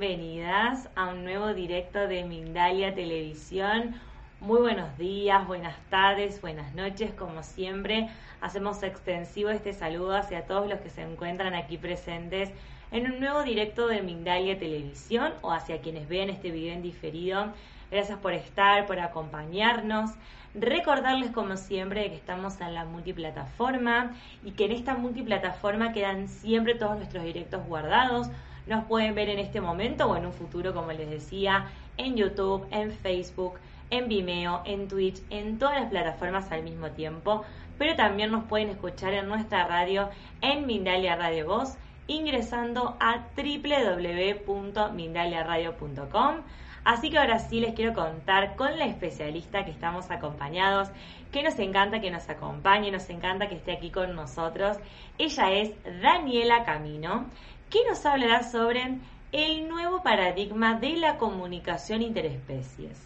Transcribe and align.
bienvenidas 0.00 0.88
a 0.94 1.08
un 1.08 1.24
nuevo 1.24 1.52
directo 1.52 2.08
de 2.08 2.24
Mindalia 2.24 2.94
Televisión. 2.94 3.94
Muy 4.40 4.58
buenos 4.58 4.96
días, 4.96 5.46
buenas 5.46 5.76
tardes, 5.90 6.40
buenas 6.40 6.74
noches, 6.74 7.12
como 7.12 7.42
siempre. 7.42 8.08
Hacemos 8.40 8.82
extensivo 8.82 9.50
este 9.50 9.74
saludo 9.74 10.16
hacia 10.16 10.46
todos 10.46 10.70
los 10.70 10.80
que 10.80 10.88
se 10.88 11.02
encuentran 11.02 11.52
aquí 11.52 11.76
presentes 11.76 12.48
en 12.92 13.12
un 13.12 13.20
nuevo 13.20 13.42
directo 13.42 13.88
de 13.88 14.00
Mindalia 14.00 14.58
Televisión 14.58 15.34
o 15.42 15.52
hacia 15.52 15.82
quienes 15.82 16.08
vean 16.08 16.30
este 16.30 16.50
video 16.50 16.72
en 16.72 16.80
diferido. 16.80 17.52
Gracias 17.90 18.18
por 18.20 18.32
estar, 18.32 18.86
por 18.86 19.00
acompañarnos. 19.00 20.12
Recordarles 20.54 21.30
como 21.30 21.58
siempre 21.58 22.08
que 22.08 22.16
estamos 22.16 22.58
en 22.62 22.72
la 22.72 22.86
multiplataforma 22.86 24.16
y 24.46 24.52
que 24.52 24.64
en 24.64 24.72
esta 24.72 24.94
multiplataforma 24.94 25.92
quedan 25.92 26.26
siempre 26.28 26.74
todos 26.74 26.96
nuestros 26.96 27.22
directos 27.22 27.66
guardados. 27.66 28.30
Nos 28.70 28.84
pueden 28.84 29.14
ver 29.16 29.28
en 29.28 29.40
este 29.40 29.60
momento 29.60 30.06
o 30.06 30.14
en 30.14 30.26
un 30.26 30.32
futuro, 30.32 30.72
como 30.72 30.92
les 30.92 31.10
decía, 31.10 31.66
en 31.96 32.14
YouTube, 32.14 32.68
en 32.70 32.92
Facebook, 32.92 33.54
en 33.90 34.06
Vimeo, 34.06 34.62
en 34.64 34.86
Twitch, 34.86 35.20
en 35.28 35.58
todas 35.58 35.80
las 35.80 35.90
plataformas 35.90 36.52
al 36.52 36.62
mismo 36.62 36.92
tiempo. 36.92 37.44
Pero 37.78 37.96
también 37.96 38.30
nos 38.30 38.44
pueden 38.44 38.68
escuchar 38.68 39.12
en 39.12 39.28
nuestra 39.28 39.66
radio 39.66 40.08
en 40.40 40.68
Mindalia 40.68 41.16
Radio 41.16 41.48
Voz 41.48 41.76
ingresando 42.06 42.96
a 43.00 43.26
www.mindaliaradio.com. 43.36 46.36
Así 46.84 47.10
que 47.10 47.18
ahora 47.18 47.40
sí 47.40 47.60
les 47.60 47.74
quiero 47.74 47.92
contar 47.92 48.56
con 48.56 48.78
la 48.78 48.86
especialista 48.86 49.64
que 49.64 49.70
estamos 49.70 50.10
acompañados, 50.10 50.88
que 51.30 51.42
nos 51.42 51.58
encanta 51.58 52.00
que 52.00 52.10
nos 52.10 52.28
acompañe, 52.28 52.90
nos 52.90 53.08
encanta 53.10 53.48
que 53.48 53.56
esté 53.56 53.72
aquí 53.72 53.90
con 53.90 54.14
nosotros. 54.14 54.78
Ella 55.18 55.52
es 55.52 55.72
Daniela 56.00 56.64
Camino, 56.64 57.26
que 57.70 57.78
nos 57.88 58.04
hablará 58.04 58.42
sobre 58.42 58.98
el 59.32 59.68
nuevo 59.68 60.02
paradigma 60.02 60.78
de 60.78 60.96
la 60.96 61.16
comunicación 61.16 62.02
interespecies. 62.02 63.00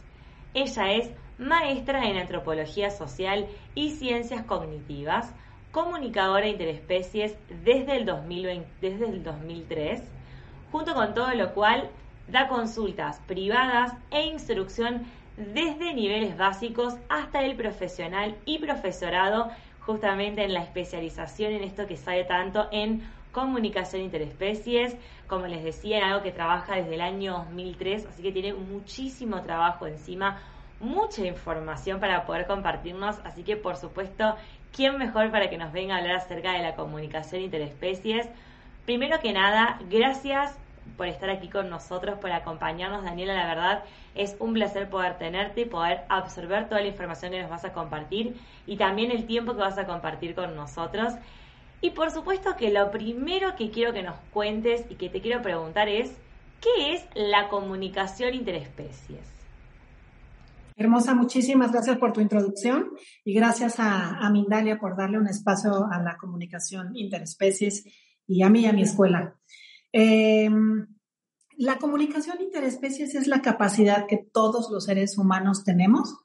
Ella 0.55 0.93
es 0.93 1.11
maestra 1.39 2.09
en 2.09 2.17
antropología 2.17 2.91
social 2.91 3.47
y 3.75 3.91
ciencias 3.91 4.45
cognitivas, 4.45 5.33
comunicadora 5.71 6.49
interespecies 6.49 7.37
desde 7.65 7.97
el, 7.97 8.07
2020, 8.07 8.69
desde 8.81 9.07
el 9.07 9.23
2003, 9.23 10.03
junto 10.73 10.95
con 10.95 11.13
todo 11.15 11.35
lo 11.35 11.53
cual 11.53 11.91
Da 12.27 12.49
consultas 12.49 13.21
privadas 13.27 13.93
e 14.11 14.27
instrucción 14.27 15.03
desde 15.37 15.93
niveles 15.93 16.37
básicos 16.39 16.95
hasta 17.09 17.43
el 17.43 17.55
profesional 17.55 18.37
y 18.47 18.59
profesorado, 18.59 19.51
justamente 19.81 20.43
en 20.43 20.55
la 20.55 20.63
especialización 20.63 21.53
en 21.53 21.65
esto 21.65 21.87
que 21.87 21.99
sabe 21.99 22.25
tanto 22.25 22.69
en 22.73 23.03
comunicación 23.35 24.01
interespecies, 24.01 24.97
como 25.27 25.47
les 25.47 25.63
decía, 25.63 26.07
algo 26.07 26.23
que 26.23 26.33
trabaja 26.33 26.77
desde 26.77 26.95
el 26.95 27.03
año 27.03 27.33
2003, 27.33 28.07
así 28.07 28.23
que 28.23 28.33
tiene 28.33 28.55
muchísimo 28.55 29.43
trabajo 29.43 29.87
encima, 29.87 30.41
mucha 30.81 31.27
información 31.27 32.01
para 32.01 32.25
poder 32.25 32.47
compartirnos, 32.47 33.19
así 33.25 33.43
que 33.43 33.57
por 33.57 33.77
supuesto, 33.77 34.37
¿quién 34.73 34.97
mejor 34.97 35.31
para 35.31 35.51
que 35.51 35.59
nos 35.59 35.73
venga 35.73 35.97
a 35.97 35.99
hablar 35.99 36.17
acerca 36.17 36.53
de 36.53 36.63
la 36.63 36.75
comunicación 36.75 37.43
interespecies? 37.43 38.27
Primero 38.87 39.19
que 39.21 39.33
nada, 39.33 39.79
gracias 39.91 40.59
por 40.97 41.09
estar 41.09 41.31
aquí 41.31 41.49
con 41.49 41.71
nosotros, 41.71 42.19
por 42.19 42.31
acompañarnos, 42.31 43.05
Daniela. 43.05 43.35
La 43.35 43.47
verdad 43.47 43.85
es 44.15 44.37
un 44.39 44.53
placer 44.53 44.89
poder 44.89 45.19
tenerte 45.19 45.63
y 45.63 45.65
poder 45.65 46.03
absorber 46.09 46.69
toda 46.69 46.81
la 46.81 46.89
información 46.89 47.33
que 47.33 47.41
nos 47.41 47.51
vas 47.51 47.65
a 47.65 47.73
compartir 47.73 48.37
y 48.67 48.77
también 48.77 49.11
el 49.11 49.27
tiempo 49.27 49.55
que 49.55 49.61
vas 49.61 49.79
a 49.79 49.87
compartir 49.87 50.35
con 50.35 50.55
nosotros. 50.55 51.15
Y 51.85 51.91
por 51.91 52.11
supuesto 52.11 52.57
que 52.57 52.71
lo 52.71 52.91
primero 52.91 53.57
que 53.57 53.71
quiero 53.71 53.93
que 53.93 54.03
nos 54.03 54.17
cuentes 54.33 54.87
y 54.89 54.95
que 54.95 55.11
te 55.11 55.21
quiero 55.21 55.43
preguntar 55.43 55.87
es, 55.87 56.13
¿qué 56.63 56.95
es 56.95 57.03
la 57.15 57.51
comunicación 57.51 58.33
interespecies? 58.33 59.21
Hermosa, 60.77 61.15
muchísimas 61.15 61.73
gracias 61.73 61.99
por 61.99 62.15
tu 62.15 62.23
introducción 62.23 62.89
y 63.23 63.35
gracias 63.35 63.75
a, 63.81 64.31
Mindalia 64.31 64.79
por 64.79 64.97
darle 64.97 65.19
un 65.19 65.29
espacio 65.29 65.87
a 65.93 66.01
la 66.01 66.17
comunicación 66.17 66.97
interespecies 66.97 67.85
y 68.27 68.43
a 68.43 68.49
mí 68.49 68.61
y 68.61 68.67
a 68.67 68.73
mi 68.73 68.81
escuela. 68.81 69.37
Eh, 69.93 70.49
la 71.59 71.77
comunicación 71.77 72.41
interespecies 72.41 73.15
es 73.15 73.27
la 73.27 73.43
capacidad 73.43 74.07
que 74.07 74.27
todos 74.33 74.71
los 74.71 74.87
seres 74.87 75.19
humanos 75.19 75.65
tenemos 75.65 76.17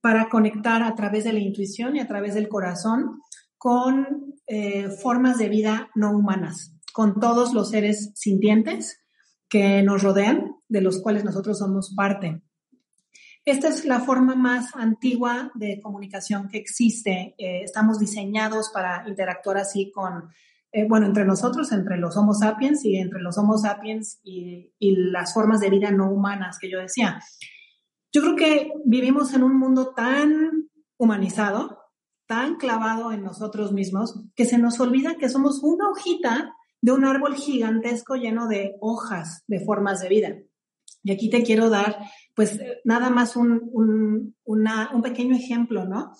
para 0.00 0.28
conectar 0.28 0.84
a 0.84 0.94
través 0.94 1.24
de 1.24 1.32
la 1.32 1.40
intuición 1.40 1.96
y 1.96 2.00
a 2.00 2.06
través 2.06 2.34
del 2.34 2.48
corazón 2.48 3.20
con 3.56 4.37
eh, 4.48 4.88
formas 4.88 5.38
de 5.38 5.48
vida 5.48 5.90
no 5.94 6.10
humanas, 6.10 6.74
con 6.92 7.20
todos 7.20 7.54
los 7.54 7.70
seres 7.70 8.12
sintientes 8.14 9.00
que 9.48 9.82
nos 9.82 10.02
rodean, 10.02 10.56
de 10.68 10.80
los 10.80 11.00
cuales 11.00 11.24
nosotros 11.24 11.58
somos 11.58 11.94
parte. 11.94 12.42
Esta 13.44 13.68
es 13.68 13.84
la 13.84 14.00
forma 14.00 14.34
más 14.34 14.74
antigua 14.74 15.50
de 15.54 15.80
comunicación 15.80 16.48
que 16.48 16.58
existe. 16.58 17.34
Eh, 17.38 17.62
estamos 17.62 17.98
diseñados 17.98 18.70
para 18.72 19.08
interactuar 19.08 19.56
así 19.58 19.90
con 19.90 20.30
eh, 20.70 20.86
bueno, 20.86 21.06
entre 21.06 21.24
nosotros, 21.24 21.72
entre 21.72 21.96
los 21.96 22.16
Homo 22.16 22.34
sapiens 22.34 22.84
y 22.84 22.98
entre 22.98 23.20
los 23.20 23.38
Homo 23.38 23.56
sapiens 23.56 24.20
y, 24.22 24.70
las 24.80 25.32
formas 25.32 25.60
de 25.60 25.70
vida 25.70 25.90
no 25.90 26.10
humanas 26.10 26.58
que 26.58 26.70
yo 26.70 26.78
decía. 26.78 27.20
Yo 28.12 28.20
creo 28.20 28.36
que 28.36 28.72
vivimos 28.84 29.32
en 29.32 29.42
un 29.42 29.58
mundo 29.58 29.94
tan 29.94 30.68
humanizado, 30.98 31.77
tan 32.28 32.56
clavado 32.56 33.10
en 33.10 33.24
nosotros 33.24 33.72
mismos, 33.72 34.22
que 34.36 34.44
se 34.44 34.58
nos 34.58 34.78
olvida 34.78 35.16
que 35.16 35.30
somos 35.30 35.60
una 35.62 35.90
hojita 35.90 36.54
de 36.80 36.92
un 36.92 37.04
árbol 37.04 37.34
gigantesco 37.34 38.14
lleno 38.16 38.46
de 38.46 38.76
hojas 38.80 39.42
de 39.48 39.60
formas 39.64 40.00
de 40.00 40.08
vida. 40.08 40.36
Y 41.02 41.10
aquí 41.10 41.30
te 41.30 41.42
quiero 41.42 41.70
dar, 41.70 41.96
pues, 42.34 42.60
nada 42.84 43.08
más 43.08 43.34
un, 43.34 43.70
un, 43.72 44.36
un 44.44 45.02
pequeño 45.02 45.34
ejemplo, 45.34 45.86
¿no? 45.86 46.12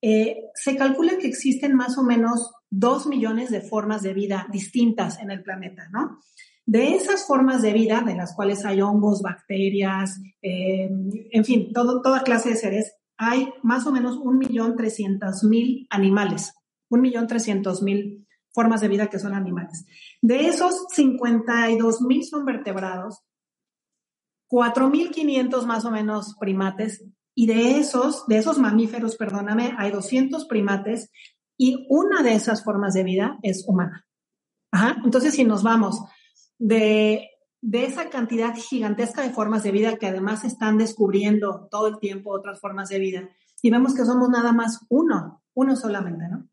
Eh, 0.00 0.36
se 0.54 0.76
calcula 0.76 1.18
que 1.18 1.26
existen 1.26 1.74
más 1.74 1.98
o 1.98 2.04
menos 2.04 2.52
dos 2.70 3.06
millones 3.06 3.50
de 3.50 3.60
formas 3.60 4.02
de 4.02 4.14
vida 4.14 4.46
distintas 4.52 5.18
en 5.18 5.32
el 5.32 5.42
planeta, 5.42 5.88
¿no? 5.90 6.20
De 6.64 6.94
esas 6.94 7.26
formas 7.26 7.60
de 7.62 7.72
vida, 7.72 8.02
de 8.06 8.14
las 8.14 8.34
cuales 8.34 8.64
hay 8.64 8.80
hongos, 8.82 9.22
bacterias, 9.22 10.20
eh, 10.42 10.88
en 11.32 11.44
fin, 11.44 11.72
todo, 11.72 12.02
toda 12.02 12.22
clase 12.22 12.50
de 12.50 12.56
seres, 12.56 12.92
hay 13.16 13.52
más 13.62 13.86
o 13.86 13.92
menos 13.92 14.16
un 14.16 14.38
millón 14.38 14.76
trescientos 14.76 15.44
mil 15.44 15.86
animales, 15.90 16.54
un 16.88 17.00
millón 17.00 17.26
trescientos 17.26 17.82
mil 17.82 18.26
formas 18.52 18.80
de 18.80 18.88
vida 18.88 19.08
que 19.08 19.18
son 19.18 19.34
animales. 19.34 19.84
De 20.22 20.46
esos 20.46 20.86
52 20.90 22.00
mil 22.02 22.24
son 22.24 22.44
vertebrados, 22.44 23.22
4.500 24.50 25.66
más 25.66 25.84
o 25.84 25.90
menos 25.90 26.36
primates, 26.38 27.04
y 27.38 27.46
de 27.46 27.78
esos, 27.78 28.26
de 28.26 28.38
esos 28.38 28.58
mamíferos, 28.58 29.16
perdóname, 29.16 29.74
hay 29.76 29.90
200 29.90 30.46
primates 30.46 31.10
y 31.58 31.86
una 31.90 32.22
de 32.22 32.32
esas 32.32 32.64
formas 32.64 32.94
de 32.94 33.04
vida 33.04 33.38
es 33.42 33.64
humana. 33.68 34.06
Ajá. 34.72 34.96
Entonces, 35.04 35.34
si 35.34 35.44
nos 35.44 35.62
vamos 35.62 36.02
de, 36.58 37.28
de 37.60 37.84
esa 37.84 38.10
cantidad 38.10 38.54
gigantesca 38.54 39.22
de 39.22 39.30
formas 39.30 39.62
de 39.62 39.72
vida 39.72 39.96
que 39.96 40.06
además 40.06 40.44
están 40.44 40.78
descubriendo 40.78 41.68
todo 41.70 41.88
el 41.88 41.98
tiempo 41.98 42.30
otras 42.30 42.60
formas 42.60 42.88
de 42.88 42.98
vida, 42.98 43.28
y 43.62 43.70
vemos 43.70 43.94
que 43.94 44.04
somos 44.04 44.28
nada 44.28 44.52
más 44.52 44.80
uno, 44.88 45.42
uno 45.54 45.76
solamente, 45.76 46.28
¿no? 46.28 46.48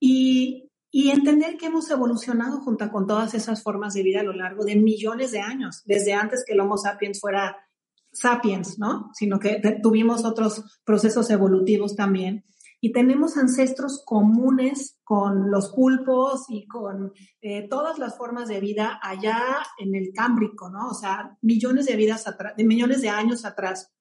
Y, 0.00 0.70
y 0.90 1.10
entender 1.10 1.56
que 1.56 1.66
hemos 1.66 1.90
evolucionado 1.90 2.60
junto 2.60 2.90
con 2.90 3.06
todas 3.06 3.34
esas 3.34 3.62
formas 3.62 3.94
de 3.94 4.02
vida 4.02 4.20
a 4.20 4.24
lo 4.24 4.32
largo 4.32 4.64
de 4.64 4.76
millones 4.76 5.30
de 5.32 5.40
años, 5.40 5.82
desde 5.84 6.14
antes 6.14 6.44
que 6.46 6.54
el 6.54 6.60
Homo 6.60 6.76
sapiens 6.76 7.20
fuera 7.20 7.56
sapiens, 8.12 8.78
¿no? 8.78 9.10
Sino 9.14 9.38
que 9.38 9.60
tuvimos 9.82 10.24
otros 10.24 10.80
procesos 10.84 11.30
evolutivos 11.30 11.94
también 11.96 12.44
y 12.84 12.90
tenemos 12.90 13.36
ancestros 13.36 14.02
comunes 14.04 14.98
con 15.04 15.52
los 15.52 15.70
pulpos 15.70 16.46
y 16.48 16.66
con 16.66 17.12
eh, 17.40 17.68
todas 17.68 18.00
las 18.00 18.18
formas 18.18 18.48
de 18.48 18.58
vida 18.58 18.98
allá 19.00 19.38
en 19.78 19.94
el 19.94 20.12
Cámbrico, 20.12 20.68
¿no? 20.68 20.88
O 20.88 20.94
sea, 20.94 21.38
millones 21.42 21.86
de 21.86 21.94
vidas 21.94 22.26
atrás, 22.26 22.56
de 22.56 22.64
millones 22.64 23.00
de 23.00 23.08
años 23.08 23.44
atrás, 23.44 23.92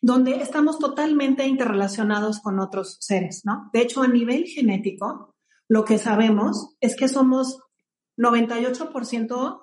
donde 0.00 0.42
estamos 0.42 0.80
totalmente 0.80 1.46
interrelacionados 1.46 2.40
con 2.40 2.58
otros 2.58 2.96
seres, 2.98 3.42
¿no? 3.44 3.70
De 3.72 3.82
hecho, 3.82 4.02
a 4.02 4.08
nivel 4.08 4.46
genético, 4.46 5.36
lo 5.68 5.84
que 5.84 5.98
sabemos 5.98 6.74
es 6.80 6.96
que 6.96 7.06
somos 7.06 7.60
98% 8.16 9.60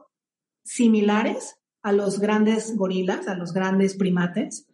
similares 0.64 1.58
a 1.82 1.92
los 1.92 2.22
grandes 2.22 2.78
gorilas, 2.78 3.28
a 3.28 3.36
los 3.36 3.52
grandes 3.52 3.98
primates, 3.98 4.68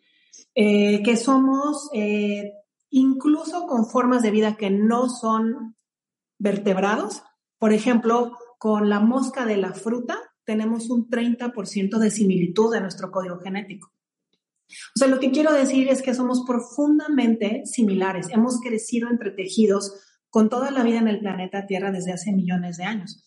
eh, 0.54 1.02
que 1.02 1.18
somos 1.18 1.90
eh, 1.94 2.54
incluso 2.92 3.66
con 3.66 3.88
formas 3.88 4.22
de 4.22 4.32
vida 4.32 4.56
que 4.56 4.70
no 4.70 5.10
son 5.10 5.76
vertebrados. 6.38 7.24
Por 7.58 7.74
ejemplo, 7.74 8.38
con 8.60 8.90
la 8.90 9.00
mosca 9.00 9.46
de 9.46 9.58
la 9.58 9.74
fruta 9.74 10.20
tenemos 10.44 10.90
un 10.90 11.10
30% 11.10 11.98
de 11.98 12.12
similitud 12.12 12.74
en 12.76 12.84
nuestro 12.84 13.10
código 13.10 13.40
genético. 13.40 13.92
O 14.96 15.00
sea, 15.00 15.08
lo 15.08 15.20
que 15.20 15.32
quiero 15.32 15.54
decir 15.54 15.90
es 15.90 16.02
que 16.02 16.14
somos 16.14 16.44
profundamente 16.46 17.64
similares. 17.66 18.28
Hemos 18.30 18.60
crecido 18.62 19.10
entre 19.10 19.32
tejidos 19.32 19.94
con 20.30 20.50
toda 20.50 20.72
la 20.72 20.84
vida 20.84 21.00
en 21.00 21.08
el 21.08 21.20
planeta 21.20 21.66
Tierra 21.66 21.92
desde 21.92 22.14
hace 22.14 22.32
millones 22.32 22.78
de 22.78 22.86
años. 22.86 23.26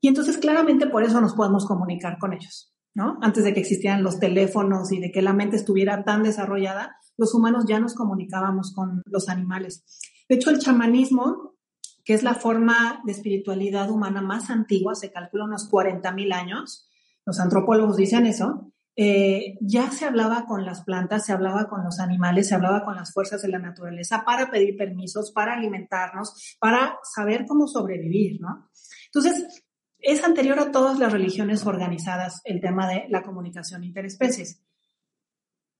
Y 0.00 0.08
entonces 0.08 0.38
claramente 0.38 0.86
por 0.86 1.04
eso 1.04 1.20
nos 1.20 1.34
podemos 1.34 1.66
comunicar 1.66 2.18
con 2.18 2.32
ellos, 2.32 2.74
¿no? 2.94 3.18
Antes 3.20 3.44
de 3.44 3.52
que 3.52 3.60
existieran 3.60 4.02
los 4.02 4.18
teléfonos 4.18 4.90
y 4.92 4.98
de 4.98 5.12
que 5.12 5.20
la 5.20 5.34
mente 5.34 5.56
estuviera 5.56 6.04
tan 6.04 6.22
desarrollada, 6.22 6.96
los 7.20 7.34
humanos 7.34 7.66
ya 7.68 7.78
nos 7.78 7.94
comunicábamos 7.94 8.72
con 8.74 9.02
los 9.04 9.28
animales. 9.28 9.84
De 10.26 10.36
hecho, 10.36 10.48
el 10.48 10.58
chamanismo, 10.58 11.54
que 12.02 12.14
es 12.14 12.22
la 12.22 12.34
forma 12.34 13.02
de 13.04 13.12
espiritualidad 13.12 13.90
humana 13.90 14.22
más 14.22 14.48
antigua, 14.48 14.94
se 14.94 15.12
calcula 15.12 15.44
unos 15.44 15.70
40.000 15.70 16.32
años, 16.32 16.88
los 17.26 17.38
antropólogos 17.38 17.98
dicen 17.98 18.24
eso, 18.24 18.72
eh, 18.96 19.58
ya 19.60 19.90
se 19.90 20.06
hablaba 20.06 20.46
con 20.46 20.64
las 20.64 20.82
plantas, 20.82 21.26
se 21.26 21.32
hablaba 21.32 21.68
con 21.68 21.84
los 21.84 22.00
animales, 22.00 22.48
se 22.48 22.54
hablaba 22.54 22.86
con 22.86 22.96
las 22.96 23.12
fuerzas 23.12 23.42
de 23.42 23.48
la 23.48 23.58
naturaleza 23.58 24.24
para 24.24 24.50
pedir 24.50 24.78
permisos, 24.78 25.30
para 25.30 25.52
alimentarnos, 25.52 26.56
para 26.58 26.98
saber 27.02 27.44
cómo 27.46 27.68
sobrevivir, 27.68 28.40
¿no? 28.40 28.70
Entonces, 29.12 29.66
es 29.98 30.24
anterior 30.24 30.58
a 30.58 30.72
todas 30.72 30.98
las 30.98 31.12
religiones 31.12 31.66
organizadas 31.66 32.40
el 32.44 32.62
tema 32.62 32.88
de 32.88 33.04
la 33.10 33.22
comunicación 33.22 33.84
interespecies. 33.84 34.62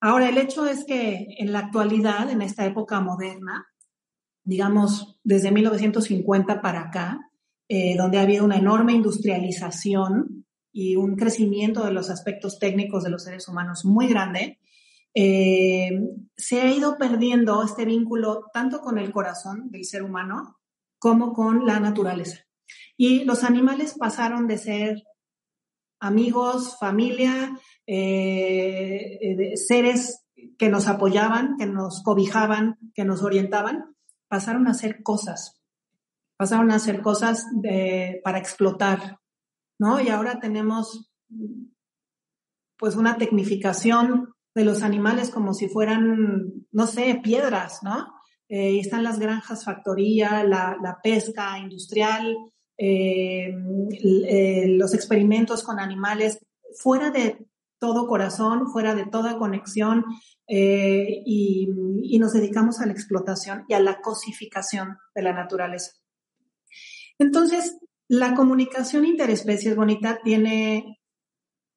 Ahora, 0.01 0.29
el 0.29 0.39
hecho 0.39 0.67
es 0.67 0.85
que 0.85 1.35
en 1.39 1.53
la 1.53 1.59
actualidad, 1.61 2.31
en 2.31 2.41
esta 2.41 2.65
época 2.65 3.01
moderna, 3.01 3.67
digamos 4.45 5.19
desde 5.23 5.51
1950 5.51 6.63
para 6.63 6.81
acá, 6.81 7.31
eh, 7.69 7.97
donde 7.97 8.19
ha 8.19 8.23
habido 8.23 8.45
una 8.45 8.57
enorme 8.57 8.95
industrialización 8.95 10.47
y 10.73 10.97
un 10.97 11.17
crecimiento 11.17 11.85
de 11.85 11.93
los 11.93 12.11
aspectos 12.11 12.59
técnicos 12.59 13.05
de 13.05 13.11
los 13.11 13.25
seres 13.25 13.47
humanos 13.47 13.85
muy 13.85 14.09
grande, 14.09 14.59
eh, 15.15 15.91
se 16.37 16.63
ha 16.63 16.73
ido 16.73 16.97
perdiendo 16.97 17.63
este 17.63 17.85
vínculo 17.85 18.47
tanto 18.53 18.81
con 18.81 18.99
el 18.99 19.13
corazón 19.13 19.71
del 19.71 19.85
ser 19.85 20.03
humano 20.03 20.59
como 20.99 21.33
con 21.33 21.67
la 21.67 21.79
naturaleza. 21.79 22.47
Y 22.97 23.25
los 23.25 23.45
animales 23.45 23.97
pasaron 23.99 24.47
de 24.47 24.59
ser 24.59 25.03
amigos, 26.01 26.77
familia, 26.79 27.57
eh, 27.87 29.19
eh, 29.21 29.57
seres 29.57 30.25
que 30.59 30.69
nos 30.69 30.89
apoyaban, 30.89 31.57
que 31.59 31.67
nos 31.67 32.03
cobijaban, 32.03 32.79
que 32.95 33.05
nos 33.05 33.23
orientaban, 33.23 33.95
pasaron 34.29 34.67
a 34.67 34.75
ser 34.75 35.03
cosas, 35.03 35.61
pasaron 36.37 36.71
a 36.71 36.79
ser 36.79 37.03
cosas 37.03 37.47
para 38.25 38.39
explotar, 38.39 39.19
¿no? 39.79 40.01
Y 40.01 40.09
ahora 40.09 40.41
tenemos 40.41 41.11
pues 42.79 42.97
una 42.97 43.19
tecnificación 43.19 44.33
de 44.55 44.65
los 44.65 44.83
animales 44.83 45.31
como 45.31 45.53
si 45.53 45.69
fueran, 45.69 46.67
no 46.73 46.87
sé, 46.87 47.21
piedras, 47.23 47.83
¿no? 47.83 48.15
Eh, 48.49 48.81
están 48.81 49.05
las 49.05 49.19
granjas 49.19 49.65
factoría, 49.65 50.43
la 50.43 50.99
pesca 51.03 51.59
industrial, 51.59 52.37
eh, 52.83 53.55
eh, 53.93 54.65
los 54.69 54.95
experimentos 54.95 55.63
con 55.63 55.79
animales 55.79 56.39
fuera 56.79 57.11
de 57.11 57.47
todo 57.79 58.07
corazón, 58.07 58.73
fuera 58.73 58.95
de 58.95 59.05
toda 59.05 59.37
conexión 59.37 60.07
eh, 60.49 61.23
y, 61.27 61.69
y, 62.03 62.19
nos 62.19 62.33
dedicamos 62.33 62.81
a 62.81 62.87
la 62.87 62.93
explotación 62.93 63.67
y 63.69 63.75
a 63.75 63.81
la 63.81 64.01
cosificación 64.01 64.97
de 65.15 65.23
la 65.23 65.35
naturaleza. 65.35 65.93
Entonces, 67.19 67.77
la 68.09 68.35
comunicación 68.35 69.05
interespecies 69.05 69.77
bonita 69.77 70.21
tiene 70.25 71.01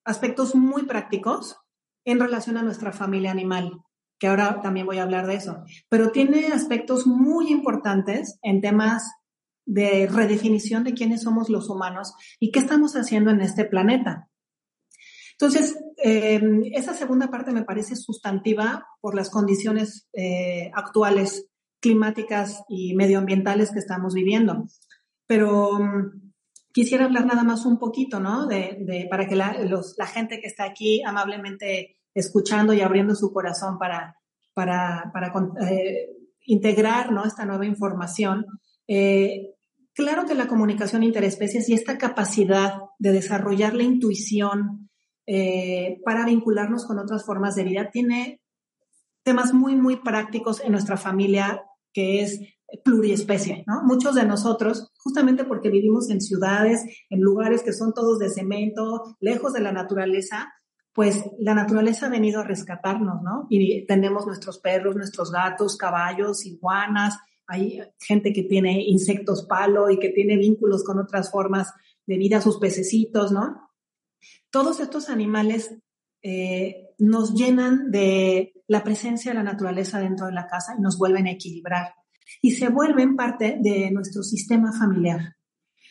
aspectos 0.05 0.55
muy 0.55 0.83
prácticos 0.83 1.57
en 2.05 2.21
relación 2.21 2.55
a 2.55 2.63
nuestra 2.63 2.93
familia 2.93 3.31
animal, 3.31 3.73
que 4.19 4.27
ahora 4.27 4.61
también 4.61 4.85
voy 4.85 4.99
a 4.99 5.03
hablar 5.03 5.27
de 5.27 5.35
eso, 5.35 5.65
pero 5.89 6.11
tiene 6.11 6.47
aspectos 6.47 7.05
muy 7.05 7.51
importantes 7.51 8.39
en 8.41 8.61
temas 8.61 9.03
de 9.65 10.07
redefinición 10.07 10.83
de 10.83 10.93
quiénes 10.93 11.23
somos 11.23 11.49
los 11.49 11.69
humanos 11.69 12.13
y 12.39 12.51
qué 12.51 12.59
estamos 12.59 12.95
haciendo 12.95 13.31
en 13.31 13.41
este 13.41 13.65
planeta. 13.65 14.29
Entonces, 15.33 15.77
em, 15.97 16.63
esa 16.73 16.93
segunda 16.93 17.29
parte 17.29 17.51
me 17.51 17.63
parece 17.63 17.95
sustantiva 17.95 18.87
por 19.01 19.15
las 19.15 19.29
condiciones 19.29 20.07
eh, 20.13 20.71
actuales 20.73 21.47
climáticas 21.79 22.63
y 22.69 22.95
medioambientales 22.95 23.71
que 23.71 23.79
estamos 23.79 24.13
viviendo. 24.13 24.65
Pero 25.27 25.79
mm, 25.79 26.31
quisiera 26.71 27.05
hablar 27.05 27.25
nada 27.25 27.43
más 27.43 27.65
un 27.65 27.77
poquito, 27.77 28.19
¿no? 28.19 28.47
De, 28.47 29.07
para 29.09 29.27
que 29.27 29.35
la, 29.35 29.57
la, 29.97 30.07
gente 30.07 30.39
que 30.39 30.47
está 30.47 30.63
aquí 30.63 31.03
amablemente 31.03 31.99
escuchando 32.13 32.73
y 32.73 32.81
abriendo 32.81 33.15
su 33.15 33.33
corazón 33.33 33.77
para, 33.77 34.17
para, 34.53 35.11
para 35.13 35.33
eh, 35.69 36.09
integrar, 36.45 37.11
¿no? 37.11 37.25
Esta 37.25 37.45
nueva 37.45 37.65
información. 37.65 38.45
Eh, 38.87 39.53
Claro 39.95 40.25
que 40.25 40.33
la 40.33 40.47
comunicación 40.47 41.03
interespecies 41.03 41.69
y 41.69 41.73
esta 41.73 41.99
capacidad 41.99 42.81
de 42.97 43.11
desarrollar 43.11 43.75
la 43.75 43.83
intuición 43.83 44.89
eh, 45.27 46.01
para 46.03 46.25
vincularnos 46.25 46.85
con 46.85 46.97
otras 46.97 47.23
formas 47.23 47.55
de 47.55 47.63
vida 47.63 47.91
tiene 47.91 48.41
temas 49.21 49.53
muy, 49.53 49.75
muy 49.75 49.97
prácticos 49.97 50.61
en 50.61 50.71
nuestra 50.71 50.97
familia 50.97 51.63
que 51.93 52.21
es 52.21 52.41
pluriespecie. 52.83 53.63
Muchos 53.83 54.15
de 54.15 54.25
nosotros, 54.25 54.91
justamente 54.97 55.43
porque 55.43 55.69
vivimos 55.69 56.09
en 56.09 56.21
ciudades, 56.21 56.83
en 57.11 57.21
lugares 57.21 57.61
que 57.61 57.71
son 57.71 57.93
todos 57.93 58.17
de 58.17 58.31
cemento, 58.31 59.15
lejos 59.19 59.53
de 59.53 59.61
la 59.61 59.71
naturaleza, 59.71 60.51
pues 60.91 61.23
la 61.37 61.53
naturaleza 61.53 62.07
ha 62.07 62.09
venido 62.09 62.41
a 62.41 62.47
rescatarnos, 62.47 63.21
¿no? 63.21 63.45
Y 63.49 63.85
tenemos 63.85 64.25
nuestros 64.25 64.59
perros, 64.59 64.95
nuestros 64.95 65.31
gatos, 65.31 65.77
caballos, 65.77 66.47
iguanas, 66.47 67.19
hay 67.47 67.81
gente 67.99 68.33
que 68.33 68.43
tiene 68.43 68.83
insectos 68.83 69.45
palo 69.45 69.89
y 69.89 69.99
que 69.99 70.09
tiene 70.09 70.37
vínculos 70.37 70.83
con 70.83 70.99
otras 70.99 71.31
formas 71.31 71.73
de 72.05 72.17
vida, 72.17 72.41
sus 72.41 72.57
pececitos, 72.57 73.31
¿no? 73.31 73.69
Todos 74.49 74.79
estos 74.79 75.09
animales 75.09 75.75
eh, 76.21 76.91
nos 76.99 77.33
llenan 77.33 77.91
de 77.91 78.53
la 78.67 78.83
presencia 78.83 79.31
de 79.31 79.37
la 79.37 79.43
naturaleza 79.43 79.99
dentro 79.99 80.27
de 80.27 80.33
la 80.33 80.47
casa 80.47 80.75
y 80.77 80.81
nos 80.81 80.97
vuelven 80.97 81.27
a 81.27 81.31
equilibrar 81.31 81.93
y 82.41 82.51
se 82.51 82.69
vuelven 82.69 83.15
parte 83.15 83.57
de 83.59 83.91
nuestro 83.91 84.23
sistema 84.23 84.71
familiar. 84.71 85.35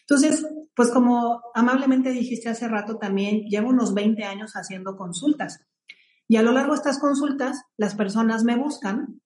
Entonces, 0.00 0.46
pues 0.74 0.90
como 0.90 1.42
amablemente 1.54 2.10
dijiste 2.10 2.48
hace 2.48 2.68
rato, 2.68 2.96
también 2.96 3.42
llevo 3.42 3.68
unos 3.68 3.94
20 3.94 4.24
años 4.24 4.52
haciendo 4.54 4.96
consultas. 4.96 5.60
Y 6.28 6.36
a 6.36 6.42
lo 6.42 6.52
largo 6.52 6.72
de 6.72 6.78
estas 6.78 6.98
consultas, 6.98 7.62
las 7.76 7.94
personas 7.94 8.42
me 8.44 8.56
buscan 8.56 9.20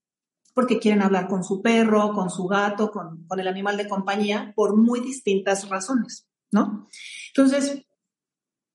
porque 0.57 0.79
quieren 0.79 1.03
hablar 1.03 1.29
con 1.29 1.45
su 1.45 1.61
perro, 1.61 2.15
con 2.15 2.31
su 2.31 2.47
gato, 2.47 2.91
con, 2.91 3.27
el 3.39 3.47
animal 3.47 3.77
de 3.77 3.87
compañía, 3.87 4.55
por 4.57 4.75
muy 4.75 5.01
distintas 5.01 5.69
razones, 5.69 6.27
¿no? 6.51 6.89
Entonces, 7.29 7.85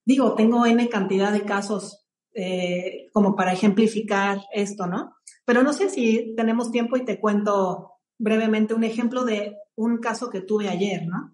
digo, 0.05 0.35
tengo 0.35 0.63
N 0.67 0.87
cantidad 0.89 1.33
de 1.33 1.41
casos 1.41 2.05
eh, 2.35 3.09
como 3.11 3.35
para 3.35 3.53
ejemplificar 3.53 4.41
esto, 4.53 4.85
¿no? 4.85 5.15
Pero 5.43 5.63
no 5.63 5.73
sé 5.73 5.89
si 5.89 6.35
tenemos 6.35 6.71
tiempo 6.71 6.97
y 6.97 7.03
te 7.03 7.19
cuento 7.19 7.93
brevemente 8.19 8.75
un 8.75 8.83
ejemplo 8.83 9.25
de 9.25 9.57
un 9.73 9.97
caso 9.97 10.29
que 10.29 10.41
tuve 10.41 10.69
ayer, 10.69 11.07
¿no? 11.07 11.33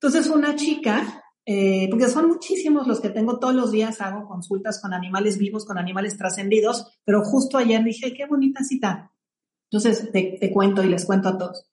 Entonces, 0.00 0.28
una 0.28 0.56
chica, 0.56 1.24
eh, 1.44 1.88
porque 1.90 2.08
son 2.08 2.26
muchísimos 2.26 2.86
los 2.86 3.00
que 3.00 3.10
tengo 3.10 3.38
todos 3.38 3.54
los 3.54 3.70
días, 3.70 4.00
hago 4.00 4.26
consultas 4.26 4.80
con 4.80 4.94
animales 4.94 5.36
vivos, 5.36 5.66
con 5.66 5.76
animales 5.76 6.16
trascendidos, 6.16 6.98
pero 7.04 7.22
justo 7.22 7.58
ayer 7.58 7.84
dije, 7.84 8.14
qué 8.14 8.24
bonita 8.24 8.64
cita. 8.64 9.11
Entonces, 9.72 10.10
te, 10.12 10.52
cuento 10.52 10.82
y 10.82 10.88
les 10.88 11.06
cuento 11.06 11.30
a 11.30 11.38
todos. 11.38 11.66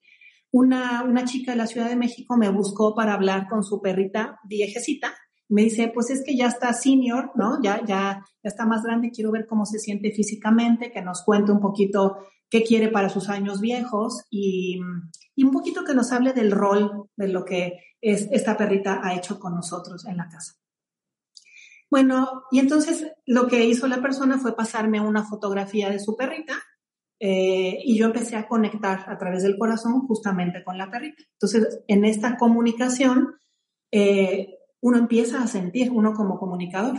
Una, 0.50 1.04
una 1.04 1.26
chica 1.26 1.52
de 1.52 1.58
la 1.58 1.66
Ciudad 1.66 1.88
de 1.88 1.96
México 1.96 2.36
me 2.38 2.48
buscó 2.48 2.94
para 2.94 3.12
hablar 3.12 3.46
con 3.46 3.62
su 3.62 3.82
perrita 3.82 4.40
viejecita. 4.44 5.14
Me 5.50 5.62
dice, 5.62 5.90
pues 5.92 6.08
es 6.08 6.22
que 6.24 6.34
ya 6.34 6.46
está 6.46 6.72
senior, 6.72 7.32
¿no? 7.34 7.60
Ya, 7.62 7.84
ya, 7.84 8.24
ya 8.42 8.48
está 8.48 8.64
más 8.64 8.82
grande, 8.82 9.10
quiero 9.10 9.32
ver 9.32 9.46
cómo 9.46 9.66
se 9.66 9.78
siente 9.78 10.12
físicamente, 10.12 10.90
que 10.90 11.02
nos 11.02 11.22
cuente 11.24 11.52
un 11.52 11.60
poquito 11.60 12.16
qué 12.48 12.62
quiere 12.64 12.88
para 12.88 13.10
sus 13.10 13.28
años 13.28 13.60
viejos 13.60 14.24
y, 14.30 14.80
y, 15.36 15.44
un 15.44 15.50
poquito 15.50 15.84
que 15.84 15.94
nos 15.94 16.10
hable 16.10 16.32
del 16.32 16.50
rol 16.50 17.10
de 17.16 17.28
lo 17.28 17.44
que 17.44 17.80
es, 18.00 18.28
esta 18.32 18.56
perrita 18.56 19.00
ha 19.02 19.14
hecho 19.14 19.38
con 19.38 19.54
nosotros 19.54 20.06
en 20.06 20.16
la 20.16 20.28
casa. 20.28 20.54
Bueno, 21.90 22.44
y 22.50 22.60
entonces 22.60 23.08
lo 23.26 23.46
que 23.46 23.66
hizo 23.66 23.88
la 23.88 24.00
persona 24.00 24.38
fue 24.38 24.56
pasarme 24.56 25.00
una 25.00 25.24
fotografía 25.24 25.90
de 25.90 25.98
su 25.98 26.16
perrita 26.16 26.54
eh, 27.22 27.78
y 27.84 27.98
yo 27.98 28.06
empecé 28.06 28.34
a 28.36 28.48
conectar 28.48 29.04
a 29.06 29.18
través 29.18 29.42
del 29.42 29.58
corazón 29.58 30.06
justamente 30.06 30.64
con 30.64 30.78
la 30.78 30.90
perrita. 30.90 31.22
Entonces, 31.34 31.80
en 31.86 32.06
esta 32.06 32.38
comunicación, 32.38 33.34
eh, 33.92 34.56
uno 34.80 34.96
empieza 34.96 35.42
a 35.42 35.46
sentir, 35.46 35.90
uno 35.90 36.14
como 36.14 36.38
comunicador. 36.38 36.96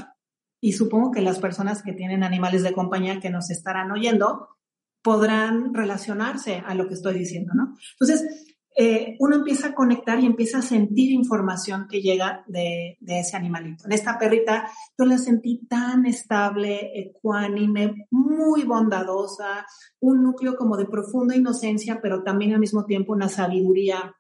Y 0.62 0.74
supongo 0.74 1.12
que 1.12 1.22
las 1.22 1.40
personas 1.40 1.82
que 1.82 1.94
tienen 1.94 2.24
animales 2.24 2.62
de 2.62 2.74
compañía 2.74 3.20
que 3.20 3.32
nos 3.32 3.50
estarán 3.50 3.92
oyendo 3.92 4.50
podrán 5.02 5.74
relacionarse 5.74 6.62
a 6.64 6.76
lo 6.76 6.88
que 6.88 6.94
estoy 6.94 7.16
diciendo, 7.18 7.54
¿no? 7.56 7.76
Entonces, 7.94 8.51
eh, 8.76 9.16
uno 9.20 9.36
empieza 9.36 9.68
a 9.68 9.76
conectar 9.76 10.20
y 10.20 10.26
empieza 10.26 10.60
a 10.60 10.62
sentir 10.62 11.12
información 11.12 11.88
que 11.90 12.02
llega 12.02 12.44
de, 12.48 12.98
de, 13.02 13.20
ese 13.20 13.36
animalito. 13.36 13.86
En 13.86 13.92
esta 13.92 14.18
perrita 14.18 14.70
yo 14.98 15.06
la 15.06 15.18
sentí 15.18 15.66
tan 15.68 16.06
estable, 16.06 16.92
ecuánime, 16.94 18.08
muy 18.10 18.64
bondadosa, 18.64 19.66
un 20.00 20.24
núcleo 20.24 20.56
como 20.56 20.78
de 20.78 20.86
profunda 20.86 21.36
inocencia, 21.36 22.00
pero 22.02 22.24
también 22.24 22.54
al 22.54 22.60
mismo 22.60 22.86
tiempo 22.86 23.12
una 23.12 23.28
sabiduría 23.28 24.16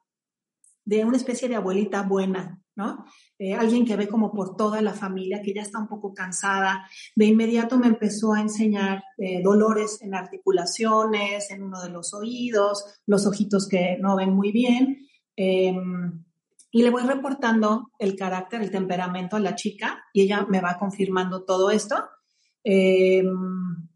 de 0.83 1.05
una 1.05 1.17
especie 1.17 1.47
de 1.47 1.55
abuelita 1.55 2.01
buena, 2.01 2.60
¿no? 2.75 3.05
Eh, 3.37 3.53
alguien 3.53 3.85
que 3.85 3.95
ve 3.95 4.07
como 4.07 4.31
por 4.31 4.55
toda 4.55 4.81
la 4.81 4.93
familia, 4.93 5.41
que 5.43 5.53
ya 5.53 5.61
está 5.61 5.79
un 5.79 5.87
poco 5.87 6.13
cansada. 6.13 6.87
De 7.15 7.25
inmediato 7.25 7.77
me 7.77 7.87
empezó 7.87 8.33
a 8.33 8.41
enseñar 8.41 9.03
eh, 9.17 9.41
dolores 9.43 10.01
en 10.01 10.15
articulaciones, 10.15 11.51
en 11.51 11.63
uno 11.63 11.81
de 11.81 11.89
los 11.89 12.13
oídos, 12.13 12.83
los 13.05 13.25
ojitos 13.25 13.67
que 13.67 13.97
no 13.99 14.15
ven 14.15 14.33
muy 14.33 14.51
bien. 14.51 15.07
Em, 15.35 16.23
y 16.71 16.83
le 16.83 16.89
voy 16.89 17.03
reportando 17.03 17.91
el 17.99 18.15
carácter, 18.15 18.61
el 18.61 18.71
temperamento 18.71 19.35
a 19.35 19.41
la 19.41 19.55
chica 19.55 20.03
y 20.13 20.21
ella 20.21 20.45
me 20.49 20.61
va 20.61 20.77
confirmando 20.79 21.43
todo 21.43 21.69
esto. 21.69 21.95
Em, 22.63 23.89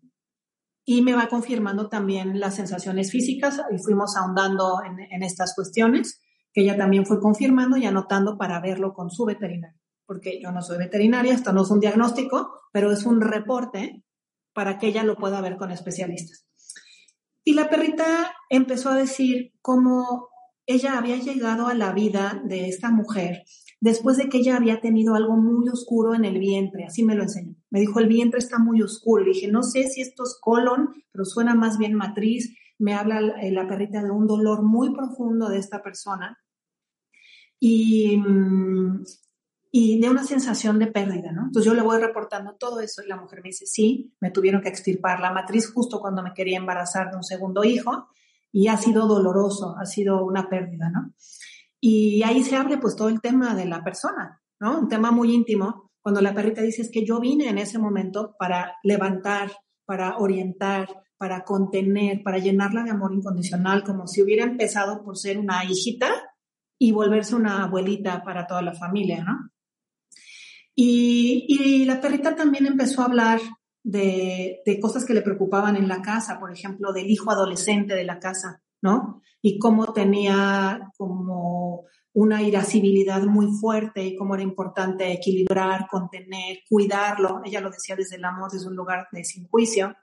y 0.88 1.01
me 1.01 1.13
va 1.13 1.27
confirmando 1.27 1.89
también 1.89 2.39
las 2.39 2.55
sensaciones 2.55 3.12
físicas 3.12 3.60
y 3.72 3.79
fuimos 3.79 4.15
ahondando 4.17 4.82
en, 4.86 5.00
en 5.00 5.24
estas 5.24 5.55
cuestiones 5.55 6.22
que 6.55 6.62
ella 6.62 6.77
también 6.77 7.05
fue 7.05 7.19
confirmando 7.19 7.75
y 7.75 7.85
anotando 7.85 8.38
para 8.38 8.62
verlo 8.62 8.93
con 8.93 9.12
su 9.12 9.25
veterinario, 9.25 9.77
porque 10.05 10.39
yo 10.41 10.53
no 10.53 10.62
soy 10.62 10.77
veterinaria, 10.77 11.33
esto 11.33 11.51
no 11.51 11.63
es 11.63 11.69
un 11.69 11.81
diagnóstico, 11.81 12.62
pero 12.71 12.93
es 12.93 13.05
un 13.05 13.19
reporte 13.19 14.05
para 14.53 14.79
que 14.79 14.88
ella 14.88 15.03
lo 15.03 15.17
pueda 15.17 15.41
ver 15.41 15.57
con 15.57 15.71
especialistas. 15.71 16.47
Y 17.43 17.55
la 17.55 17.69
perrita 17.69 18.33
empezó 18.50 18.89
a 18.89 18.95
decir 18.95 19.51
cómo 19.62 20.29
ella 20.65 20.97
había 20.97 21.17
llegado 21.17 21.67
a 21.67 21.74
la 21.74 21.91
vida 21.91 22.41
de 22.45 22.69
esta 22.69 22.89
mujer 22.89 23.43
después 23.81 24.15
de 24.15 24.29
que 24.29 24.38
ella 24.38 24.55
había 24.55 24.79
tenido 24.79 25.13
algo 25.13 25.35
muy 25.35 25.67
oscuro 25.67 26.15
en 26.15 26.24
el 26.24 26.39
vientre, 26.39 26.85
así 26.85 27.03
me 27.03 27.15
lo 27.15 27.24
enseñó. 27.24 27.53
Me 27.69 27.81
dijo, 27.81 28.00
el 28.00 28.07
vientre 28.07 28.39
está 28.39 28.59
muy 28.59 28.81
oscuro. 28.81 29.25
Le 29.25 29.33
dije, 29.33 29.51
no 29.51 29.62
sé 29.62 29.83
si 29.89 30.01
esto 30.01 30.24
es 30.24 30.39
colon, 30.41 30.89
pero 31.12 31.25
suena 31.25 31.53
más 31.53 31.77
bien 31.77 31.93
matriz. 31.93 32.55
Me 32.79 32.93
habla 32.93 33.19
la 33.21 33.67
perrita 33.67 34.01
de 34.01 34.09
un 34.09 34.25
dolor 34.25 34.63
muy 34.63 34.95
profundo 34.95 35.50
de 35.50 35.59
esta 35.59 35.83
persona 35.83 36.39
y, 37.59 38.17
mm, 38.17 39.03
y 39.77 40.00
de 40.00 40.09
una 40.09 40.24
sensación 40.24 40.79
de 40.79 40.88
pérdida, 40.88 41.33
¿no? 41.33 41.47
Entonces 41.47 41.65
yo 41.65 41.74
le 41.74 41.81
voy 41.81 42.00
reportando 42.00 42.55
todo 42.55 42.79
eso 42.79 43.03
y 43.03 43.09
la 43.09 43.17
mujer 43.17 43.41
me 43.43 43.50
dice, 43.50 43.65
sí, 43.65 44.15
me 44.21 44.31
tuvieron 44.31 44.62
que 44.62 44.69
extirpar 44.69 45.19
la 45.19 45.33
matriz 45.33 45.69
justo 45.69 46.00
cuando 46.00 46.24
me 46.24 46.33
quería 46.33 46.57
embarazar 46.57 47.12
de 47.12 47.17
un 47.17 47.24
segundo 47.24 47.65
hijo 47.65 48.07
y 48.53 48.69
ha 48.69 48.77
sido 48.77 49.05
doloroso, 49.05 49.75
ha 49.77 49.85
sido 49.85 50.25
una 50.25 50.47
pérdida, 50.47 50.89
¿no? 50.89 51.13
Y 51.81 52.24
ahí 52.24 52.41
se 52.41 52.55
abre 52.55 52.77
pues 52.77 52.95
todo 52.95 53.09
el 53.09 53.19
tema 53.19 53.53
de 53.53 53.65
la 53.65 53.83
persona, 53.83 54.41
¿no? 54.62 54.79
Un 54.79 54.88
tema 54.88 55.12
muy 55.12 55.33
íntimo, 55.33 55.91
cuando 56.00 56.21
la 56.21 56.33
perrita 56.33 56.62
dice 56.62 56.81
es 56.81 56.89
que 56.89 57.05
yo 57.05 57.19
vine 57.19 57.50
en 57.50 57.57
ese 57.57 57.77
momento 57.77 58.35
para 58.39 58.75
levantar, 58.81 59.51
para 59.83 60.17
orientar, 60.19 60.88
para 61.17 61.43
contener, 61.43 62.24
para 62.24 62.38
llenarla 62.38 62.83
de 62.83 62.91
amor 62.91 63.13
incondicional, 63.13 63.83
como 63.83 64.07
si 64.07 64.21
hubiera 64.21 64.45
empezado 64.45 65.03
por 65.03 65.17
ser 65.17 65.38
una 65.38 65.65
hijita 65.65 66.13
y 66.77 66.91
volverse 66.91 67.36
una 67.36 67.63
abuelita 67.63 68.24
para 68.24 68.46
toda 68.48 68.62
la 68.62 68.74
familia, 68.74 69.24
¿no? 69.24 69.51
Y, 70.77 71.86
la 71.86 72.01
perrita 72.01 72.36
también 72.36 72.65
empezó 72.65 73.01
a 73.01 73.05
hablar 73.05 73.39
de, 73.84 74.62
de, 74.65 74.79
cosas 74.79 75.05
que 75.05 75.13
le 75.13 75.22
preocupaban 75.22 75.77
en 75.77 75.88
la 75.88 76.01
casa, 76.01 76.39
por 76.39 76.51
ejemplo, 76.51 76.91
del 76.91 77.10
hijo 77.10 77.32
adolescente 77.32 77.96
de 77.96 78.03
la 78.03 78.20
casa, 78.20 78.62
¿no? 78.82 79.22
Y 79.41 79.58
cómo 79.58 79.94
tenía 79.94 80.91
como 80.98 81.86
una 82.15 82.41
irascibilidad 82.41 83.22
muy 83.24 83.48
fuerte 83.48 84.03
y 84.03 84.15
cómo 84.15 84.36
era 84.36 84.44
importante 84.44 85.12
equilibrar, 85.12 85.88
contener, 85.89 86.60
cuidarlo. 86.70 87.41
Ella 87.44 87.60
lo 87.60 87.70
decía 87.70 87.96
desde 87.98 88.15
el 88.15 88.24
amor, 88.24 88.50
desde 88.51 88.67
un 88.67 88.75
lugar 88.75 89.08
de 89.12 89.25
sin 89.25 89.48
juicio. 89.48 89.94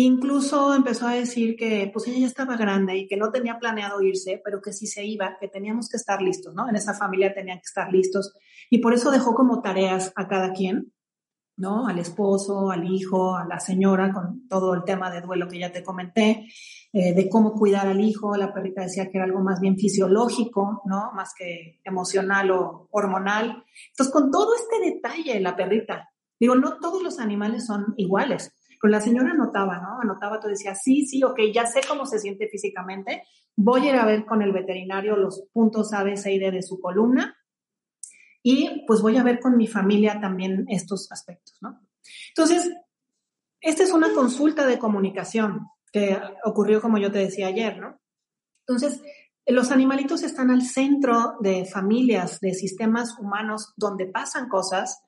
Incluso 0.00 0.76
empezó 0.76 1.08
a 1.08 1.14
decir 1.14 1.56
que 1.56 1.90
pues 1.92 2.06
ella 2.06 2.20
ya 2.20 2.26
estaba 2.28 2.56
grande 2.56 2.96
y 2.96 3.08
que 3.08 3.16
no 3.16 3.32
tenía 3.32 3.58
planeado 3.58 4.00
irse, 4.00 4.40
pero 4.44 4.62
que 4.62 4.72
si 4.72 4.86
se 4.86 5.04
iba, 5.04 5.36
que 5.40 5.48
teníamos 5.48 5.88
que 5.88 5.96
estar 5.96 6.22
listos, 6.22 6.54
¿no? 6.54 6.68
En 6.68 6.76
esa 6.76 6.94
familia 6.94 7.34
tenían 7.34 7.58
que 7.58 7.64
estar 7.64 7.92
listos. 7.92 8.32
Y 8.70 8.78
por 8.78 8.94
eso 8.94 9.10
dejó 9.10 9.34
como 9.34 9.60
tareas 9.60 10.12
a 10.14 10.28
cada 10.28 10.52
quien, 10.52 10.92
¿no? 11.56 11.88
Al 11.88 11.98
esposo, 11.98 12.70
al 12.70 12.88
hijo, 12.88 13.34
a 13.34 13.44
la 13.48 13.58
señora, 13.58 14.12
con 14.12 14.46
todo 14.46 14.72
el 14.74 14.84
tema 14.84 15.10
de 15.10 15.20
duelo 15.20 15.48
que 15.48 15.58
ya 15.58 15.72
te 15.72 15.82
comenté, 15.82 16.46
eh, 16.92 17.12
de 17.12 17.28
cómo 17.28 17.54
cuidar 17.54 17.88
al 17.88 18.00
hijo. 18.00 18.36
La 18.36 18.54
perrita 18.54 18.82
decía 18.82 19.10
que 19.10 19.18
era 19.18 19.24
algo 19.24 19.40
más 19.40 19.58
bien 19.60 19.76
fisiológico, 19.76 20.80
¿no? 20.84 21.10
Más 21.12 21.32
que 21.36 21.80
emocional 21.82 22.52
o 22.52 22.86
hormonal. 22.92 23.64
Entonces, 23.90 24.12
con 24.12 24.30
todo 24.30 24.54
este 24.54 24.78
detalle, 24.92 25.40
la 25.40 25.56
perrita, 25.56 26.08
digo, 26.38 26.54
no 26.54 26.78
todos 26.78 27.02
los 27.02 27.18
animales 27.18 27.66
son 27.66 27.94
iguales 27.96 28.52
pero 28.80 28.90
la 28.90 29.00
señora 29.00 29.30
anotaba, 29.30 29.78
¿no? 29.78 30.00
Anotaba, 30.00 30.40
tú 30.40 30.48
decía, 30.48 30.74
sí, 30.74 31.06
sí, 31.06 31.22
ok, 31.22 31.40
ya 31.52 31.66
sé 31.66 31.80
cómo 31.86 32.06
se 32.06 32.18
siente 32.18 32.48
físicamente, 32.48 33.24
voy 33.56 33.88
a 33.88 33.90
ir 33.90 33.96
a 33.96 34.06
ver 34.06 34.24
con 34.24 34.42
el 34.42 34.52
veterinario 34.52 35.16
los 35.16 35.48
puntos 35.52 35.92
A, 35.92 36.04
B, 36.04 36.16
C 36.16 36.32
y 36.32 36.38
D 36.38 36.50
de 36.50 36.62
su 36.62 36.80
columna 36.80 37.36
y 38.42 38.84
pues 38.86 39.02
voy 39.02 39.16
a 39.16 39.22
ver 39.22 39.40
con 39.40 39.56
mi 39.56 39.66
familia 39.66 40.20
también 40.20 40.64
estos 40.68 41.10
aspectos, 41.10 41.58
¿no? 41.60 41.80
Entonces, 42.28 42.70
esta 43.60 43.82
es 43.82 43.92
una 43.92 44.14
consulta 44.14 44.66
de 44.66 44.78
comunicación 44.78 45.66
que 45.92 46.18
ocurrió 46.44 46.80
como 46.80 46.98
yo 46.98 47.10
te 47.10 47.18
decía 47.18 47.48
ayer, 47.48 47.78
¿no? 47.78 48.00
Entonces, 48.66 49.02
los 49.46 49.72
animalitos 49.72 50.22
están 50.22 50.50
al 50.50 50.62
centro 50.62 51.36
de 51.40 51.64
familias, 51.64 52.38
de 52.40 52.54
sistemas 52.54 53.18
humanos 53.18 53.72
donde 53.76 54.06
pasan 54.06 54.48
cosas 54.48 55.02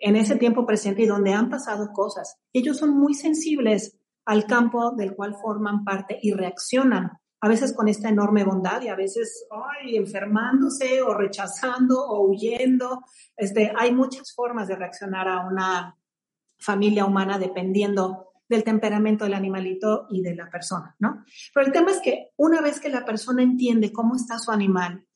en 0.00 0.16
ese 0.16 0.36
tiempo 0.36 0.66
presente 0.66 1.02
y 1.02 1.06
donde 1.06 1.32
han 1.32 1.50
pasado 1.50 1.92
cosas. 1.92 2.38
Ellos 2.52 2.78
son 2.78 2.98
muy 2.98 3.14
sensibles 3.14 3.98
al 4.24 4.46
campo 4.46 4.92
del 4.92 5.14
cual 5.14 5.36
forman 5.40 5.84
parte 5.84 6.18
y 6.20 6.32
reaccionan, 6.32 7.12
a 7.42 7.48
veces 7.48 7.72
con 7.72 7.88
esta 7.88 8.08
enorme 8.08 8.44
bondad 8.44 8.82
y 8.82 8.88
a 8.88 8.94
veces 8.94 9.46
ay, 9.50 9.96
enfermándose 9.96 11.00
o 11.02 11.14
rechazando 11.14 12.04
o 12.04 12.26
huyendo. 12.28 13.02
Este, 13.36 13.72
hay 13.76 13.94
muchas 13.94 14.34
formas 14.34 14.68
de 14.68 14.76
reaccionar 14.76 15.28
a 15.28 15.46
una 15.46 15.96
familia 16.58 17.06
humana 17.06 17.38
dependiendo 17.38 18.32
del 18.48 18.64
temperamento 18.64 19.24
del 19.24 19.34
animalito 19.34 20.06
y 20.10 20.22
de 20.22 20.34
la 20.34 20.50
persona, 20.50 20.96
¿no? 20.98 21.24
Pero 21.54 21.66
el 21.66 21.72
tema 21.72 21.92
es 21.92 22.00
que 22.00 22.30
una 22.36 22.60
vez 22.60 22.80
que 22.80 22.88
la 22.88 23.04
persona 23.04 23.42
entiende 23.42 23.92
cómo 23.92 24.16
está 24.16 24.38
su 24.38 24.50
animal, 24.50 25.06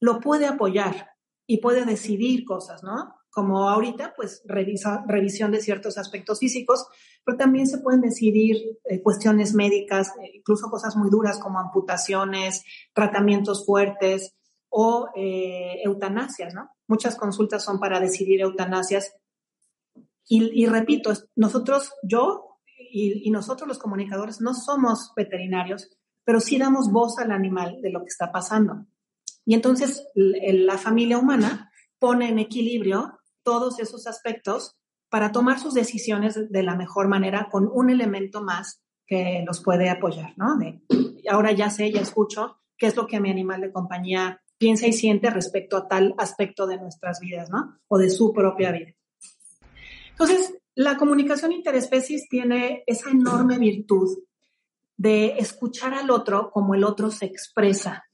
lo 0.00 0.20
puede 0.20 0.46
apoyar 0.46 1.10
y 1.46 1.58
puede 1.58 1.84
decidir 1.84 2.44
cosas, 2.44 2.82
¿no? 2.82 3.14
Como 3.32 3.70
ahorita, 3.70 4.12
pues 4.14 4.42
revisa, 4.44 5.04
revisión 5.08 5.52
de 5.52 5.62
ciertos 5.62 5.96
aspectos 5.96 6.38
físicos, 6.38 6.86
pero 7.24 7.38
también 7.38 7.66
se 7.66 7.78
pueden 7.78 8.02
decidir 8.02 8.78
eh, 8.84 9.00
cuestiones 9.02 9.54
médicas, 9.54 10.08
eh, 10.22 10.32
incluso 10.34 10.68
cosas 10.68 10.96
muy 10.96 11.08
duras 11.08 11.38
como 11.38 11.58
amputaciones, 11.58 12.62
tratamientos 12.92 13.64
fuertes 13.64 14.34
o 14.68 15.08
eh, 15.16 15.80
eutanasias, 15.82 16.52
¿no? 16.52 16.68
Muchas 16.86 17.16
consultas 17.16 17.64
son 17.64 17.80
para 17.80 18.00
decidir 18.00 18.42
eutanasias. 18.42 19.14
Y, 20.28 20.66
repito, 20.66 21.12
nosotros, 21.36 21.92
yo 22.02 22.58
y, 22.78 23.30
nosotros 23.30 23.68
los 23.68 23.78
comunicadores 23.78 24.40
no 24.40 24.54
somos 24.54 25.12
veterinarios, 25.14 25.90
pero 26.24 26.40
sí 26.40 26.58
damos 26.58 26.90
voz 26.90 27.18
al 27.18 27.32
animal 27.32 27.80
de 27.82 27.90
lo 27.90 28.00
que 28.00 28.08
está 28.08 28.30
pasando. 28.32 28.86
Y 29.44 29.54
entonces 29.54 30.06
la 30.14 30.78
familia 30.78 31.18
humana 31.18 31.70
pone 31.98 32.30
en 32.30 32.38
equilibrio 32.38 33.20
todos 33.42 33.78
esos 33.78 34.06
aspectos 34.06 34.76
para 35.08 35.32
tomar 35.32 35.58
sus 35.58 35.74
decisiones 35.74 36.50
de 36.50 36.62
la 36.62 36.74
mejor 36.74 37.08
manera 37.08 37.48
con 37.50 37.68
un 37.72 37.90
elemento 37.90 38.42
más 38.42 38.80
que 39.06 39.44
los 39.46 39.62
puede 39.62 39.90
apoyar, 39.90 40.32
¿no? 40.36 40.58
ahora 41.28 41.52
ya 41.52 41.70
sé, 41.70 41.92
ya 41.92 42.00
escucho 42.00 42.56
qué 42.78 42.86
es 42.86 42.96
lo 42.96 43.06
que 43.06 43.20
mi 43.20 43.30
animal 43.30 43.60
de 43.60 43.72
compañía 43.72 44.42
piensa 44.58 44.86
y 44.86 44.92
siente 44.92 45.28
respecto 45.30 45.76
a 45.76 45.88
tal 45.88 46.14
aspecto 46.18 46.66
de 46.66 46.78
nuestras 46.78 47.20
vidas, 47.20 47.50
¿no? 47.50 47.78
O 47.88 47.98
de 47.98 48.10
su 48.10 48.32
propia 48.32 48.70
vida. 48.70 48.94
Entonces, 50.10 50.54
la 50.74 50.96
comunicación 50.96 51.52
interespecies 51.52 52.28
tiene 52.28 52.84
esa 52.86 53.10
enorme 53.10 53.58
virtud 53.58 54.18
de 54.96 55.38
escuchar 55.38 55.94
al 55.94 56.10
otro 56.10 56.50
como 56.50 56.74
el 56.74 56.84
otro 56.84 57.10
se 57.10 57.26
expresa. 57.26 58.04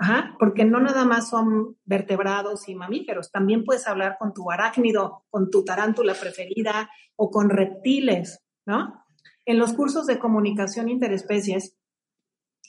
Ajá, 0.00 0.36
porque 0.38 0.64
no 0.64 0.80
nada 0.80 1.04
más 1.04 1.28
son 1.28 1.76
vertebrados 1.84 2.68
y 2.68 2.74
mamíferos, 2.76 3.32
también 3.32 3.64
puedes 3.64 3.88
hablar 3.88 4.16
con 4.18 4.32
tu 4.32 4.50
arácnido, 4.50 5.24
con 5.28 5.50
tu 5.50 5.64
tarántula 5.64 6.14
preferida 6.14 6.88
o 7.16 7.30
con 7.30 7.50
reptiles, 7.50 8.40
¿no? 8.64 9.04
En 9.44 9.58
los 9.58 9.72
cursos 9.72 10.06
de 10.06 10.20
comunicación 10.20 10.88
interespecies 10.88 11.76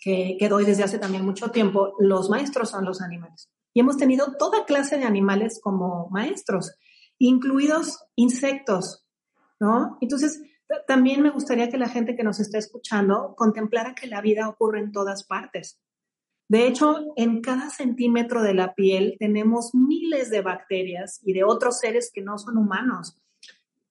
que, 0.02 0.38
que 0.40 0.50
doy 0.50 0.66
desde 0.66 0.84
hace 0.84 0.98
también 0.98 1.24
mucho 1.24 1.52
tiempo, 1.52 1.94
los 2.00 2.30
maestros 2.30 2.70
son 2.70 2.86
los 2.86 3.02
animales. 3.02 3.52
Y 3.74 3.82
hemos 3.82 3.98
tenido 3.98 4.36
toda 4.38 4.66
clase 4.66 4.98
de 4.98 5.06
animales 5.06 5.60
como 5.62 6.10
maestros, 6.10 6.74
incluidos 7.20 8.06
insectos, 8.16 9.06
¿no? 9.60 9.98
Entonces, 10.02 10.42
también 10.88 11.22
me 11.22 11.32
gustaría 11.32 11.70
que 11.70 11.78
la 11.78 11.90
gente 11.90 12.16
que 12.16 12.24
nos 12.24 12.40
está 12.40 12.58
escuchando 12.58 13.36
contemplara 13.36 13.96
que 13.96 14.08
la 14.08 14.22
vida 14.22 14.48
ocurre 14.48 14.80
en 14.80 14.92
todas 14.92 15.26
partes. 15.26 15.80
De 16.50 16.66
hecho, 16.66 17.14
en 17.16 17.42
cada 17.42 17.70
centímetro 17.70 18.42
de 18.42 18.56
la 18.56 18.74
piel 18.74 19.18
tenemos 19.20 19.76
miles 19.76 20.32
de 20.32 20.42
bacterias 20.42 21.22
y 21.24 21.34
de 21.34 21.44
otros 21.44 21.80
seres 21.80 22.12
que 22.12 22.24
no 22.24 22.40
son 22.40 22.58
humanos. 22.58 23.22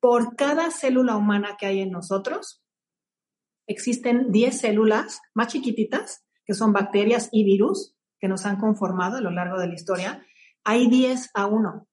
Por 0.00 0.34
cada 0.34 0.72
célula 0.72 1.16
humana 1.16 1.56
que 1.58 1.66
hay 1.66 1.80
en 1.80 1.92
nosotros, 1.92 2.64
existen 3.68 4.32
10 4.32 4.58
células 4.58 5.20
más 5.34 5.52
chiquititas, 5.52 6.24
que 6.44 6.54
son 6.54 6.72
bacterias 6.72 7.28
y 7.30 7.44
virus, 7.44 7.94
que 8.18 8.26
nos 8.26 8.44
han 8.44 8.58
conformado 8.58 9.18
a 9.18 9.20
lo 9.20 9.30
largo 9.30 9.60
de 9.60 9.68
la 9.68 9.74
historia. 9.74 10.26
Hay 10.64 10.88
10 10.88 11.30
a 11.34 11.46
1. 11.46 11.86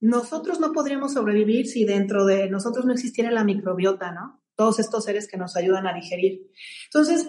Nosotros 0.00 0.60
no 0.60 0.72
podríamos 0.72 1.12
sobrevivir 1.12 1.66
si 1.66 1.84
dentro 1.84 2.24
de 2.24 2.48
nosotros 2.48 2.86
no 2.86 2.92
existiera 2.94 3.30
la 3.30 3.44
microbiota, 3.44 4.12
¿no? 4.12 4.42
Todos 4.54 4.78
estos 4.78 5.04
seres 5.04 5.28
que 5.28 5.36
nos 5.36 5.56
ayudan 5.56 5.86
a 5.86 5.92
digerir. 5.92 6.50
Entonces, 6.86 7.28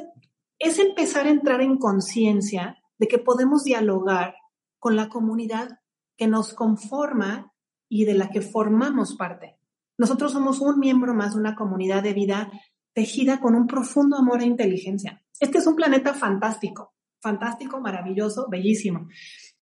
es 0.61 0.79
empezar 0.79 1.25
a 1.25 1.31
entrar 1.31 1.61
en 1.61 1.77
conciencia 1.77 2.77
de 2.97 3.07
que 3.07 3.17
podemos 3.17 3.63
dialogar 3.63 4.35
con 4.79 4.95
la 4.95 5.09
comunidad 5.09 5.79
que 6.17 6.27
nos 6.27 6.53
conforma 6.53 7.51
y 7.89 8.05
de 8.05 8.13
la 8.13 8.29
que 8.29 8.41
formamos 8.41 9.15
parte. 9.15 9.57
Nosotros 9.97 10.31
somos 10.31 10.59
un 10.61 10.79
miembro 10.79 11.13
más 11.13 11.33
de 11.33 11.39
una 11.39 11.55
comunidad 11.55 12.03
de 12.03 12.13
vida 12.13 12.51
tejida 12.93 13.39
con 13.39 13.55
un 13.55 13.67
profundo 13.67 14.17
amor 14.17 14.41
e 14.41 14.45
inteligencia. 14.45 15.23
Este 15.39 15.57
es 15.57 15.67
un 15.67 15.75
planeta 15.75 16.13
fantástico, 16.13 16.93
fantástico, 17.19 17.79
maravilloso, 17.79 18.47
bellísimo. 18.49 19.07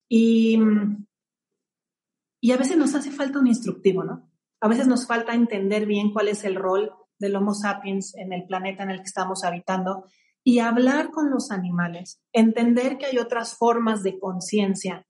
Y, 0.08 0.58
y 2.40 2.52
a 2.52 2.56
veces 2.56 2.76
nos 2.76 2.94
hace 2.94 3.10
falta 3.10 3.38
un 3.38 3.46
instructivo, 3.46 4.02
¿no? 4.02 4.30
A 4.60 4.68
veces 4.68 4.86
nos 4.86 5.06
falta 5.06 5.34
entender 5.34 5.84
bien 5.86 6.12
cuál 6.12 6.28
es 6.28 6.44
el 6.44 6.54
rol 6.54 6.90
del 7.18 7.36
Homo 7.36 7.54
sapiens 7.54 8.14
en 8.14 8.32
el 8.32 8.46
planeta 8.46 8.82
en 8.82 8.90
el 8.90 8.98
que 8.98 9.04
estamos 9.04 9.44
habitando 9.44 10.06
y 10.48 10.60
hablar 10.60 11.10
con 11.10 11.28
los 11.28 11.50
animales, 11.50 12.20
entender 12.32 12.98
que 12.98 13.06
hay 13.06 13.18
otras 13.18 13.56
formas 13.58 14.04
de 14.04 14.16
conciencia 14.20 15.04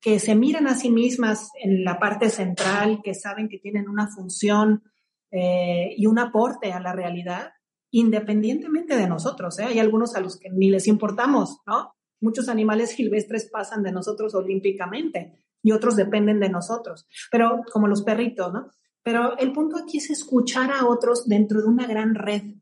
que 0.00 0.18
se 0.18 0.34
miran 0.34 0.66
a 0.66 0.74
sí 0.74 0.90
mismas 0.90 1.50
en 1.62 1.84
la 1.84 1.98
parte 1.98 2.30
central, 2.30 3.02
que 3.04 3.12
saben 3.12 3.50
que 3.50 3.58
tienen 3.58 3.86
una 3.86 4.08
función 4.08 4.82
eh, 5.30 5.90
y 5.98 6.06
un 6.06 6.18
aporte 6.18 6.72
a 6.72 6.80
la 6.80 6.94
realidad, 6.94 7.50
independientemente 7.90 8.96
de 8.96 9.06
nosotros. 9.06 9.58
¿eh? 9.58 9.64
Hay 9.64 9.78
algunos 9.78 10.16
a 10.16 10.20
los 10.20 10.38
que 10.38 10.48
ni 10.48 10.70
les 10.70 10.88
importamos, 10.88 11.58
¿no? 11.66 11.92
Muchos 12.22 12.48
animales 12.48 12.92
silvestres 12.92 13.50
pasan 13.52 13.82
de 13.82 13.92
nosotros 13.92 14.34
olímpicamente 14.34 15.34
y 15.62 15.72
otros 15.72 15.96
dependen 15.96 16.40
de 16.40 16.48
nosotros, 16.48 17.06
pero 17.30 17.60
como 17.70 17.88
los 17.88 18.02
perritos, 18.04 18.54
¿no? 18.54 18.70
Pero 19.02 19.36
el 19.36 19.52
punto 19.52 19.76
aquí 19.76 19.98
es 19.98 20.08
escuchar 20.08 20.72
a 20.72 20.86
otros 20.86 21.28
dentro 21.28 21.60
de 21.60 21.68
una 21.68 21.86
gran 21.86 22.14
red, 22.14 22.54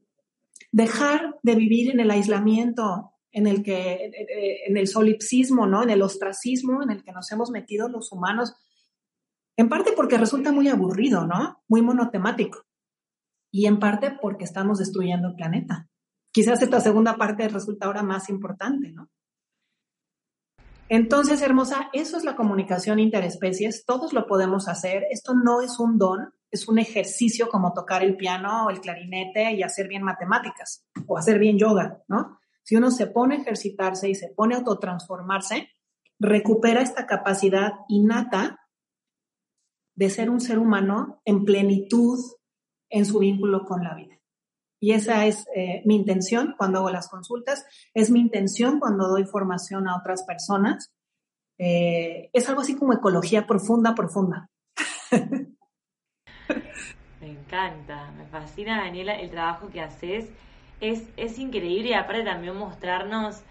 dejar 0.75 1.38
de 1.45 1.54
vivir 1.54 1.93
en 1.93 2.00
el 2.00 2.11
aislamiento, 2.11 3.12
en 3.31 3.47
el 3.47 3.62
que, 3.62 4.11
en 4.66 4.76
el 4.76 4.88
solipsismo, 4.88 5.69
¿no? 5.69 5.85
En 5.85 5.90
el 5.90 6.02
ostracismo 6.02 6.83
en 6.83 6.90
el 6.90 7.05
que 7.05 7.12
nos 7.12 7.31
hemos 7.31 7.51
metido 7.51 7.88
los 7.88 8.11
humanos, 8.11 8.55
en 9.57 9.68
parte 9.68 9.92
porque 9.92 10.18
resulta 10.18 10.51
muy 10.51 10.66
aburrido, 10.66 11.29
¿no? 11.29 11.62
Muy 11.68 11.81
monotemático. 11.81 12.66
Y 13.53 13.66
en 13.66 13.79
parte 13.79 14.18
porque 14.20 14.42
estamos 14.42 14.79
destruyendo 14.79 15.29
el 15.29 15.37
planeta. 15.37 15.88
Quizás 16.33 16.61
esta 16.61 16.81
segunda 16.81 17.16
parte 17.16 17.46
resulta 17.46 17.87
ahora 17.87 18.03
más 18.03 18.29
importante, 18.29 18.90
¿no? 18.90 19.09
Entonces, 20.88 21.40
hermosa, 21.40 21.88
eso 21.92 22.16
es 22.16 22.25
la 22.25 22.35
comunicación 22.35 22.98
interespecies, 22.98 23.85
todos 23.87 24.12
lo 24.12 24.27
podemos 24.27 24.66
hacer, 24.66 25.05
esto 25.11 25.35
no 25.35 25.61
es 25.61 25.79
un 25.79 25.98
don, 25.98 26.35
es 26.55 26.69
un 26.69 26.79
ejercicio 26.79 27.49
como 27.49 27.73
tocar 27.73 28.05
el 28.05 28.17
piano 28.17 28.67
o 28.67 28.71
el 28.71 28.81
clarinete 28.81 29.53
y 29.53 29.64
hacer 29.64 29.88
bien 29.88 30.05
matemáticas 30.05 30.87
o 31.09 31.19
hacer 31.19 31.40
bien 31.40 31.59
yoga, 31.59 32.05
¿no? 32.07 32.38
Si 32.62 32.77
uno 32.77 32.93
se 32.93 33.09
pone 33.09 33.35
a 33.35 33.40
ejercitarse 33.40 34.09
y 34.09 34.14
se 34.14 34.29
pone 34.29 34.55
a 34.55 34.59
autotransformarse, 34.59 35.69
recupera 36.21 36.81
esta 36.81 37.07
capacidad 37.07 37.73
innata 37.88 38.61
de 39.97 40.11
ser 40.11 40.31
un 40.31 40.40
ser 40.40 40.61
humano 40.61 41.21
en 41.25 41.45
plenitud 41.45 42.21
en 42.88 43.05
su 43.05 43.19
vínculo 43.19 43.64
con 43.64 43.83
la 43.83 43.95
vida. 43.97 44.14
Y 44.81 44.93
esa 44.93 45.27
es 45.27 45.47
eh, 45.57 45.83
mi 45.85 45.97
intención 45.97 46.55
cuando 46.57 46.79
hago 46.79 46.90
las 46.90 47.09
consultas, 47.09 47.67
es 47.95 48.11
mi 48.11 48.21
intención 48.21 48.79
cuando 48.79 49.09
doy 49.09 49.25
formación 49.25 49.88
a 49.88 49.97
otras 49.97 50.23
personas. 50.23 50.93
Eh, 51.59 52.31
es 52.33 52.49
algo 52.49 52.61
así 52.61 52.77
como 52.77 52.93
ecología 52.93 53.45
profunda, 53.45 53.95
profunda. 53.95 54.51
Me 57.20 57.30
encanta, 57.30 58.11
me 58.18 58.26
fascina 58.26 58.83
Daniela 58.83 59.14
el 59.14 59.30
trabajo 59.30 59.70
que 59.70 59.80
haces. 59.80 60.28
Es, 60.80 61.09
es 61.16 61.38
increíble 61.38 61.90
y 61.90 61.94
aparte 61.94 62.22
también 62.22 62.54
mostrarnos, 62.54 63.42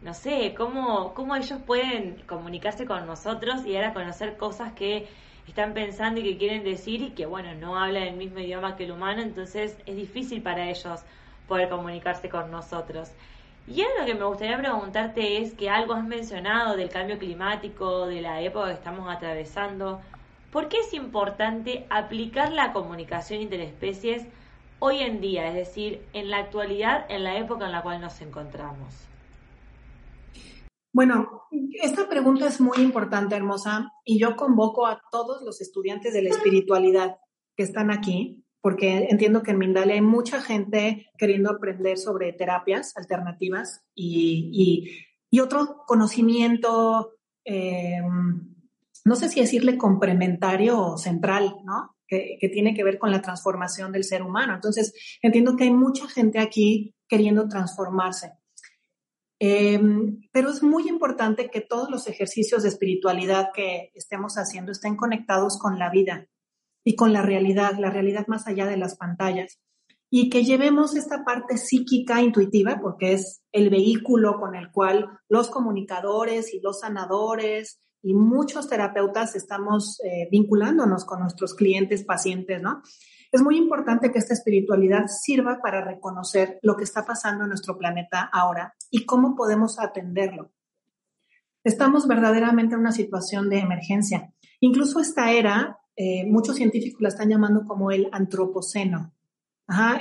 no 0.00 0.12
sé, 0.12 0.54
cómo, 0.56 1.14
cómo 1.14 1.36
ellos 1.36 1.60
pueden 1.64 2.16
comunicarse 2.26 2.84
con 2.84 3.06
nosotros 3.06 3.64
y 3.64 3.76
ahora 3.76 3.92
conocer 3.92 4.36
cosas 4.36 4.72
que 4.72 5.06
están 5.46 5.74
pensando 5.74 6.20
y 6.20 6.24
que 6.24 6.38
quieren 6.38 6.64
decir 6.64 7.02
y 7.02 7.10
que, 7.10 7.26
bueno, 7.26 7.54
no 7.54 7.78
hablan 7.78 8.04
el 8.04 8.16
mismo 8.16 8.40
idioma 8.40 8.76
que 8.76 8.84
el 8.84 8.92
humano, 8.92 9.22
entonces 9.22 9.76
es 9.86 9.96
difícil 9.96 10.42
para 10.42 10.68
ellos 10.68 11.00
poder 11.46 11.68
comunicarse 11.68 12.28
con 12.28 12.50
nosotros. 12.50 13.12
Y 13.66 13.82
algo 13.82 14.04
que 14.04 14.14
me 14.14 14.24
gustaría 14.24 14.58
preguntarte 14.58 15.40
es 15.40 15.54
que 15.54 15.70
algo 15.70 15.94
has 15.94 16.04
mencionado 16.04 16.76
del 16.76 16.88
cambio 16.88 17.18
climático, 17.18 18.06
de 18.06 18.20
la 18.20 18.40
época 18.40 18.68
que 18.68 18.74
estamos 18.74 19.08
atravesando. 19.14 20.00
¿Por 20.52 20.68
qué 20.68 20.80
es 20.80 20.92
importante 20.92 21.86
aplicar 21.88 22.52
la 22.52 22.74
comunicación 22.74 23.40
interespecies 23.40 24.26
hoy 24.80 24.98
en 24.98 25.22
día, 25.22 25.48
es 25.48 25.54
decir, 25.54 26.04
en 26.12 26.28
la 26.28 26.36
actualidad, 26.38 27.06
en 27.08 27.24
la 27.24 27.38
época 27.38 27.64
en 27.64 27.72
la 27.72 27.82
cual 27.82 28.02
nos 28.02 28.20
encontramos? 28.20 28.94
Bueno, 30.92 31.44
esta 31.82 32.06
pregunta 32.06 32.46
es 32.48 32.60
muy 32.60 32.76
importante, 32.82 33.34
hermosa, 33.34 33.90
y 34.04 34.18
yo 34.18 34.36
convoco 34.36 34.86
a 34.86 35.00
todos 35.10 35.40
los 35.42 35.62
estudiantes 35.62 36.12
de 36.12 36.20
la 36.20 36.28
espiritualidad 36.28 37.16
que 37.56 37.62
están 37.62 37.90
aquí, 37.90 38.44
porque 38.60 39.06
entiendo 39.08 39.42
que 39.42 39.52
en 39.52 39.58
Mindalia 39.58 39.94
hay 39.94 40.02
mucha 40.02 40.42
gente 40.42 41.10
queriendo 41.16 41.50
aprender 41.50 41.96
sobre 41.96 42.34
terapias 42.34 42.94
alternativas 42.98 43.80
y, 43.94 45.06
otro 45.40 45.82
conocimiento, 45.86 47.14
em, 47.42 48.51
no 49.04 49.16
sé 49.16 49.28
si 49.28 49.40
decirle 49.40 49.78
complementario 49.78 50.80
o 50.80 50.96
central, 50.96 51.56
¿no? 51.64 51.96
Que, 52.06 52.36
tiene 52.52 52.74
que 52.74 52.84
ver 52.84 52.98
con 52.98 53.10
la 53.10 53.22
transformación 53.22 53.90
del 53.90 54.04
ser 54.04 54.22
humano. 54.22 54.54
Entonces, 54.54 54.92
entiendo 55.22 55.56
que 55.56 55.64
hay 55.64 55.70
mucha 55.70 56.06
gente 56.08 56.38
aquí 56.38 56.94
queriendo 57.08 57.48
transformarse. 57.48 58.32
Em, 59.40 60.20
pero 60.30 60.50
es 60.50 60.62
muy 60.62 60.88
importante 60.88 61.50
que 61.50 61.62
todos 61.62 61.90
los 61.90 62.06
ejercicios 62.06 62.62
de 62.62 62.68
espiritualidad 62.68 63.48
que 63.54 63.90
estemos 63.94 64.34
haciendo 64.34 64.72
estén 64.72 64.94
conectados 64.94 65.58
con 65.58 65.78
la 65.78 65.90
vida 65.90 66.28
y 66.84 66.96
con 66.96 67.12
la 67.12 67.22
realidad, 67.22 67.78
la 67.78 67.90
realidad 67.90 68.26
más 68.28 68.46
allá 68.46 68.66
de 68.66 68.76
las 68.76 68.96
pantallas. 68.96 69.58
Y 70.10 70.28
que 70.28 70.44
llevemos 70.44 70.94
esta 70.94 71.24
parte 71.24 71.56
psíquica 71.56 72.20
intuitiva, 72.20 72.78
porque 72.82 73.14
es 73.14 73.42
el 73.52 73.70
vehículo 73.70 74.38
con 74.38 74.54
el 74.54 74.70
cual 74.70 75.08
los 75.30 75.48
comunicadores 75.48 76.52
y 76.52 76.60
los 76.60 76.80
sanadores 76.80 77.80
y 78.02 78.14
muchos 78.14 78.68
terapeutas 78.68 79.36
estamos 79.36 80.00
eh, 80.04 80.28
vinculándonos 80.30 81.04
con 81.04 81.20
nuestros 81.20 81.54
clientes, 81.54 82.04
pacientes, 82.04 82.60
¿no? 82.60 82.82
Es 83.30 83.40
muy 83.40 83.56
importante 83.56 84.12
que 84.12 84.18
esta 84.18 84.34
espiritualidad 84.34 85.06
sirva 85.06 85.60
para 85.62 85.82
reconocer 85.82 86.58
lo 86.62 86.76
que 86.76 86.84
está 86.84 87.06
pasando 87.06 87.44
en 87.44 87.48
nuestro 87.48 87.78
planeta 87.78 88.28
ahora 88.30 88.74
y 88.90 89.06
cómo 89.06 89.34
podemos 89.34 89.78
atenderlo. 89.78 90.52
Estamos 91.64 92.06
verdaderamente 92.06 92.74
en 92.74 92.80
una 92.80 92.92
situación 92.92 93.48
de 93.48 93.60
emergencia. 93.60 94.34
Incluso 94.60 95.00
esta 95.00 95.30
era, 95.32 95.78
eh, 95.96 96.26
muchos 96.26 96.56
científicos 96.56 97.00
la 97.00 97.08
están 97.08 97.30
llamando 97.30 97.64
como 97.64 97.90
el 97.90 98.08
antropoceno. 98.12 99.14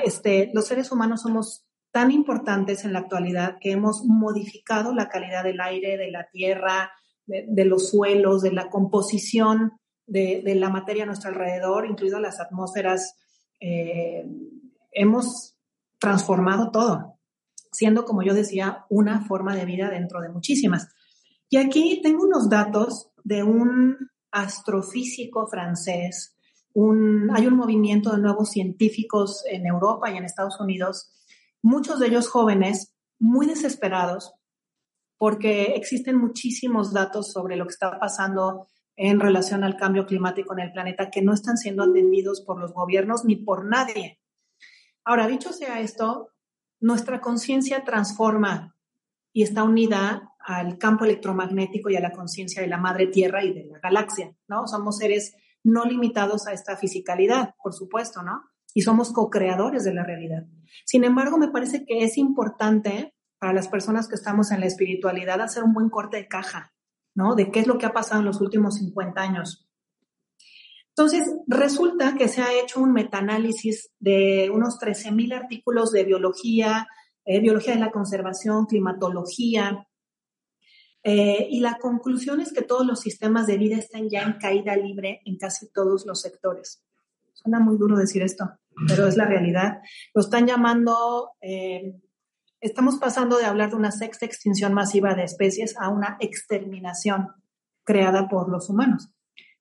este, 0.03 0.51
los 0.53 0.67
seres 0.67 0.91
humanos 0.91 1.21
somos 1.21 1.65
tan 1.91 2.11
importantes 2.11 2.83
en 2.83 2.93
la 2.93 2.99
actualidad 2.99 3.57
que 3.61 3.71
hemos 3.71 4.03
modificado 4.05 4.93
la 4.93 5.07
calidad 5.07 5.43
del 5.43 5.61
aire, 5.61 5.97
de 5.97 6.11
la 6.11 6.27
tierra, 6.31 6.91
de 7.47 7.65
los 7.65 7.89
suelos, 7.89 8.41
de 8.41 8.51
la 8.51 8.69
composición 8.69 9.73
de, 10.11 10.55
la 10.55 10.69
materia 10.69 11.03
a 11.03 11.05
nuestro 11.05 11.29
alrededor, 11.29 11.85
incluidas 11.85 12.21
las 12.21 12.39
atmósferas. 12.39 13.15
Eh, 13.59 14.25
hemos 14.91 15.55
transformado 15.99 16.71
todo, 16.71 17.19
siendo, 17.71 18.05
como 18.05 18.23
yo 18.23 18.33
decía, 18.33 18.85
una 18.89 19.25
forma 19.25 19.55
de 19.55 19.65
vida 19.65 19.89
dentro 19.89 20.21
de 20.21 20.29
muchísimas. 20.29 20.89
Y 21.49 21.57
aquí 21.57 22.01
tengo 22.03 22.23
unos 22.23 22.49
datos 22.49 23.11
de 23.23 23.43
un 23.43 23.97
astrofísico 24.31 25.47
francés. 25.47 26.35
hay 26.73 27.47
un 27.47 27.55
movimiento 27.55 28.11
de 28.11 28.21
nuevos 28.21 28.49
científicos 28.49 29.43
en 29.49 29.65
Europa 29.65 30.09
y 30.09 30.17
en 30.17 30.25
Estados 30.25 30.59
Unidos, 30.59 31.11
muchos 31.61 31.99
de 31.99 32.07
ellos 32.07 32.27
jóvenes, 32.29 32.93
muy 33.19 33.45
desesperados, 33.45 34.33
porque 35.21 35.75
existen 35.75 36.17
muchísimos 36.17 36.93
datos 36.93 37.31
sobre 37.31 37.55
lo 37.55 37.65
que 37.65 37.73
está 37.73 37.99
pasando 37.99 38.65
en 38.95 39.19
relación 39.19 39.63
al 39.63 39.77
cambio 39.77 40.07
climático 40.07 40.53
en 40.53 40.61
el 40.61 40.71
planeta 40.71 41.11
que 41.11 41.21
no 41.21 41.31
están 41.31 41.57
siendo 41.57 41.83
atendidos 41.83 42.41
por 42.41 42.59
los 42.59 42.73
gobiernos 42.73 43.23
ni 43.23 43.35
por 43.35 43.63
nadie. 43.63 44.19
Ahora, 45.05 45.27
dicho 45.27 45.53
sea 45.53 45.79
esto, 45.79 46.29
nuestra 46.79 47.21
conciencia 47.21 47.83
transforma 47.83 48.75
y 49.31 49.43
está 49.43 49.61
unida 49.61 50.33
al 50.39 50.79
campo 50.79 51.05
electromagnético 51.05 51.91
y 51.91 51.97
a 51.97 52.01
la 52.01 52.13
conciencia 52.13 52.63
de 52.63 52.67
la 52.67 52.77
madre 52.77 53.05
tierra 53.05 53.45
y 53.45 53.53
de 53.53 53.65
la 53.65 53.77
galaxia, 53.77 54.35
¿no? 54.47 54.65
Somos 54.65 54.97
seres 54.97 55.35
no 55.63 55.85
limitados 55.85 56.47
a 56.47 56.53
esta 56.53 56.77
fisicalidad, 56.77 57.53
por 57.61 57.73
supuesto, 57.73 58.23
¿no? 58.23 58.41
Y 58.73 58.81
somos 58.81 59.13
co-creadores 59.13 59.83
de 59.83 59.93
la 59.93 60.03
realidad. 60.03 60.47
Sin 60.83 61.03
embargo, 61.03 61.37
me 61.37 61.49
parece 61.49 61.85
que 61.85 62.03
es 62.05 62.17
importante 62.17 63.13
para 63.41 63.53
las 63.53 63.69
personas 63.69 64.07
que 64.07 64.13
estamos 64.13 64.51
en 64.51 64.59
la 64.59 64.67
espiritualidad 64.67 65.41
hacer 65.41 65.63
un 65.63 65.73
buen 65.73 65.89
corte 65.89 66.17
de 66.17 66.27
caja, 66.27 66.75
¿no? 67.15 67.33
De 67.33 67.49
qué 67.49 67.61
es 67.61 67.65
lo 67.65 67.79
que 67.79 67.87
ha 67.87 67.91
pasado 67.91 68.19
en 68.19 68.27
los 68.27 68.39
últimos 68.39 68.75
50 68.75 69.19
años. 69.19 69.67
Entonces, 70.89 71.23
resulta 71.47 72.13
que 72.15 72.27
se 72.27 72.43
ha 72.43 72.53
hecho 72.53 72.79
un 72.79 72.93
metaanálisis 72.93 73.89
de 73.97 74.51
unos 74.53 74.77
13.000 74.79 75.33
artículos 75.33 75.91
de 75.91 76.03
biología, 76.03 76.87
eh, 77.25 77.39
biología 77.39 77.73
de 77.73 77.79
la 77.79 77.89
conservación, 77.89 78.67
climatología, 78.67 79.87
eh, 81.01 81.47
y 81.49 81.61
la 81.61 81.79
conclusión 81.79 82.41
es 82.41 82.53
que 82.53 82.61
todos 82.61 82.85
los 82.85 82.99
sistemas 82.99 83.47
de 83.47 83.57
vida 83.57 83.77
están 83.77 84.07
ya 84.07 84.21
en 84.21 84.33
caída 84.33 84.75
libre 84.75 85.21
en 85.25 85.39
casi 85.39 85.71
todos 85.71 86.05
los 86.05 86.21
sectores. 86.21 86.83
Suena 87.33 87.59
muy 87.59 87.79
duro 87.79 87.97
decir 87.97 88.21
esto, 88.21 88.51
pero 88.87 89.07
es 89.07 89.17
la 89.17 89.25
realidad. 89.25 89.79
Lo 90.13 90.21
están 90.21 90.45
llamando, 90.45 91.31
eh, 91.41 91.99
estamos 92.61 92.97
pasando 92.97 93.37
de 93.37 93.45
hablar 93.45 93.71
de 93.71 93.75
una 93.75 93.91
sexta 93.91 94.25
extinción 94.25 94.73
masiva 94.73 95.15
de 95.15 95.23
especies 95.23 95.75
a 95.77 95.89
una 95.89 96.17
exterminación 96.19 97.29
creada 97.83 98.29
por 98.29 98.49
los 98.49 98.69
humanos. 98.69 99.11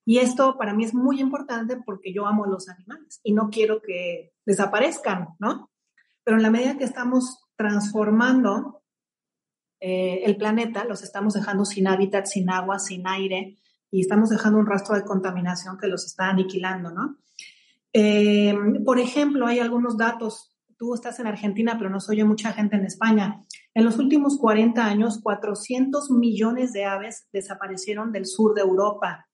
Y 0.05 0.19
esto 0.19 0.57
para 0.59 0.75
mí 0.75 0.85
es 0.85 0.95
muy 0.95 1.21
importante 1.21 1.79
porque 1.85 2.13
yo 2.13 2.27
amo 2.27 2.47
los 2.47 2.69
animales 2.69 3.21
y 3.23 3.33
no 3.33 3.49
quiero 3.51 3.81
que 3.83 4.33
desaparezcan, 4.47 5.29
¿no? 5.39 5.71
Pero 6.25 6.37
en 6.37 6.43
la 6.43 6.51
medida 6.51 6.77
que 6.77 6.85
estamos 6.85 7.47
transformando 7.57 8.83
eh, 9.81 10.23
el 10.25 10.37
planeta, 10.37 10.85
los 10.85 11.03
estamos 11.03 11.35
dejando 11.35 11.65
sin 11.65 11.89
hábitat, 11.89 12.27
sin 12.27 12.51
agua, 12.51 12.79
sin 12.79 13.07
aire 13.07 13.59
y 13.91 14.03
estamos 14.03 14.29
dejando 14.29 14.59
un 14.59 14.67
rastro 14.67 14.95
de 14.95 15.05
contaminación 15.05 15.79
que 15.79 15.89
los 15.89 16.05
está 16.05 16.29
aniquilando, 16.29 16.91
¿no? 16.91 17.19
Eh, 17.93 18.55
por 18.85 19.01
ejemplo, 19.01 19.47
hay 19.47 19.59
algunos 19.59 19.97
datos. 19.97 20.50
Tú 20.81 20.95
estás 20.95 21.21
en 21.21 21.27
Argentina, 21.27 21.77
pero 21.77 21.91
no 21.91 22.01
soy 22.01 22.25
mucha 22.25 22.55
gente 22.55 22.75
en 22.75 22.87
España. 22.87 23.45
En 23.75 23.85
los 23.85 23.99
últimos 23.99 24.39
40 24.39 24.83
años, 24.83 25.21
400 25.23 26.11
millones 26.11 26.73
de 26.73 26.87
aves 26.87 27.29
desaparecieron 27.35 28.13
del 28.13 28.25
sur 28.25 28.55
de 28.55 28.63
Europa. 28.63 29.29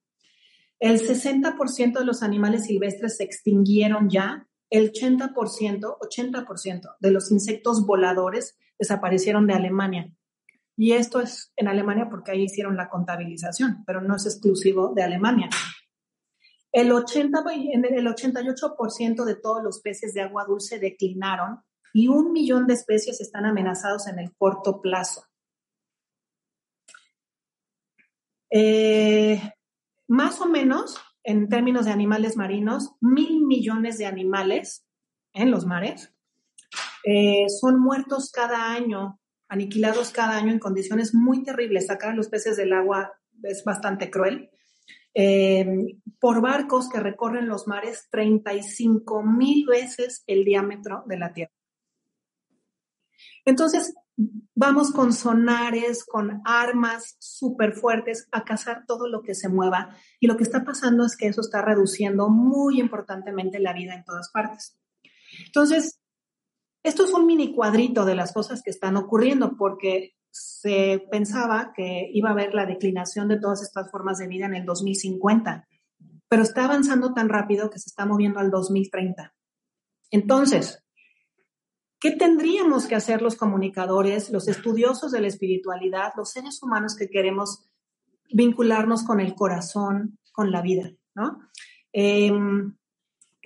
El 0.81 0.99
60% 0.99 2.01
de 2.01 2.05
los 2.05 2.25
animales 2.25 2.65
silvestres 2.65 3.19
se 3.19 3.23
extinguieron 3.23 4.11
ya. 4.11 4.49
El 4.71 4.91
80%, 4.93 5.99
80% 6.01 6.97
de 6.99 7.11
los 7.13 7.31
insectos 7.31 7.87
voladores 7.87 8.59
desaparecieron 8.77 9.47
de 9.47 9.55
Alemania. 9.55 10.13
Y 10.77 10.95
esto 10.95 11.21
es 11.21 11.53
en 11.55 11.69
Alemania 11.69 12.09
porque 12.11 12.33
ahí 12.33 12.43
hicieron 12.43 12.77
la 12.77 12.89
contabilización, 12.89 13.85
pero 13.87 14.01
no 14.01 14.17
es 14.17 14.27
exclusivo 14.27 14.95
de 14.97 15.05
Alemania. 15.05 15.49
El, 16.77 16.93
80, 16.93 17.43
el 17.55 18.07
88% 18.07 19.25
de 19.25 19.35
todos 19.37 19.63
los 19.65 19.81
peces 19.81 20.13
de 20.13 20.21
agua 20.21 20.45
dulce 20.45 20.79
declinaron 20.79 21.63
y 21.95 22.09
un 22.09 22.33
millón 22.33 22.67
de 22.67 22.75
especies 22.75 23.19
están 23.23 23.47
amenazados 23.47 24.07
en 24.09 24.19
el 24.19 24.37
corto 24.37 24.83
plazo. 24.83 25.25
Eh, 28.51 29.41
más 30.07 30.43
o 30.43 30.47
menos, 30.51 31.01
en 31.25 31.49
términos 31.49 31.87
de 31.87 31.93
animales 31.93 32.37
marinos, 32.37 32.91
mil 33.01 33.47
millones 33.47 33.97
de 33.97 34.05
animales 34.05 34.87
en 35.33 35.51
los 35.51 35.65
mares 35.65 36.13
eh, 37.07 37.47
son 37.59 37.81
muertos 37.81 38.31
cada 38.31 38.73
año 38.75 39.19
aniquilados 39.49 40.11
cada 40.11 40.37
año 40.37 40.53
en 40.53 40.59
condiciones 40.59 41.15
muy 41.15 41.43
terribles. 41.43 41.87
Sacar 41.87 42.11
a 42.11 42.17
los 42.17 42.29
peces 42.29 42.59
del 42.59 42.75
agua 42.75 43.15
es 43.45 43.65
bastante 43.65 44.11
cruel. 44.11 44.51
Eh, 45.19 45.97
por 46.21 46.43
barcos 46.43 46.91
que 46.91 47.01
recorren 47.01 47.49
los 47.49 47.67
mares 47.67 48.07
35 48.11 49.23
mil 49.23 49.65
veces 49.67 50.23
el 50.27 50.45
diámetro 50.45 51.05
de 51.07 51.19
la 51.19 51.33
Tierra. 51.33 51.55
Entonces, 53.47 53.95
vamos 54.55 54.91
con 54.91 55.15
sonares, 55.15 56.05
con 56.05 56.43
armas 56.45 57.17
súper 57.19 57.73
fuertes 57.73 58.29
a 58.31 58.45
cazar 58.45 58.85
todo 58.87 59.09
lo 59.09 59.23
que 59.23 59.35
se 59.35 59.49
mueva. 59.49 59.97
Y 60.21 60.27
lo 60.27 60.37
que 60.37 60.43
está 60.43 60.65
pasando 60.65 61.07
es 61.07 61.17
que 61.17 61.29
eso 61.29 61.41
está 61.41 61.63
reduciendo 61.63 62.29
muy 62.29 62.79
importantemente 62.79 63.59
la 63.59 63.73
vida 63.73 63.95
en 63.95 64.05
todas 64.05 64.31
partes. 64.31 64.79
Entonces, 65.47 65.99
esto 66.83 67.05
es 67.05 67.13
un 67.13 67.25
mini 67.25 67.55
cuadrito 67.55 68.05
de 68.05 68.17
las 68.17 68.35
cosas 68.35 68.63
que 68.63 68.71
están 68.71 68.99
ocurriendo 68.99 69.57
porque 69.57 70.15
se 70.37 71.07
pensaba 71.11 71.73
que 71.75 72.11
iba 72.13 72.29
a 72.29 72.33
haber 72.33 72.55
la 72.55 72.67
declinación 72.67 73.29
de 73.29 73.39
todas 73.39 73.63
estas 73.63 73.91
formas 73.91 74.19
de 74.19 74.29
vida 74.29 74.47
en 74.47 74.55
el 74.55 74.67
2050, 74.67 75.67
pero 76.29 76.43
está 76.43 76.65
avanzando 76.65 77.15
tan 77.15 77.29
rápido 77.29 77.71
que 77.71 77.79
se 77.79 77.89
está 77.89 78.05
moviendo 78.05 78.41
al 78.41 78.51
2030. 78.51 79.35
Entonces, 80.11 80.85
¿qué 82.01 82.11
tendríamos 82.13 82.87
que 82.87 82.95
hacer 82.95 83.23
los 83.23 83.37
comunicadores, 83.37 84.31
los 84.31 84.49
estudiosos 84.49 85.13
de 85.13 85.21
la 85.21 85.29
espiritualidad, 85.29 86.13
los 86.17 86.31
seres 86.33 86.63
humanos 86.63 86.97
que 86.97 87.09
queremos 87.09 87.71
vincularnos 88.33 89.05
con 89.05 89.21
el 89.21 89.35
corazón, 89.35 90.19
con 90.33 90.51
la 90.51 90.63
vida? 90.63 90.91
¿no? 91.15 91.41
Em, 91.93 92.77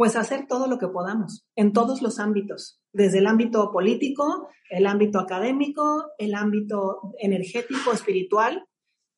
pues 0.00 0.16
hacer 0.16 0.46
todo 0.48 0.66
lo 0.66 0.78
que 0.78 0.88
podamos 0.88 1.44
en 1.56 1.74
todos 1.74 2.00
los 2.00 2.20
ámbitos, 2.20 2.80
desde 2.90 3.18
el 3.18 3.26
ámbito 3.26 3.70
político, 3.70 4.48
el 4.70 4.86
ámbito 4.86 5.18
académico, 5.18 6.06
el 6.16 6.34
ámbito 6.34 7.12
energético, 7.18 7.92
espiritual. 7.92 8.64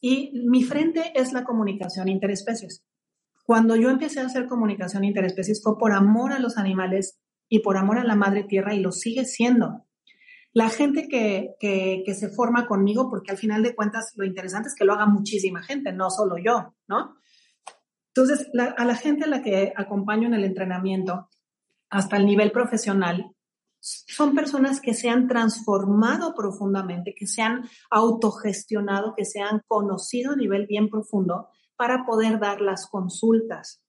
Y 0.01 0.33
mi 0.45 0.65
frente 0.65 1.13
es 1.15 1.33
la 1.33 1.45
comunicación 1.45 2.09
interespecies. 2.09 2.85
Cuando 3.45 3.77
yo 3.77 3.91
empecé 3.91 4.19
a 4.19 4.27
hacer 4.27 4.49
comunicación 4.49 5.05
interespecies 5.05 5.63
fue 5.63 5.79
por 5.79 5.93
amor 5.93 6.33
a 6.33 6.41
los 6.41 6.59
animales 6.59 7.17
y 7.49 7.61
por 7.61 7.77
amor 7.77 7.99
a 7.99 8.05
la 8.05 8.17
madre 8.17 8.43
tierra 8.43 8.75
y 8.75 8.81
lo 8.81 8.91
sigue 8.91 9.25
siendo. 9.25 9.87
La 10.53 10.69
gente 10.69 11.07
que, 11.07 11.55
que, 11.61 12.13
se 12.13 12.29
forma 12.31 12.67
conmigo, 12.67 13.09
porque 13.09 13.31
al 13.31 13.39
final 13.39 13.63
de 13.63 13.77
cuentas 13.77 14.15
lo 14.17 14.25
interesante 14.25 14.69
es 14.69 14.75
que 14.75 14.85
lo 14.85 14.95
haga 14.95 15.07
muchísima 15.07 15.63
gente, 15.63 15.93
no 15.93 16.11
solo 16.11 16.39
yo, 16.45 16.75
¿no? 16.89 17.15
Entonces, 18.15 18.51
a 18.77 18.85
la 18.85 18.95
gente 18.95 19.25
a 19.25 19.29
la 19.29 19.43
que 19.43 19.73
acompaño 19.77 20.29
en 20.29 20.35
el 20.35 20.45
entrenamiento, 20.45 21.29
hasta 21.89 22.17
el 22.17 22.27
nivel 22.27 22.53
profesional, 22.53 23.35
son 23.81 24.35
personas 24.35 24.81
que 24.81 24.95
se 24.95 25.09
han 25.09 25.27
transformado 25.27 26.35
profundamente, 26.35 27.15
que 27.17 27.27
se 27.27 27.43
han 27.43 27.69
autogestionado, 27.91 29.15
que 29.17 29.25
se 29.25 29.41
han 29.41 29.63
conocido 29.67 30.33
a 30.33 30.37
nivel 30.37 30.67
bien 30.67 30.89
profundo 30.89 31.49
para 31.77 32.05
poder 32.05 32.39
dar 32.39 32.61
las 32.61 32.87
consultas. 32.87 33.83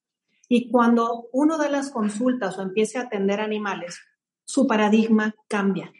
Y 0.49 0.71
cuando 0.71 1.27
uno 1.31 1.57
da 1.57 1.69
las 1.69 1.91
consultas 1.91 2.57
o 2.57 2.61
empiece 2.61 2.97
a 2.97 3.03
atender 3.03 3.39
animales, 3.39 3.99
su 4.45 4.67
paradigma 4.67 5.35
cambia. 5.47 5.91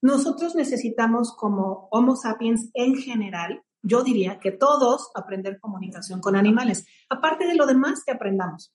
Nosotros 0.00 0.54
necesitamos 0.54 1.34
como 1.36 1.88
Homo 1.90 2.14
sapiens 2.16 2.70
en 2.74 2.96
general 2.96 3.62
yo 3.82 4.02
diría 4.02 4.38
que 4.38 4.52
todos 4.52 5.10
aprender 5.14 5.58
comunicación 5.60 6.20
con 6.20 6.36
animales, 6.36 6.86
aparte 7.08 7.46
de 7.46 7.54
lo 7.54 7.66
demás 7.66 8.04
que 8.04 8.12
aprendamos. 8.12 8.74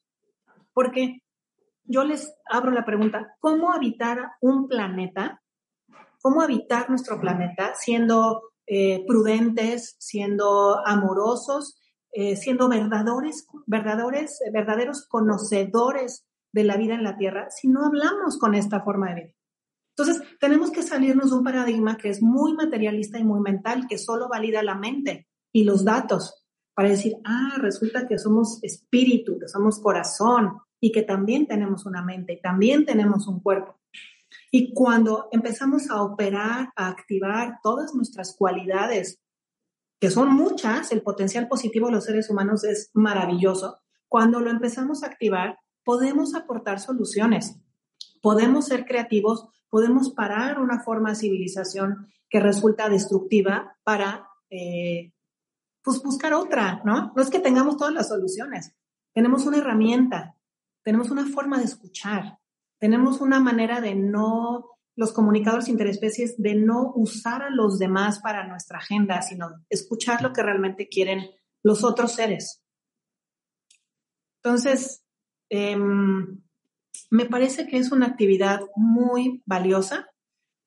Porque 0.73 1.23
yo 1.85 2.03
les 2.03 2.35
abro 2.49 2.71
la 2.71 2.85
pregunta, 2.85 3.35
¿cómo 3.39 3.71
habitar 3.71 4.31
un 4.41 4.67
planeta? 4.67 5.41
¿Cómo 6.21 6.41
habitar 6.41 6.89
nuestro 6.89 7.19
planeta 7.19 7.73
siendo 7.75 8.51
eh, 8.65 9.05
prudentes, 9.07 9.95
siendo 9.97 10.85
amorosos, 10.85 11.79
eh, 12.11 12.35
siendo 12.35 12.67
verdaderos, 12.67 13.47
verdaderos, 13.65 14.39
verdaderos 14.51 15.07
conocedores 15.07 16.27
de 16.51 16.63
la 16.65 16.75
vida 16.75 16.95
en 16.95 17.03
la 17.03 17.17
Tierra 17.17 17.49
si 17.49 17.69
no 17.69 17.85
hablamos 17.85 18.37
con 18.37 18.55
esta 18.55 18.81
forma 18.81 19.09
de 19.09 19.15
vida? 19.15 19.36
Entonces, 19.97 20.23
tenemos 20.39 20.69
que 20.69 20.83
salirnos 20.83 21.31
de 21.31 21.37
un 21.37 21.43
paradigma 21.43 21.97
que 21.97 22.09
es 22.09 22.21
muy 22.21 22.53
materialista 22.53 23.17
y 23.17 23.23
muy 23.23 23.39
mental, 23.39 23.87
que 23.87 23.97
solo 23.97 24.29
valida 24.29 24.61
la 24.61 24.75
mente 24.75 25.27
y 25.51 25.63
los 25.63 25.83
datos 25.83 26.45
para 26.75 26.89
decir, 26.89 27.15
ah, 27.25 27.55
resulta 27.57 28.07
que 28.07 28.19
somos 28.19 28.59
espíritu, 28.61 29.39
que 29.39 29.47
somos 29.47 29.79
corazón 29.79 30.59
y 30.79 30.91
que 30.91 31.01
también 31.01 31.47
tenemos 31.47 31.87
una 31.87 32.03
mente 32.03 32.33
y 32.33 32.41
también 32.41 32.85
tenemos 32.85 33.27
un 33.27 33.39
cuerpo. 33.39 33.79
Y 34.51 34.75
cuando 34.75 35.27
empezamos 35.31 35.89
a 35.89 36.03
operar, 36.03 36.69
a 36.75 36.87
activar 36.89 37.57
todas 37.63 37.95
nuestras 37.95 38.35
cualidades, 38.37 39.19
que 39.99 40.11
son 40.11 40.31
muchas, 40.35 40.91
el 40.91 41.01
potencial 41.01 41.47
positivo 41.47 41.87
de 41.87 41.93
los 41.93 42.05
seres 42.05 42.29
humanos 42.29 42.63
es 42.63 42.91
maravilloso. 42.93 43.79
Cuando 44.07 44.39
lo 44.39 44.51
empezamos 44.51 45.01
a 45.01 45.07
activar, 45.07 45.57
podemos 45.83 46.35
aportar 46.35 46.79
soluciones, 46.79 47.55
podemos 48.21 48.67
ser 48.67 48.85
creativos, 48.85 49.49
podemos 49.69 50.11
parar 50.11 50.59
una 50.59 50.79
forma 50.79 51.09
de 51.09 51.15
civilización 51.15 52.07
que 52.29 52.39
resulta 52.39 52.89
destructiva 52.89 53.77
para 53.83 54.29
eh, 54.49 55.11
pues 55.81 56.01
buscar 56.01 56.33
otra, 56.33 56.81
¿no? 56.83 57.13
No 57.15 57.21
es 57.21 57.29
que 57.29 57.39
tengamos 57.39 57.77
todas 57.77 57.93
las 57.93 58.09
soluciones, 58.09 58.75
tenemos 59.13 59.45
una 59.45 59.57
herramienta, 59.57 60.35
tenemos 60.83 61.09
una 61.09 61.25
forma 61.25 61.57
de 61.57 61.65
escuchar, 61.65 62.39
tenemos 62.79 63.21
una 63.21 63.39
manera 63.39 63.81
de 63.81 63.95
no, 63.95 64.77
los 64.95 65.13
comunicadores 65.13 65.67
interespecies, 65.67 66.41
de 66.41 66.55
no 66.55 66.91
usar 66.95 67.43
a 67.43 67.49
los 67.49 67.79
demás 67.79 68.19
para 68.19 68.47
nuestra 68.47 68.79
agenda, 68.79 69.21
sino 69.21 69.63
escuchar 69.69 70.21
lo 70.21 70.33
que 70.33 70.43
realmente 70.43 70.87
quieren 70.87 71.29
los 71.63 71.83
otros 71.83 72.13
seres. 72.13 72.63
Entonces, 74.43 75.03
em, 75.49 76.41
me 77.09 77.25
parece 77.25 77.67
que 77.67 77.77
es 77.77 77.91
una 77.91 78.07
actividad 78.07 78.61
muy 78.75 79.41
valiosa. 79.45 80.09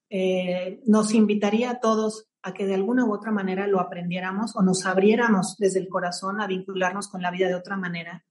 Eh, 0.09 0.81
nos 0.87 1.14
invitaría 1.14 1.70
a 1.70 1.81
todos 1.81 2.29
a 2.42 2.55
que 2.55 2.66
de 2.66 2.74
alguna 2.74 3.05
u 3.05 3.12
otra 3.12 3.31
manera 3.31 3.66
lo 3.66 3.81
aprendiéramos 3.81 4.57
o 4.57 4.62
nos 4.62 4.87
abriéramos 4.87 5.57
desde 5.59 5.81
el 5.81 5.88
corazón 5.88 6.40
a 6.40 6.46
vincularnos 6.46 7.09
con 7.09 7.22
la 7.22 7.31
vida 7.31 7.48
de 7.48 7.55
otra 7.55 7.76
manera, 7.76 8.24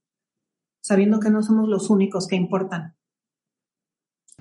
sabiendo 0.82 1.20
que 1.20 1.30
no 1.30 1.42
somos 1.42 1.68
los 1.68 1.90
únicos 1.90 2.26
que 2.26 2.36
importan. 2.36 2.96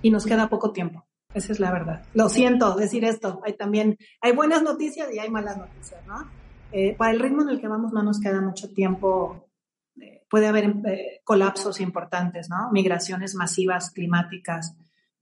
Y 0.02 0.12
nos 0.12 0.26
queda 0.26 0.50
poco 0.50 0.72
tiempo. 0.72 1.08
Esa 1.34 1.52
es 1.52 1.60
la 1.60 1.72
verdad. 1.72 2.04
Lo 2.14 2.30
siento 2.30 2.76
decir 2.76 3.06
esto. 3.06 3.42
Hay 3.46 3.54
también, 3.54 3.98
hay 4.22 4.32
buenas 4.36 4.64
noticias 4.64 5.14
y 5.14 5.20
hay 5.20 5.30
malas 5.30 5.58
noticias, 5.58 6.04
¿no? 6.08 6.28
Eh, 6.72 6.96
para 6.96 7.12
el 7.12 7.20
ritmo 7.20 7.44
en 7.44 7.50
el 7.50 7.62
que 7.62 7.68
vamos 7.68 7.92
no 7.94 8.02
nos 8.02 8.20
queda 8.20 8.42
mucho 8.42 8.70
tiempo 8.74 9.49
puede 10.30 10.48
haber 10.48 10.76
eh, 10.88 11.22
colapsos 11.24 11.80
importantes, 11.82 12.50
¿no? 12.50 12.72
Migraciones 12.72 13.36
masivas 13.36 13.92
climáticas. 13.92 14.76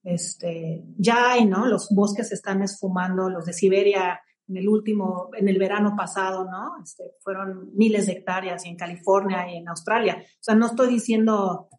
Este, 0.03 0.83
ya 0.97 1.31
hay, 1.31 1.45
¿no? 1.45 1.65
Los 1.65 1.89
bosques 1.89 2.29
se 2.29 2.35
están 2.35 2.61
esfumando, 2.61 3.29
los 3.29 3.45
de 3.45 3.53
Siberia 3.53 4.21
en 4.47 4.57
el 4.57 4.69
último, 4.69 5.29
en 5.33 5.49
el 5.49 5.57
verano 5.59 5.95
pasado, 5.95 6.45
¿no? 6.45 6.81
Este, 6.81 7.15
fueron 7.21 7.71
miles 7.75 8.05
de 8.05 8.13
hectáreas 8.13 8.65
y 8.65 8.69
en 8.69 8.77
California 8.77 9.51
y 9.51 9.57
en 9.57 9.67
Australia. 9.67 10.17
O 10.21 10.37
sea, 10.39 10.55
no 10.55 10.67
estoy 10.67 10.89
diciendo 10.89 11.69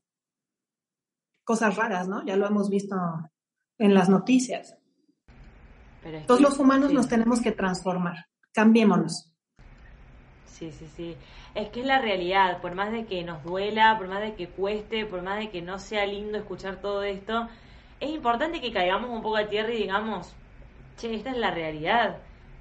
cosas 1.44 1.76
raras, 1.76 2.08
¿no? 2.08 2.24
Ya 2.26 2.36
lo 2.36 2.46
hemos 2.46 2.68
visto 2.68 2.96
en 3.78 3.94
las 3.94 4.08
noticias. 4.08 4.76
Todos 6.26 6.40
los 6.40 6.58
humanos 6.58 6.92
nos 6.92 7.08
tenemos 7.08 7.40
que 7.40 7.52
transformar. 7.52 8.26
Cambiémonos. 8.52 9.32
Sí, 10.46 10.72
sí, 10.72 10.86
sí. 10.96 11.16
Es 11.54 11.68
que 11.68 11.80
es 11.80 11.86
la 11.86 12.00
realidad, 12.00 12.60
por 12.60 12.74
más 12.74 12.92
de 12.92 13.06
que 13.06 13.24
nos 13.24 13.42
duela, 13.42 13.96
por 13.98 14.08
más 14.08 14.20
de 14.20 14.34
que 14.34 14.48
cueste, 14.48 15.06
por 15.06 15.22
más 15.22 15.38
de 15.38 15.50
que 15.50 15.62
no 15.62 15.78
sea 15.78 16.06
lindo 16.06 16.38
escuchar 16.38 16.76
todo 16.76 17.02
esto, 17.02 17.48
es 18.00 18.10
importante 18.10 18.60
que 18.60 18.72
caigamos 18.72 19.10
un 19.10 19.22
poco 19.22 19.36
a 19.36 19.48
tierra 19.48 19.72
y 19.72 19.78
digamos, 19.78 20.34
che, 20.96 21.14
esta 21.14 21.30
es 21.30 21.36
la 21.36 21.50
realidad, 21.50 22.18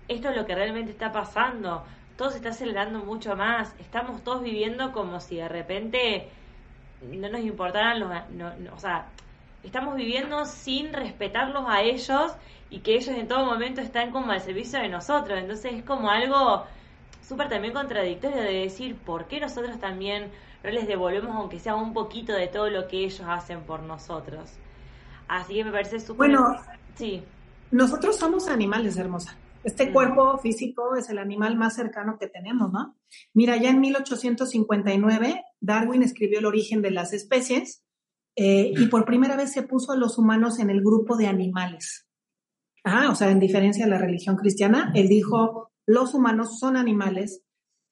esto 0.07 0.29
es 0.29 0.35
lo 0.35 0.45
que 0.45 0.55
realmente 0.55 0.91
está 0.91 1.11
pasando, 1.11 1.83
todo 2.17 2.31
se 2.31 2.37
está 2.37 2.49
acelerando 2.49 2.99
mucho 2.99 3.35
más, 3.35 3.75
estamos 3.79 4.23
todos 4.23 4.41
viviendo 4.41 4.91
como 4.91 5.19
si 5.19 5.35
de 5.35 5.47
repente 5.47 6.29
no 7.01 7.29
nos 7.29 7.41
importaran 7.41 7.99
los... 7.99 8.09
o 8.73 8.79
sea, 8.79 9.07
estamos 9.63 9.95
viviendo 9.95 10.45
sin 10.45 10.93
respetarlos 10.93 11.65
a 11.67 11.81
ellos 11.81 12.35
y 12.69 12.79
que 12.79 12.95
ellos 12.95 13.09
en 13.09 13.27
todo 13.27 13.45
momento 13.45 13.81
están 13.81 14.11
como 14.11 14.31
al 14.31 14.41
servicio 14.41 14.79
de 14.79 14.89
nosotros, 14.89 15.37
entonces 15.39 15.73
es 15.73 15.83
como 15.83 16.09
algo 16.09 16.65
súper 17.27 17.49
también 17.49 17.73
contradictorio 17.73 18.37
de 18.37 18.53
decir 18.53 18.95
por 18.95 19.27
qué 19.27 19.39
nosotros 19.39 19.79
también 19.79 20.29
no 20.63 20.69
les 20.69 20.87
devolvemos 20.87 21.35
aunque 21.35 21.59
sea 21.59 21.75
un 21.75 21.93
poquito 21.93 22.33
de 22.33 22.47
todo 22.47 22.69
lo 22.69 22.87
que 22.87 22.99
ellos 22.99 23.21
hacen 23.27 23.61
por 23.61 23.83
nosotros. 23.83 24.49
Así 25.27 25.55
que 25.55 25.65
me 25.65 25.71
parece 25.71 25.99
súper... 25.99 26.29
Bueno, 26.29 26.55
sí. 26.95 27.23
Nosotros 27.71 28.15
somos 28.17 28.47
animales, 28.47 28.97
hermosa. 28.97 29.37
Este 29.63 29.89
mm. 29.89 29.93
cuerpo 29.93 30.37
físico 30.37 30.95
es 30.95 31.09
el 31.09 31.17
animal 31.17 31.57
más 31.57 31.75
cercano 31.75 32.17
que 32.17 32.27
tenemos, 32.27 32.71
¿no? 32.71 32.95
Mira, 33.33 33.57
ya 33.57 33.71
en 33.71 33.81
1859 33.81 35.43
Darwin 35.59 36.03
escribió 36.03 36.39
el 36.39 36.45
origen 36.45 36.81
de 36.81 36.91
las 36.91 37.11
especies 37.11 37.83
eh, 38.37 38.71
y 38.73 38.85
por 38.85 39.03
primera 39.03 39.35
vez 39.35 39.51
se 39.51 39.63
puso 39.63 39.91
a 39.91 39.97
los 39.97 40.17
humanos 40.17 40.59
en 40.59 40.69
el 40.69 40.81
grupo 40.81 41.17
de 41.17 41.27
animales. 41.27 42.07
Ah, 42.83 43.09
o 43.09 43.15
sea, 43.15 43.29
en 43.31 43.39
diferencia 43.39 43.83
a 43.85 43.89
la 43.89 43.97
religión 43.97 44.37
cristiana, 44.37 44.93
él 44.95 45.09
dijo, 45.09 45.66
los 45.87 46.13
humanos 46.13 46.59
son 46.59 46.77
animales 46.77 47.41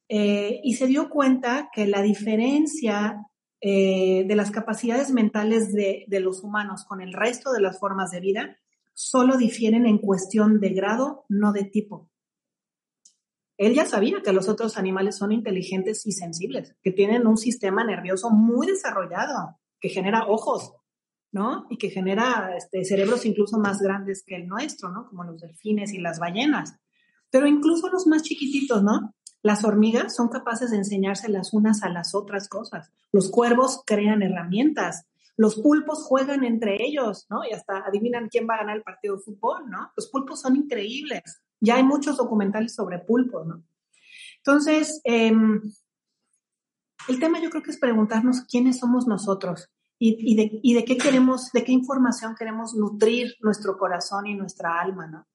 eh, 0.10 0.60
y 0.64 0.76
se 0.76 0.86
dio 0.86 1.10
cuenta 1.10 1.70
que 1.74 1.88
la 1.88 2.04
diferencia 2.04 3.26
eh, 3.62 4.26
de 4.28 4.36
las 4.36 4.52
capacidades 4.52 5.12
mentales 5.12 5.74
de, 5.74 6.06
los 6.20 6.44
humanos 6.44 6.86
con 6.86 7.02
el 7.02 7.14
resto 7.14 7.52
de 7.52 7.62
las 7.62 7.80
formas 7.80 8.12
de 8.12 8.20
vida 8.20 8.58
solo 8.94 9.38
difieren 9.38 9.88
en 9.88 9.98
cuestión 9.98 10.60
de 10.60 10.70
grado, 10.70 11.26
no 11.30 11.52
de 11.54 11.64
tipo. 11.64 12.10
Él 13.58 13.74
ya 13.74 13.86
sabía 13.86 14.22
que 14.22 14.34
los 14.34 14.50
otros 14.50 14.78
animales 14.78 15.18
son 15.18 15.32
inteligentes 15.32 16.06
y 16.06 16.12
sensibles, 16.12 16.76
que 16.84 16.92
tienen 16.92 17.26
un 17.26 17.38
sistema 17.38 17.86
nervioso 17.86 18.30
muy 18.30 18.68
desarrollado, 18.68 19.58
que 19.80 19.90
genera 19.90 20.28
ojos, 20.28 20.74
¿no? 21.32 21.66
Y 21.70 21.78
que 21.78 21.90
genera 21.90 22.56
este, 22.58 22.84
cerebros 22.84 23.26
incluso 23.26 23.58
más 23.58 23.80
grandes 23.80 24.24
que 24.26 24.36
el 24.36 24.48
nuestro, 24.48 24.90
¿no? 24.90 25.08
Como 25.08 25.24
los 25.24 25.40
delfines 25.40 25.94
y 25.94 26.00
las 26.00 26.20
ballenas. 26.20 26.78
Pero 27.32 27.48
incluso 27.48 27.90
los 27.90 28.08
más 28.08 28.24
chiquititos, 28.24 28.84
¿no? 28.84 29.14
Las 29.42 29.64
hormigas 29.64 30.16
son 30.16 30.30
capaces 30.30 30.72
de 30.72 30.78
enseñarse 30.78 31.30
las 31.30 31.54
unas 31.54 31.84
a 31.84 31.90
las 31.90 32.16
otras 32.16 32.50
cosas. 32.50 32.92
Los 33.12 33.30
cuervos 33.30 33.84
crean 33.86 34.24
herramientas. 34.24 35.06
Los 35.38 35.56
pulpos 35.56 36.04
juegan 36.04 36.44
entre 36.44 36.78
ellos, 36.84 37.28
¿no? 37.30 37.42
Y 37.48 37.54
hasta 37.54 37.84
adivinan 37.86 38.30
quién 38.30 38.48
va 38.50 38.56
a 38.56 38.60
ganar 38.60 38.78
el 38.78 38.84
partido 38.84 39.18
de 39.18 39.22
fútbol, 39.22 39.70
¿no? 39.70 39.92
Los 39.96 40.08
pulpos 40.10 40.42
son 40.42 40.56
increíbles. 40.56 41.44
Ya 41.60 41.76
hay 41.76 41.84
muchos 41.84 42.18
documentales 42.18 42.74
sobre 42.74 43.00
pulpos, 43.00 43.46
¿no? 43.46 43.64
Entonces, 44.38 45.02
em, 45.04 45.62
el 47.08 47.20
tema 47.20 47.40
yo 47.40 47.50
creo 47.50 47.62
que 47.62 47.72
es 47.72 47.80
preguntarnos 47.80 48.42
quiénes 48.50 48.80
somos 48.80 49.08
nosotros 49.08 49.70
y, 50.00 50.36
de, 50.36 50.60
y 50.62 50.74
de 50.74 50.86
qué 50.86 50.98
queremos, 50.98 51.52
de 51.52 51.64
qué 51.64 51.72
información 51.72 52.36
queremos 52.36 52.74
nutrir 52.74 53.36
nuestro 53.42 53.78
corazón 53.78 54.28
y 54.28 54.36
nuestra 54.36 54.82
alma, 54.82 55.08
¿no? 55.08 55.28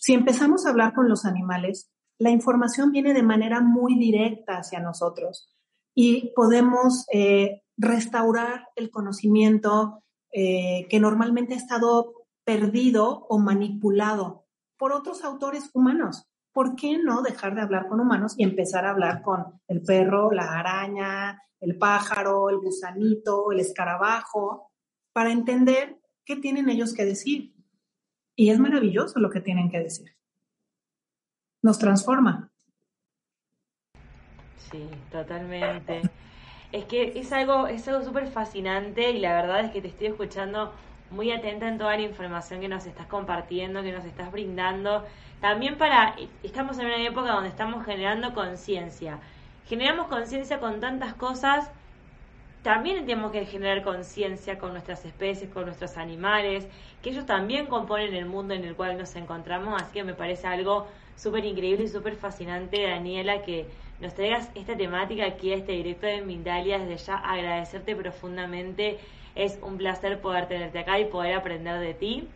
Si 0.00 0.14
empezamos 0.14 0.64
a 0.64 0.70
hablar 0.70 0.94
con 0.94 1.08
los 1.08 1.24
animales, 1.24 1.90
la 2.18 2.30
información 2.30 2.92
viene 2.92 3.14
de 3.14 3.22
manera 3.22 3.60
muy 3.60 3.98
directa 3.98 4.58
hacia 4.58 4.80
nosotros 4.80 5.52
y 5.94 6.32
podemos 6.34 7.04
eh, 7.12 7.62
restaurar 7.76 8.68
el 8.76 8.90
conocimiento 8.90 10.02
eh, 10.32 10.86
que 10.88 11.00
normalmente 11.00 11.54
ha 11.54 11.58
estado 11.58 12.14
perdido 12.44 13.26
o 13.28 13.38
manipulado 13.38 14.46
por 14.78 14.92
otros 14.92 15.24
autores 15.24 15.70
humanos. 15.74 16.24
¿Por 16.52 16.76
qué 16.76 16.98
no 16.98 17.22
dejar 17.22 17.54
de 17.54 17.62
hablar 17.62 17.88
con 17.88 18.00
humanos 18.00 18.34
y 18.36 18.44
empezar 18.44 18.84
a 18.84 18.90
hablar 18.90 19.22
con 19.22 19.60
el 19.68 19.82
perro, 19.82 20.32
la 20.32 20.58
araña, 20.58 21.40
el 21.60 21.78
pájaro, 21.78 22.50
el 22.50 22.58
gusanito, 22.58 23.52
el 23.52 23.60
escarabajo, 23.60 24.70
para 25.12 25.32
entender 25.32 25.98
qué 26.24 26.36
tienen 26.36 26.68
ellos 26.68 26.92
que 26.92 27.04
decir? 27.04 27.51
Y 28.34 28.50
es 28.50 28.58
maravilloso 28.58 29.20
lo 29.20 29.30
que 29.30 29.40
tienen 29.40 29.70
que 29.70 29.78
decir. 29.78 30.14
Nos 31.62 31.78
transforma. 31.78 32.50
Sí, 34.70 34.88
totalmente. 35.10 36.02
Es 36.72 36.86
que 36.86 37.18
es 37.18 37.32
algo 37.32 37.66
es 37.66 37.86
algo 37.88 38.02
súper 38.02 38.26
fascinante 38.28 39.10
y 39.10 39.20
la 39.20 39.34
verdad 39.34 39.60
es 39.60 39.70
que 39.70 39.82
te 39.82 39.88
estoy 39.88 40.06
escuchando 40.08 40.72
muy 41.10 41.30
atenta 41.30 41.68
en 41.68 41.76
toda 41.76 41.94
la 41.96 42.02
información 42.02 42.60
que 42.60 42.68
nos 42.68 42.86
estás 42.86 43.06
compartiendo, 43.06 43.82
que 43.82 43.92
nos 43.92 44.04
estás 44.04 44.32
brindando. 44.32 45.04
También 45.40 45.76
para, 45.76 46.16
estamos 46.42 46.78
en 46.78 46.86
una 46.86 47.02
época 47.02 47.32
donde 47.32 47.50
estamos 47.50 47.84
generando 47.84 48.32
conciencia. 48.32 49.18
Generamos 49.66 50.06
conciencia 50.08 50.58
con 50.58 50.80
tantas 50.80 51.14
cosas 51.14 51.70
también 52.62 53.04
tenemos 53.06 53.32
que 53.32 53.44
generar 53.44 53.82
conciencia 53.82 54.58
con 54.58 54.72
nuestras 54.72 55.04
especies, 55.04 55.50
con 55.50 55.66
nuestros 55.66 55.96
animales, 55.96 56.66
que 57.02 57.10
ellos 57.10 57.26
también 57.26 57.66
componen 57.66 58.14
el 58.14 58.26
mundo 58.26 58.54
en 58.54 58.64
el 58.64 58.76
cual 58.76 58.96
nos 58.96 59.16
encontramos, 59.16 59.80
así 59.82 59.92
que 59.92 60.04
me 60.04 60.14
parece 60.14 60.46
algo 60.46 60.86
súper 61.16 61.44
increíble 61.44 61.84
y 61.84 61.88
súper 61.88 62.14
fascinante, 62.14 62.82
Daniela, 62.82 63.42
que 63.42 63.66
nos 64.00 64.14
traigas 64.14 64.50
esta 64.54 64.76
temática 64.76 65.26
aquí 65.26 65.52
a 65.52 65.56
este 65.56 65.72
directo 65.72 66.06
de 66.06 66.22
Mindalia, 66.22 66.78
desde 66.78 67.04
ya 67.04 67.16
agradecerte 67.16 67.96
profundamente, 67.96 68.98
es 69.34 69.58
un 69.62 69.76
placer 69.76 70.20
poder 70.20 70.46
tenerte 70.46 70.78
acá 70.78 71.00
y 71.00 71.06
poder 71.06 71.34
aprender 71.34 71.80
de 71.80 71.94
ti. 71.94 72.28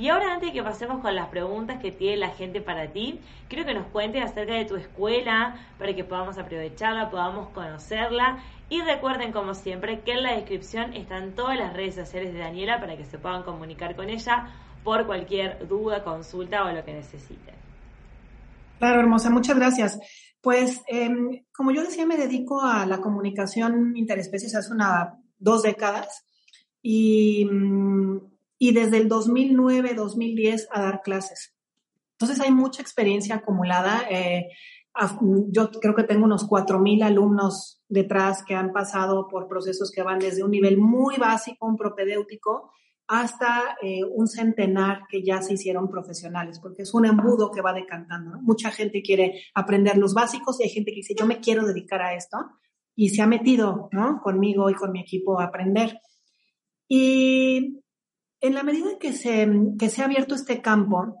Y 0.00 0.08
ahora 0.08 0.32
antes 0.32 0.48
de 0.48 0.54
que 0.54 0.62
pasemos 0.62 1.02
con 1.02 1.14
las 1.14 1.28
preguntas 1.28 1.78
que 1.78 1.92
tiene 1.92 2.16
la 2.16 2.30
gente 2.30 2.62
para 2.62 2.90
ti, 2.90 3.20
quiero 3.50 3.66
que 3.66 3.74
nos 3.74 3.86
cuentes 3.88 4.24
acerca 4.24 4.54
de 4.54 4.64
tu 4.64 4.76
escuela 4.76 5.56
para 5.78 5.94
que 5.94 6.04
podamos 6.04 6.38
aprovecharla, 6.38 7.10
podamos 7.10 7.50
conocerla. 7.50 8.38
Y 8.70 8.80
recuerden 8.80 9.30
como 9.30 9.52
siempre 9.52 10.00
que 10.00 10.12
en 10.12 10.22
la 10.22 10.36
descripción 10.36 10.94
están 10.94 11.34
todas 11.34 11.58
las 11.58 11.74
redes 11.74 11.96
sociales 11.96 12.32
de 12.32 12.38
Daniela 12.38 12.80
para 12.80 12.96
que 12.96 13.04
se 13.04 13.18
puedan 13.18 13.42
comunicar 13.42 13.94
con 13.94 14.08
ella 14.08 14.48
por 14.82 15.04
cualquier 15.04 15.68
duda, 15.68 16.02
consulta 16.02 16.64
o 16.64 16.72
lo 16.72 16.82
que 16.82 16.94
necesiten. 16.94 17.54
Claro, 18.78 19.00
hermosa, 19.00 19.28
muchas 19.28 19.56
gracias. 19.56 20.00
Pues, 20.40 20.80
em, 20.88 21.44
como 21.54 21.72
yo 21.72 21.82
decía, 21.82 22.06
me 22.06 22.16
dedico 22.16 22.62
a 22.62 22.86
la 22.86 23.02
comunicación 23.02 23.94
interespecies 23.94 24.54
hace 24.54 24.72
una, 24.72 25.18
dos 25.38 25.62
décadas 25.62 26.24
y, 26.80 27.44
mm, 27.44 28.29
y 28.62 28.72
desde 28.72 28.98
el 28.98 29.08
2009, 29.08 29.94
2010 29.94 30.68
a 30.70 30.82
dar 30.82 31.00
clases. 31.00 31.56
Entonces 32.18 32.44
hay 32.44 32.52
mucha 32.52 32.82
experiencia 32.82 33.36
acumulada. 33.36 34.02
Eh, 34.10 34.50
yo 35.48 35.70
creo 35.70 35.94
que 35.94 36.02
tengo 36.04 36.26
unos 36.26 36.46
4.000 36.46 37.02
alumnos 37.02 37.82
detrás 37.88 38.44
que 38.44 38.54
han 38.54 38.72
pasado 38.72 39.28
por 39.28 39.48
procesos 39.48 39.90
que 39.90 40.02
van 40.02 40.18
desde 40.18 40.44
un 40.44 40.50
nivel 40.50 40.76
muy 40.76 41.16
básico, 41.16 41.66
un 41.66 41.78
propedéutico, 41.78 42.70
hasta 43.06 43.78
eh, 43.80 44.04
un 44.04 44.28
centenar 44.28 45.04
que 45.08 45.24
ya 45.24 45.40
se 45.40 45.54
hicieron 45.54 45.88
profesionales, 45.88 46.60
porque 46.60 46.82
es 46.82 46.92
un 46.92 47.06
embudo 47.06 47.50
que 47.50 47.62
va 47.62 47.72
decantando. 47.72 48.42
Mucha 48.42 48.70
gente 48.70 49.00
quiere 49.00 49.44
aprender 49.54 49.96
los 49.96 50.12
básicos 50.12 50.60
y 50.60 50.64
hay 50.64 50.68
gente 50.68 50.90
que 50.90 50.96
dice, 50.96 51.14
yo 51.18 51.24
me 51.24 51.40
quiero 51.40 51.64
dedicar 51.64 52.02
a 52.02 52.14
esto 52.14 52.36
y 52.94 53.08
se 53.08 53.22
ha 53.22 53.26
metido 53.26 53.88
¿no? 53.90 54.20
conmigo 54.22 54.68
y 54.68 54.74
con 54.74 54.92
mi 54.92 55.00
equipo 55.00 55.40
a 55.40 55.44
aprender. 55.44 55.98
Y 56.86 57.79
en 58.40 58.54
la 58.54 58.62
medida 58.62 58.98
que 58.98 59.12
se, 59.12 59.48
que 59.78 59.88
se 59.88 60.02
ha 60.02 60.06
abierto 60.06 60.34
este 60.34 60.60
campo, 60.62 61.16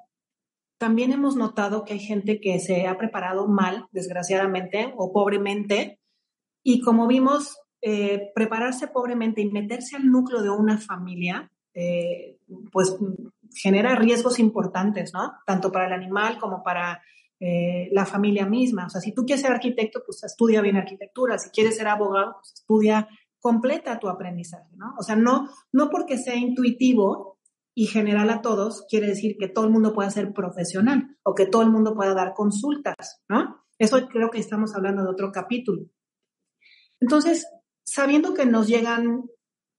también 0.78 1.12
hemos 1.12 1.36
notado 1.36 1.84
que 1.84 1.94
hay 1.94 2.00
gente 2.00 2.40
que 2.40 2.58
se 2.58 2.86
ha 2.86 2.96
preparado 2.96 3.46
mal, 3.48 3.86
desgraciadamente, 3.92 4.92
o 4.96 5.12
pobremente, 5.12 6.00
y 6.62 6.80
como 6.80 7.06
vimos, 7.06 7.58
eh, 7.82 8.30
prepararse 8.34 8.88
pobremente 8.88 9.40
y 9.40 9.50
meterse 9.50 9.96
al 9.96 10.10
núcleo 10.10 10.42
de 10.42 10.50
una 10.50 10.78
familia 10.78 11.50
eh, 11.72 12.38
pues 12.72 12.96
genera 13.54 13.94
riesgos 13.94 14.38
importantes, 14.38 15.12
¿no? 15.14 15.32
Tanto 15.46 15.70
para 15.70 15.86
el 15.86 15.92
animal 15.92 16.38
como 16.38 16.62
para 16.62 17.02
eh, 17.38 17.88
la 17.92 18.06
familia 18.06 18.46
misma. 18.46 18.86
O 18.86 18.90
sea, 18.90 19.00
si 19.00 19.12
tú 19.12 19.24
quieres 19.24 19.42
ser 19.42 19.52
arquitecto, 19.52 20.02
pues 20.04 20.22
estudia 20.24 20.60
bien 20.60 20.76
arquitectura. 20.76 21.38
Si 21.38 21.50
quieres 21.50 21.76
ser 21.76 21.88
abogado, 21.88 22.34
pues 22.34 22.52
estudia, 22.54 23.08
completa 23.40 23.98
tu 23.98 24.08
aprendizaje, 24.08 24.76
¿no? 24.76 24.94
O 24.98 25.02
sea, 25.02 25.16
no, 25.16 25.48
no 25.72 25.90
porque 25.90 26.18
sea 26.18 26.36
intuitivo 26.36 27.38
y 27.74 27.86
general 27.86 28.30
a 28.30 28.42
todos, 28.42 28.84
quiere 28.88 29.06
decir 29.06 29.36
que 29.38 29.48
todo 29.48 29.64
el 29.64 29.70
mundo 29.70 29.92
pueda 29.92 30.10
ser 30.10 30.32
profesional 30.32 31.16
o 31.22 31.34
que 31.34 31.46
todo 31.46 31.62
el 31.62 31.70
mundo 31.70 31.94
pueda 31.94 32.14
dar 32.14 32.34
consultas, 32.34 33.22
¿no? 33.28 33.64
Eso 33.78 34.08
creo 34.08 34.30
que 34.30 34.38
estamos 34.38 34.74
hablando 34.74 35.02
de 35.02 35.10
otro 35.10 35.32
capítulo. 35.32 35.86
Entonces, 37.00 37.46
sabiendo 37.84 38.34
que 38.34 38.44
nos 38.44 38.68
llegan 38.68 39.24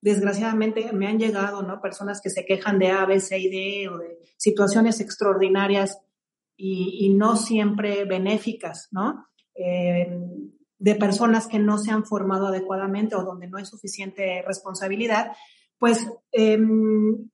desgraciadamente 0.02 0.92
me 0.94 1.08
han 1.08 1.20
llegado, 1.20 1.62
¿no? 1.62 1.80
Personas 1.80 2.22
que 2.22 2.30
se 2.30 2.46
quejan 2.46 2.80
de 2.80 2.90
A, 2.90 3.06
B, 3.06 3.20
C 3.20 3.38
y 3.38 3.50
D 3.50 3.90
o 3.90 3.98
de 4.00 4.18
situaciones 4.38 5.00
extraordinarias 5.00 6.00
y, 6.58 7.14
no 7.16 7.38
siempre 7.38 8.06
benéficas, 8.06 8.88
¿no? 8.92 9.28
Eh, 9.56 10.08
de 10.82 10.96
personas 10.96 11.48
que 11.48 11.60
no 11.60 11.78
se 11.78 11.92
han 11.92 12.06
formado 12.06 12.48
adecuadamente 12.48 13.16
o 13.16 13.24
donde 13.24 13.48
no 13.48 13.58
hay 13.58 13.66
suficiente 13.66 14.44
responsabilidad, 14.48 15.32
pues 15.78 16.08
em, 16.32 17.30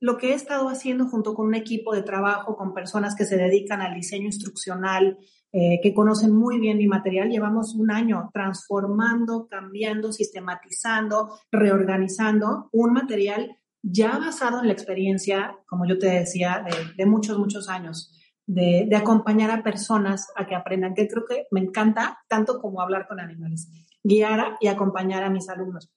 lo 0.00 0.18
que 0.18 0.30
he 0.30 0.34
estado 0.34 0.68
haciendo 0.68 1.06
junto 1.06 1.34
con 1.34 1.48
un 1.48 1.56
equipo 1.56 1.94
de 1.94 2.02
trabajo, 2.02 2.56
con 2.56 2.74
personas 2.74 3.16
que 3.16 3.24
se 3.24 3.36
dedican 3.36 3.82
al 3.82 3.94
diseño 3.94 4.26
instruccional, 4.26 5.18
eh, 5.52 5.80
que 5.82 5.92
conocen 5.92 6.32
muy 6.32 6.60
bien 6.60 6.78
mi 6.78 6.86
material. 6.86 7.28
Llevamos 7.28 7.74
un 7.74 7.90
año 7.90 8.30
transformando, 8.32 9.48
cambiando, 9.48 10.12
sistematizando, 10.12 11.38
reorganizando 11.50 12.68
un 12.72 12.92
material 12.92 13.58
ya 13.82 14.16
basado 14.16 14.60
en 14.60 14.68
la 14.68 14.72
experiencia, 14.74 15.56
como 15.66 15.86
yo 15.86 15.98
te 15.98 16.06
decía, 16.06 16.64
de, 16.96 17.04
muchos, 17.06 17.36
muchos 17.36 17.68
años, 17.68 18.12
de, 18.46 18.88
acompañar 18.96 19.50
a 19.50 19.62
personas 19.62 20.28
a 20.36 20.46
que 20.46 20.54
aprendan, 20.54 20.94
que 20.94 21.08
creo 21.08 21.24
que 21.24 21.46
me 21.50 21.60
encanta 21.60 22.18
tanto 22.28 22.60
como 22.60 22.80
hablar 22.80 23.06
con 23.08 23.20
animales, 23.20 23.68
guiar 24.02 24.56
y 24.60 24.68
acompañar 24.68 25.22
a 25.22 25.30
mis 25.30 25.48
alumnos. 25.48 25.90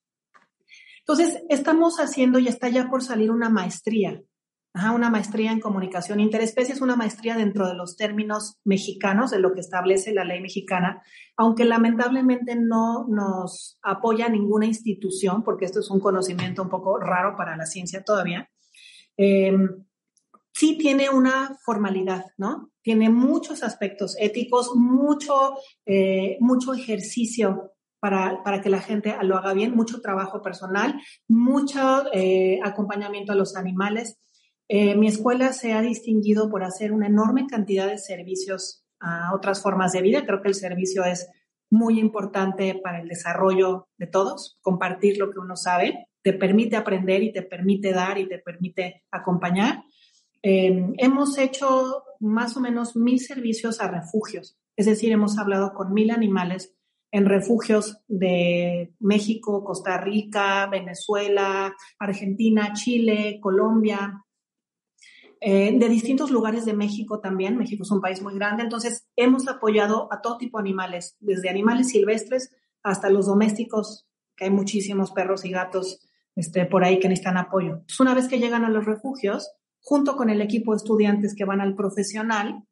Entonces, 1.00 1.44
estamos 1.50 2.00
haciendo 2.00 2.40
y 2.40 2.48
está 2.48 2.70
ya 2.70 2.90
por 2.90 3.04
salir 3.04 3.32
una 3.32 3.50
maestría 3.50 4.24
una 4.94 5.10
maestría 5.10 5.52
en 5.52 5.62
comunicación 5.62 6.20
interespecie 6.20 6.74
es 6.74 6.82
una 6.82 6.96
maestría 6.96 7.36
dentro 7.36 7.68
de 7.68 7.76
los 7.76 7.96
términos 7.96 8.60
mexicanos, 8.66 9.32
de 9.32 9.40
lo 9.40 9.54
que 9.54 9.62
establece 9.62 10.14
la 10.14 10.26
ley 10.26 10.42
mexicana, 10.42 11.02
aunque 11.38 11.64
lamentablemente 11.64 12.56
no 12.56 13.08
nos 13.08 13.80
apoya 13.82 14.28
ninguna 14.28 14.66
institución, 14.66 15.44
porque 15.44 15.66
esto 15.66 15.80
es 15.80 15.90
un 15.90 16.00
conocimiento 16.00 16.62
un 16.62 16.70
poco 16.70 17.00
raro 17.00 17.38
para 17.38 17.56
la 17.56 17.66
ciencia 17.66 18.04
todavía. 18.04 18.50
Em, 19.16 19.86
sí 20.56 20.78
tiene 20.78 21.10
una 21.10 21.58
formalidad, 21.66 22.24
¿no? 22.38 22.72
Tiene 22.82 23.10
muchos 23.10 23.62
aspectos 23.62 24.16
éticos, 24.20 24.72
mucho, 24.76 25.56
eh, 25.86 26.38
mucho 26.40 26.74
ejercicio 26.74 27.74
para, 28.00 28.42
para, 28.44 28.62
que 28.62 28.70
la 28.70 28.80
gente 28.80 29.14
lo 29.24 29.38
haga 29.38 29.54
bien, 29.54 29.76
mucho 29.76 30.00
trabajo 30.00 30.42
personal, 30.42 30.96
mucho 31.28 32.06
eh, 32.14 32.60
acompañamiento 32.64 33.34
a 33.34 33.36
los 33.36 33.58
animales. 33.58 34.18
Eh, 34.70 34.96
mi 34.96 35.08
escuela 35.08 35.52
se 35.52 35.74
ha 35.74 35.82
distinguido 35.82 36.50
por 36.50 36.64
hacer 36.64 36.94
una 36.94 37.08
enorme 37.08 37.48
cantidad 37.48 37.88
de 37.88 37.98
servicios 37.98 38.86
a 39.02 39.36
otras 39.36 39.62
formas 39.62 39.92
de 39.92 40.04
vida. 40.04 40.26
Creo 40.26 40.42
que 40.42 40.48
el 40.48 40.56
servicio 40.56 41.04
es 41.04 41.28
muy 41.70 42.00
importante 42.00 42.80
para 42.82 43.02
el 43.02 43.10
desarrollo 43.10 43.90
de 43.98 44.08
todos. 44.08 44.58
Compartir 44.62 45.18
lo 45.18 45.32
que 45.32 45.40
uno 45.40 45.58
sabe 45.58 46.08
te 46.22 46.32
permite 46.32 46.78
aprender 46.78 47.24
y 47.24 47.34
te 47.34 47.42
permite 47.42 47.92
dar 47.92 48.18
y 48.18 48.28
te 48.28 48.40
permite 48.40 49.04
acompañar. 49.12 49.84
Eh, 50.48 50.94
hemos 51.00 51.40
hecho 51.40 52.04
más 52.20 52.56
o 52.56 52.60
menos 52.60 52.96
mil 52.96 53.20
servicios 53.20 53.82
a 53.82 53.88
refugios, 53.88 54.60
es 54.76 54.86
decir, 54.86 55.12
hemos 55.12 55.40
hablado 55.40 55.74
con 55.74 55.92
mil 55.92 56.12
animales 56.12 56.72
en 57.12 57.26
refugios 57.26 58.04
de 58.08 58.94
México, 59.00 59.64
Costa 59.64 59.98
Rica, 59.98 60.68
Venezuela, 60.68 61.76
Argentina, 61.98 62.74
Chile, 62.74 63.40
Colombia, 63.42 64.24
eh, 65.42 65.76
de 65.80 65.90
distintos 65.90 66.30
lugares 66.30 66.64
de 66.66 66.76
México 66.76 67.20
también. 67.22 67.58
México 67.58 67.82
es 67.82 67.90
un 67.90 68.02
país 68.02 68.22
muy 68.22 68.36
grande, 68.36 68.62
entonces 68.62 69.08
hemos 69.16 69.48
apoyado 69.48 70.14
a 70.14 70.22
todo 70.22 70.38
tipo 70.38 70.60
de 70.60 70.62
animales, 70.62 71.18
desde 71.22 71.50
animales 71.50 71.90
silvestres 71.90 72.56
hasta 72.84 73.10
los 73.10 73.26
domésticos, 73.26 74.08
que 74.38 74.46
hay 74.46 74.52
muchísimos 74.52 75.12
perros 75.12 75.44
y 75.44 75.50
gatos 75.50 76.08
este, 76.36 76.68
por 76.68 76.84
ahí 76.84 77.00
que 77.00 77.10
necesitan 77.10 77.38
apoyo. 77.38 77.82
Una 78.00 78.14
vez 78.14 78.28
que 78.28 78.38
llegan 78.38 78.64
a 78.64 78.70
los 78.70 78.86
refugios, 78.86 79.50
junto 79.86 80.18
con 80.18 80.32
el 80.32 80.42
equipo 80.42 80.72
de 80.72 80.78
estudiantes 80.78 81.36
que 81.36 81.46
van 81.46 81.62
al 81.62 81.76
profesional, 81.76 82.66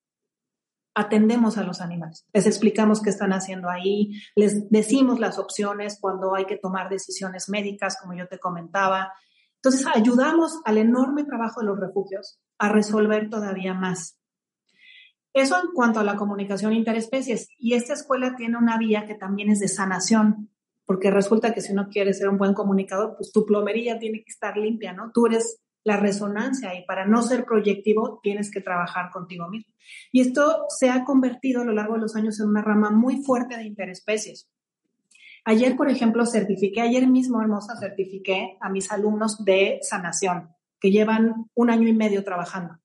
atendemos 0.96 1.58
a 1.58 1.64
los 1.64 1.80
animales. 1.80 2.26
Les 2.34 2.48
explicamos 2.48 3.02
qué 3.02 3.12
están 3.12 3.34
haciendo 3.34 3.70
ahí, 3.70 4.20
les 4.36 4.70
decimos 4.72 5.20
las 5.20 5.38
opciones 5.38 6.00
cuando 6.02 6.34
hay 6.36 6.46
que 6.46 6.58
tomar 6.58 6.90
decisiones 6.90 7.50
médicas, 7.50 7.98
como 8.02 8.16
yo 8.16 8.28
te 8.28 8.40
comentaba. 8.40 9.14
Entonces, 9.56 9.86
ayudamos 9.94 10.60
al 10.66 10.80
enorme 10.80 11.24
trabajo 11.24 11.62
de 11.62 11.68
los 11.68 11.80
refugios 11.80 12.40
a 12.58 12.70
resolver 12.70 13.30
todavía 13.30 13.76
más. 13.76 14.18
Eso 15.34 15.58
en 15.60 15.72
cuanto 15.74 16.00
a 16.00 16.04
la 16.04 16.16
comunicación 16.16 16.74
interespecies. 16.74 17.48
Y 17.58 17.74
esta 17.74 17.94
escuela 17.94 18.36
tiene 18.36 18.58
una 18.58 18.78
vía 18.78 19.06
que 19.06 19.16
también 19.16 19.50
es 19.50 19.60
de 19.60 19.68
sanación, 19.68 20.50
porque 20.86 21.12
resulta 21.12 21.54
que 21.54 21.62
si 21.62 21.74
uno 21.74 21.90
quiere 21.90 22.14
ser 22.14 22.30
un 22.30 22.38
buen 22.38 22.54
comunicador, 22.54 23.16
pues 23.16 23.32
tu 23.32 23.46
plomería 23.46 24.00
tiene 24.00 24.20
que 24.20 24.32
estar 24.32 24.58
limpia, 24.58 24.94
¿no? 24.94 25.12
Tú 25.12 25.28
eres 25.28 25.63
la 25.84 25.98
resonancia 25.98 26.76
y 26.76 26.86
para 26.86 27.06
no 27.06 27.22
ser 27.22 27.46
proyectivo 27.46 28.20
tienes 28.24 28.52
que 28.52 28.62
trabajar 28.62 29.12
contigo 29.12 29.50
mismo. 29.50 29.74
Y 30.12 30.22
esto 30.22 30.66
se 30.70 30.90
ha 30.90 31.04
convertido 31.04 31.62
a 31.62 31.66
lo 31.66 31.74
largo 31.74 31.96
de 31.96 32.02
los 32.02 32.16
años 32.16 32.40
en 32.40 32.48
una 32.48 32.62
rama 32.62 32.90
muy 32.90 33.24
fuerte 33.24 33.58
de 33.58 33.64
interespecies. 33.64 34.50
Ayer, 35.46 35.76
por 35.76 35.90
ejemplo, 35.90 36.26
certifiqué, 36.26 36.82
ayer 36.82 37.06
mismo, 37.08 37.42
hermosa, 37.42 37.78
certifiqué 37.78 38.58
a 38.62 38.70
mis 38.70 38.92
alumnos 38.92 39.44
de 39.44 39.80
sanación 39.82 40.50
que 40.80 40.92
llevan 40.92 41.50
un 41.54 41.70
año 41.70 41.88
y 41.88 41.94
medio 41.94 42.24
trabajando, 42.24 42.80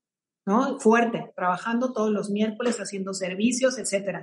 ¿no? 0.44 0.78
Fuerte, 0.80 1.32
trabajando 1.36 1.92
todos 1.92 2.10
los 2.10 2.30
miércoles, 2.30 2.78
haciendo 2.78 3.14
servicios, 3.14 3.78
etcétera. 3.78 4.22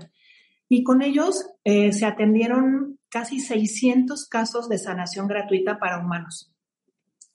Y 0.68 0.84
con 0.84 1.02
ellos 1.02 1.46
eh, 1.64 1.94
se 1.94 2.06
atendieron 2.06 3.00
casi 3.10 3.40
600 3.40 4.28
casos 4.28 4.68
de 4.68 4.80
sanación 4.80 5.28
gratuita 5.28 5.80
para 5.80 6.00
humanos. 6.00 6.55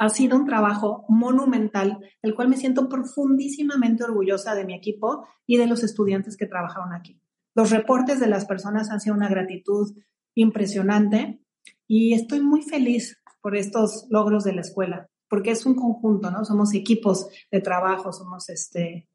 Ha 0.00 0.08
sido 0.08 0.36
un 0.36 0.46
trabajo 0.46 1.04
monumental, 1.08 2.00
el 2.22 2.34
cual 2.34 2.48
me 2.48 2.56
siento 2.56 2.88
profundísimamente 2.88 4.02
orgullosa 4.02 4.56
de 4.56 4.64
mi 4.64 4.74
equipo 4.74 5.28
y 5.46 5.58
de 5.58 5.68
los 5.68 5.84
estudiantes 5.84 6.36
que 6.36 6.46
trabajaron 6.46 6.92
aquí. 6.92 7.20
Los 7.54 7.70
reportes 7.70 8.18
de 8.18 8.26
las 8.26 8.46
personas 8.46 8.90
han 8.90 9.00
sido 9.00 9.14
una 9.14 9.28
gratitud 9.28 9.94
impresionante 10.34 11.40
y 11.86 12.14
estoy 12.14 12.40
muy 12.40 12.62
feliz 12.62 13.22
por 13.40 13.56
estos 13.56 14.06
logros 14.10 14.42
de 14.42 14.54
la 14.54 14.62
escuela 14.62 15.08
porque 15.30 15.52
es 15.52 15.64
un 15.64 15.76
conjunto, 15.76 16.30
¿no? 16.30 16.44
Somos 16.44 16.74
equipos 16.74 17.28
de 17.50 17.60
trabajo, 17.60 18.12
somos 18.12 18.50
este, 18.50 19.08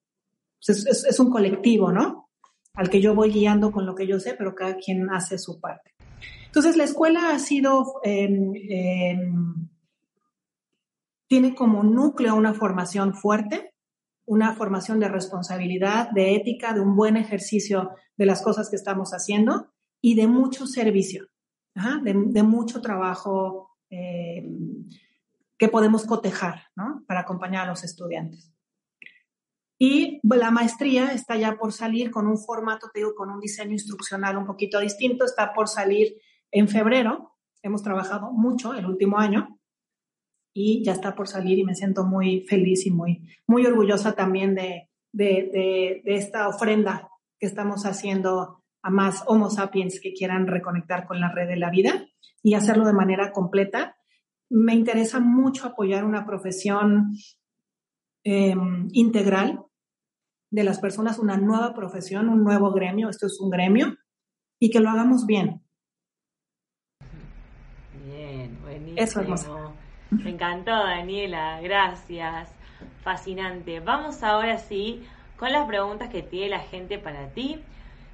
pues 0.65 0.86
es, 1.05 1.19
un 1.19 1.29
colectivo, 1.29 1.91
¿no? 1.91 2.29
Al 2.73 2.89
que 2.89 3.01
yo 3.01 3.13
voy 3.13 3.31
guiando 3.31 3.71
con 3.71 3.86
lo 3.86 3.93
que 3.93 4.07
yo 4.07 4.19
sé, 4.19 4.33
pero 4.33 4.55
cada 4.55 4.77
quien 4.77 5.09
hace 5.11 5.38
su 5.38 5.59
parte. 5.59 5.91
Entonces, 6.45 6.77
la 6.77 6.86
escuela 6.86 7.31
ha 7.31 7.39
sido 7.39 7.99
em, 8.03 8.53
em, 8.69 9.69
tiene 11.28 11.55
como 11.55 11.84
núcleo 11.84 12.36
una 12.36 12.53
formación 12.53 13.13
fuerte, 13.13 13.73
una 14.26 14.53
formación 14.53 14.99
de 14.99 15.07
responsabilidad, 15.07 16.09
de 16.11 16.36
ética, 16.36 16.73
de 16.73 16.82
un 16.82 16.95
buen 16.95 17.17
ejercicio 17.17 17.91
de 18.17 18.26
las 18.26 18.41
cosas 18.41 18.69
que 18.69 18.76
estamos 18.76 19.11
haciendo 19.11 19.71
y 20.01 20.15
de 20.15 20.28
mucho 20.28 20.67
servicio, 20.67 21.28
de, 22.03 22.43
mucho 22.43 22.82
trabajo 22.82 23.69
eh, 23.89 24.47
que 25.57 25.67
podemos 25.67 26.05
cotejar 26.05 26.63
para 27.07 27.21
acompañar 27.21 27.65
a 27.65 27.69
los 27.69 27.84
estudiantes. 27.84 28.51
Y 29.78 30.21
la 30.23 30.51
maestría 30.51 31.11
está 31.11 31.36
ya 31.36 31.57
por 31.57 31.73
salir 31.73 32.09
con 32.09 32.28
un 32.28 32.38
formato, 32.38 32.89
te 32.93 32.99
digo, 32.99 33.13
con 33.13 33.30
un 33.30 33.39
diseño 33.41 33.71
instruccional 33.73 34.38
un 34.38 34.45
poquito 34.45 34.80
distinto, 34.80 35.26
está 35.26 35.53
por 35.53 35.67
salir 35.67 36.15
en 36.51 36.69
febrero. 36.69 37.36
Hemos 37.61 37.84
trabajado 37.84 38.32
mucho 38.32 38.73
el 38.73 38.86
último 38.86 39.17
año 39.17 39.59
y 40.58 40.82
ya 40.86 40.93
está 40.93 41.14
por 41.16 41.28
salir 41.28 41.60
y 41.60 41.66
me 41.66 41.76
siento 41.76 42.06
muy 42.06 42.45
feliz 42.47 42.86
y 42.86 42.91
muy, 42.91 43.28
muy 43.45 43.66
orgullosa 43.66 44.14
también 44.14 44.56
de, 44.56 44.89
de, 45.12 46.01
de, 46.01 46.16
esta 46.16 46.47
ofrenda 46.47 47.10
que 47.38 47.45
estamos 47.45 47.86
haciendo 47.86 48.64
a 48.82 48.89
más 48.89 49.26
Homo 49.28 49.49
sapiens 49.49 49.99
que 49.99 50.14
quieran 50.14 50.47
reconectar 50.47 51.08
con 51.08 51.20
la 51.20 51.30
red 51.30 51.49
de 51.49 51.58
la 51.58 51.70
vida 51.70 52.08
y 52.41 52.53
hacerlo 52.53 52.86
de 52.86 52.93
manera 52.93 53.34
completa. 53.34 53.97
Me 54.49 54.74
interesa 54.74 55.20
mucho 55.20 55.68
apoyar 55.68 56.06
una 56.06 56.26
profesión 56.26 57.12
em, 58.24 58.88
integral 58.93 59.66
de 60.51 60.64
las 60.64 60.80
personas, 60.80 61.20
una 61.20 61.36
nueva 61.36 61.74
profesión, 61.74 62.30
un 62.30 62.45
nuevo 62.45 62.72
gremio, 62.72 63.10
esto 63.10 63.26
es 63.26 63.41
un 63.41 63.49
gremio, 63.49 63.97
y 64.58 64.70
que 64.70 64.80
lo 64.80 64.89
hagamos 64.89 65.26
bien. 65.26 65.62
Bien, 68.06 68.58
buenísimo. 68.62 69.01
Eso 69.01 69.20
es 69.20 69.45
me 70.24 70.32
encantó, 70.32 70.72
Daniela, 70.72 71.59
gracias. 71.61 72.53
Fascinante. 73.03 73.80
Vamos 73.80 74.24
ahora 74.24 74.57
sí 74.57 75.05
con 75.38 75.51
las 75.51 75.68
preguntas 75.68 76.09
que 76.09 76.24
tiene 76.24 76.49
la 76.49 76.59
gente 76.59 76.97
para 76.97 77.30
ti. 77.30 77.61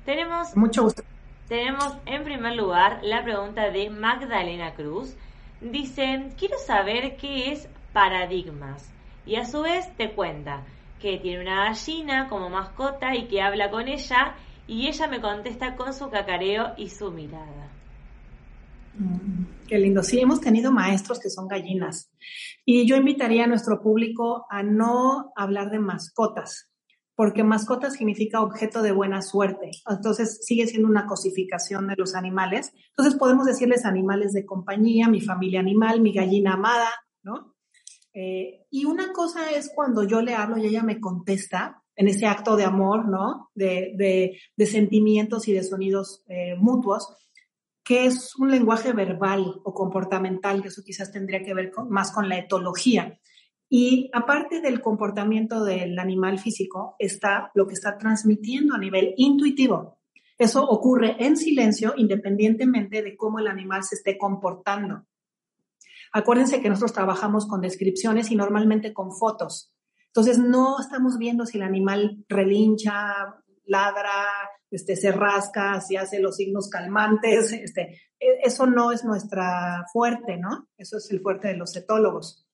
Tenemos. 0.05 0.55
Mucho 0.55 0.83
gusto. 0.83 1.03
Tenemos 1.47 1.97
en 2.05 2.23
primer 2.23 2.55
lugar 2.55 2.99
la 3.03 3.23
pregunta 3.23 3.69
de 3.69 3.89
Magdalena 3.89 4.73
Cruz. 4.73 5.15
Dice: 5.61 6.31
Quiero 6.37 6.57
saber 6.57 7.17
qué 7.17 7.51
es 7.51 7.67
paradigmas. 7.93 8.91
Y 9.25 9.35
a 9.35 9.45
su 9.45 9.61
vez 9.61 9.95
te 9.95 10.11
cuenta 10.11 10.63
que 10.99 11.17
tiene 11.17 11.41
una 11.41 11.65
gallina 11.65 12.27
como 12.27 12.49
mascota 12.49 13.15
y 13.15 13.27
que 13.27 13.41
habla 13.41 13.69
con 13.69 13.87
ella. 13.87 14.35
Y 14.67 14.87
ella 14.87 15.07
me 15.07 15.21
contesta 15.21 15.75
con 15.75 15.93
su 15.93 16.09
cacareo 16.09 16.73
y 16.77 16.89
su 16.89 17.11
mirada. 17.11 17.70
Qué 19.67 19.77
lindo. 19.77 20.03
Sí, 20.03 20.19
hemos 20.19 20.41
tenido 20.41 20.71
maestros 20.71 21.19
que 21.19 21.29
son 21.29 21.47
gallinas. 21.47 22.11
Y 22.65 22.85
yo 22.85 22.95
invitaría 22.95 23.45
a 23.45 23.47
nuestro 23.47 23.81
público 23.81 24.45
a 24.49 24.63
no 24.63 25.31
hablar 25.35 25.71
de 25.71 25.79
mascotas, 25.79 26.69
porque 27.15 27.43
mascota 27.43 27.89
significa 27.89 28.41
objeto 28.41 28.81
de 28.81 28.91
buena 28.91 29.21
suerte. 29.21 29.71
Entonces 29.89 30.39
sigue 30.43 30.67
siendo 30.67 30.89
una 30.89 31.07
cosificación 31.07 31.87
de 31.87 31.95
los 31.97 32.15
animales. 32.15 32.73
Entonces 32.89 33.17
podemos 33.17 33.45
decirles 33.45 33.85
animales 33.85 34.33
de 34.33 34.45
compañía, 34.45 35.07
mi 35.07 35.21
familia 35.21 35.61
animal, 35.61 36.01
mi 36.01 36.13
gallina 36.13 36.53
amada, 36.53 36.89
¿no? 37.23 37.55
Eh, 38.13 38.65
y 38.69 38.85
una 38.85 39.13
cosa 39.13 39.51
es 39.51 39.71
cuando 39.73 40.03
yo 40.03 40.21
le 40.21 40.35
hablo 40.35 40.57
y 40.57 40.65
ella 40.65 40.83
me 40.83 40.99
contesta 40.99 41.81
en 41.95 42.07
ese 42.07 42.25
acto 42.25 42.55
de 42.55 42.65
amor, 42.65 43.07
¿no? 43.07 43.49
De, 43.55 43.93
de, 44.57 44.65
sentimientos 44.65 45.47
y 45.47 45.53
de 45.53 45.63
sonidos 45.63 46.23
eh, 46.27 46.55
mutuos 46.57 47.07
que 47.91 48.05
es 48.05 48.37
un 48.37 48.49
lenguaje 48.49 48.93
verbal 48.93 49.59
o 49.65 49.73
comportamental, 49.73 50.61
que 50.61 50.69
eso 50.69 50.81
quizás 50.81 51.11
tendría 51.11 51.43
que 51.43 51.53
ver 51.53 51.73
más 51.89 52.13
con 52.13 52.29
la 52.29 52.37
etología. 52.37 53.19
Y 53.67 54.09
aparte 54.13 54.61
del 54.61 54.79
comportamiento 54.79 55.65
del 55.65 55.99
animal 55.99 56.39
físico, 56.39 56.95
está 56.99 57.51
lo 57.53 57.67
que 57.67 57.73
está 57.73 57.97
transmitiendo 57.97 58.75
a 58.75 58.77
nivel 58.77 59.13
intuitivo. 59.17 59.99
Eso 60.37 60.63
ocurre 60.63 61.17
en 61.19 61.35
silencio 61.35 61.93
independientemente 61.97 63.03
de 63.03 63.17
cómo 63.17 63.39
el 63.39 63.47
animal 63.47 63.83
se 63.83 63.95
esté 63.95 64.17
comportando. 64.17 65.05
Acuérdense 66.13 66.61
que 66.61 66.69
nosotros 66.69 66.93
trabajamos 66.93 67.45
con 67.45 67.59
descripciones 67.59 68.31
y 68.31 68.37
normalmente 68.37 68.93
con 68.93 69.11
fotos. 69.11 69.73
Entonces 70.05 70.39
no 70.39 70.79
estamos 70.79 71.17
viendo 71.17 71.45
si 71.45 71.57
el 71.57 71.63
animal 71.63 72.23
relincha, 72.29 73.35
ladra, 73.65 74.29
este, 74.71 74.95
se 74.95 75.11
rasca, 75.11 75.81
si 75.81 75.97
hace 75.97 76.19
los 76.19 76.37
signos 76.37 76.69
calmantes, 76.69 77.51
este, 77.51 78.01
e, 78.19 78.39
eso 78.43 78.65
no 78.65 78.91
es 78.91 79.03
nuestra 79.03 79.85
fuerte, 79.91 80.37
¿no? 80.37 80.69
Eso 80.77 80.97
es 80.97 81.11
el 81.11 81.19
fuerte 81.19 81.49
de 81.49 81.57
los 81.57 81.75
etólogos. 81.75 82.47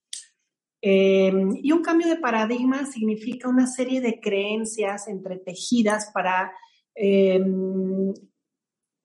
Em, 0.80 1.58
y 1.62 1.72
un 1.72 1.82
cambio 1.82 2.08
de 2.08 2.16
paradigma 2.16 2.86
significa 2.86 3.48
una 3.48 3.66
serie 3.66 4.00
de 4.00 4.20
creencias 4.20 5.08
entretejidas 5.08 6.10
para, 6.12 6.52
em, 6.94 8.12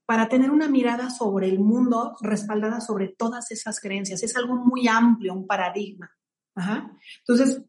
para 0.06 0.28
tener 0.28 0.52
una 0.52 0.68
mirada 0.68 1.10
sobre 1.10 1.48
el 1.48 1.60
mundo 1.60 2.16
respaldada 2.22 2.80
sobre 2.82 3.08
todas 3.08 3.52
esas 3.52 3.80
creencias. 3.80 4.22
Es 4.22 4.36
algo 4.36 4.56
muy 4.56 4.88
amplio, 4.88 5.34
un 5.34 5.48
paradigma. 5.48 6.12
Entonces, 7.20 7.64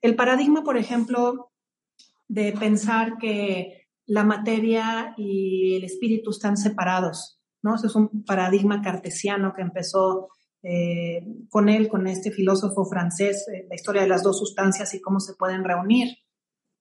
el 0.00 0.14
paradigma, 0.14 0.62
por 0.62 0.76
ejemplo, 0.76 1.50
de 2.28 2.52
pensar 2.52 3.18
que 3.18 3.77
la 4.08 4.24
materia 4.24 5.14
y 5.16 5.76
el 5.76 5.84
espíritu 5.84 6.30
están 6.30 6.56
separados, 6.56 7.38
¿no? 7.62 7.74
Ese 7.74 7.88
es 7.88 7.94
un 7.94 8.24
paradigma 8.24 8.80
cartesiano 8.80 9.52
que 9.54 9.60
empezó 9.60 10.28
eh, 10.62 11.24
con 11.50 11.68
él, 11.68 11.88
con 11.88 12.06
este 12.06 12.30
filósofo 12.30 12.86
francés, 12.86 13.46
eh, 13.52 13.66
la 13.68 13.74
historia 13.74 14.02
de 14.02 14.08
las 14.08 14.22
dos 14.22 14.38
sustancias 14.38 14.94
y 14.94 15.02
cómo 15.02 15.20
se 15.20 15.34
pueden 15.34 15.62
reunir, 15.62 16.08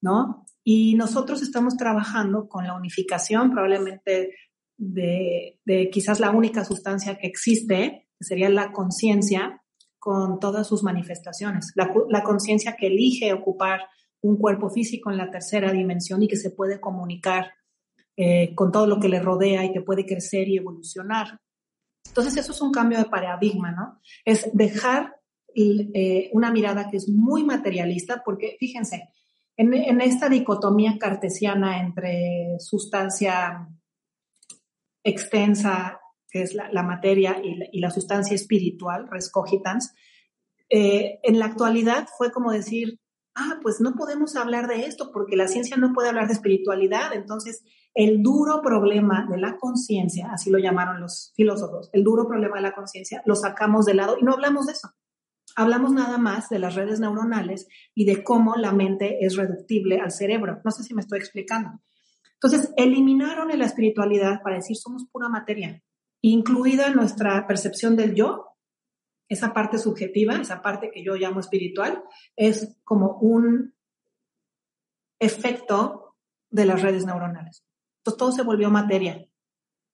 ¿no? 0.02 0.46
Y 0.64 0.96
nosotros 0.96 1.42
estamos 1.42 1.76
trabajando 1.76 2.48
con 2.48 2.66
la 2.66 2.76
unificación 2.76 3.52
probablemente 3.52 4.34
de, 4.78 5.60
quizás 5.92 6.22
la 6.22 6.32
única 6.32 6.64
sustancia 6.64 7.18
que 7.18 7.28
existe, 7.28 8.08
que 8.18 8.26
sería 8.26 8.50
la 8.50 8.72
conciencia, 8.72 9.62
con 10.00 10.40
todas 10.40 10.66
sus 10.66 10.84
manifestaciones. 10.84 11.74
la 11.76 12.24
conciencia 12.24 12.78
que 12.80 12.88
elige 12.88 13.34
ocupar 13.34 13.82
un 14.22 14.38
cuerpo 14.38 14.70
físico 14.70 15.12
en 15.12 15.18
la 15.18 15.30
tercera 15.30 15.72
dimensión 15.72 16.24
y 16.24 16.28
que 16.28 16.38
se 16.38 16.52
puede 16.52 16.80
comunicar 16.80 17.54
eh, 18.16 18.56
con 18.56 18.72
todo 18.72 18.88
lo 18.88 19.00
que 19.00 19.10
le 19.10 19.20
rodea 19.20 19.64
y 19.64 19.72
que 19.72 19.82
puede 19.82 20.06
crecer 20.06 20.48
y 20.48 20.58
evolucionar. 20.58 21.40
Entonces 22.08 22.38
eso 22.38 22.52
es 22.52 22.62
un 22.62 22.72
cambio 22.72 22.98
de 22.98 23.06
paradigma, 23.06 23.72
¿no? 23.72 24.02
Es 24.26 24.50
dejar 24.54 25.18
eh, 25.54 26.30
una 26.34 26.52
mirada 26.52 26.90
que 26.90 26.98
es 26.98 27.10
muy 27.10 27.44
materialista, 27.44 28.24
porque 28.24 28.58
fíjense, 28.60 29.10
en, 29.56 30.02
esta 30.02 30.30
dicotomía 30.30 30.98
cartesiana 31.00 31.82
entre 31.82 32.58
sustancia 32.60 33.68
extensa, 35.04 36.00
que 36.30 36.44
es 36.44 36.54
la, 36.54 36.84
materia, 36.84 37.42
y 37.42 37.80
la, 37.80 37.90
sustancia 37.90 38.36
espiritual, 38.36 39.08
res 39.10 39.32
cogitans, 39.32 39.96
eh, 40.70 41.20
en 41.24 41.40
la 41.40 41.46
actualidad 41.46 42.08
fue 42.18 42.32
como 42.32 42.52
decir, 42.52 43.00
ah, 43.38 43.60
pues 43.62 43.80
no 43.80 43.94
podemos 43.94 44.36
hablar 44.36 44.68
de 44.68 44.86
esto 44.86 45.12
porque 45.14 45.38
la 45.38 45.48
ciencia 45.48 45.78
no 45.78 45.94
puede 45.94 46.10
hablar 46.10 46.28
de 46.28 46.34
espiritualidad. 46.34 47.14
Entonces, 47.14 47.64
el 47.94 48.22
duro 48.22 48.62
problema 48.62 49.28
de 49.30 49.38
la 49.38 49.58
conciencia, 49.58 50.32
así 50.32 50.50
lo 50.50 50.58
llamaron 50.58 51.00
los 51.00 51.32
filósofos, 51.36 51.90
el 51.94 52.04
duro 52.04 52.28
problema 52.28 52.58
de 52.58 52.64
la 52.64 52.76
conciencia, 52.76 53.22
lo 53.26 53.36
sacamos 53.36 53.86
de 53.86 53.94
lado 53.94 54.18
y 54.20 54.24
no 54.24 54.34
hablamos 54.34 54.66
de 54.66 54.74
eso. 54.74 54.90
Hablamos 55.56 55.92
nada 55.92 56.18
más 56.18 56.50
de 56.50 56.60
las 56.60 56.76
redes 56.76 57.00
neuronales 57.00 57.68
y 57.96 58.06
de 58.06 58.24
cómo 58.24 58.56
la 58.56 58.72
mente 58.72 59.26
es 59.26 59.36
reductible 59.36 60.00
al 60.00 60.12
cerebro. 60.12 60.62
No 60.64 60.72
sé 60.72 60.84
si 60.84 60.94
me 60.94 61.02
estoy 61.02 61.20
explicando. 61.20 61.82
Entonces, 62.34 62.72
eliminaron 62.76 63.48
la 63.58 63.66
espiritualidad 63.66 64.42
para 64.44 64.58
decir 64.58 64.76
somos 64.76 65.06
pura 65.12 65.30
materia, 65.30 65.82
incluida 66.22 66.92
nuestra 66.92 67.48
percepción 67.48 67.96
del 67.96 68.14
yo 68.14 68.47
esa 69.30 69.54
parte 69.54 69.78
subjetiva, 69.78 70.36
esa 70.36 70.62
parte 70.62 70.92
que 70.92 71.04
yo 71.04 71.16
llamo 71.16 71.40
espiritual, 71.40 72.04
es 72.36 72.78
como 72.84 73.18
un 73.20 73.76
efecto 75.20 76.16
de 76.50 76.66
las 76.66 76.82
redes 76.82 77.06
neuronales. 77.06 77.66
Entonces 78.00 78.18
todo 78.18 78.32
se 78.32 78.44
volvió 78.44 78.70
materia. 78.70 79.28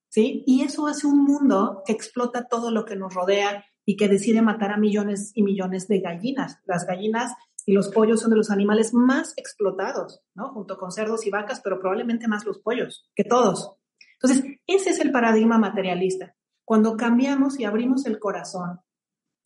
¿Sí? 0.08 0.44
Y 0.46 0.62
eso 0.62 0.86
hace 0.86 1.08
un 1.08 1.24
mundo 1.24 1.82
que 1.84 1.92
explota 1.92 2.46
todo 2.46 2.70
lo 2.70 2.84
que 2.84 2.94
nos 2.94 3.12
rodea 3.12 3.64
y 3.84 3.96
que 3.96 4.08
decide 4.08 4.42
matar 4.42 4.70
a 4.70 4.76
millones 4.76 5.32
y 5.34 5.42
millones 5.42 5.88
de 5.88 5.98
gallinas. 5.98 6.60
Las 6.66 6.86
gallinas 6.86 7.32
y 7.66 7.72
los 7.72 7.88
pollos 7.88 8.20
son 8.20 8.30
de 8.30 8.36
los 8.36 8.52
animales 8.52 8.94
más 8.94 9.34
explotados, 9.36 10.22
¿no? 10.34 10.50
Junto 10.50 10.78
con 10.78 10.92
cerdos 10.92 11.26
y 11.26 11.30
vacas, 11.30 11.60
pero 11.62 11.80
probablemente 11.80 12.28
más 12.28 12.44
los 12.44 12.60
pollos 12.60 13.10
que 13.16 13.24
todos. 13.24 13.76
Entonces, 14.20 14.44
ese 14.68 14.90
es 14.90 15.00
el 15.00 15.10
paradigma 15.10 15.58
materialista. 15.58 16.36
Cuando 16.64 16.96
cambiamos 16.96 17.58
y 17.58 17.64
abrimos 17.64 18.06
el 18.06 18.20
corazón 18.20 18.80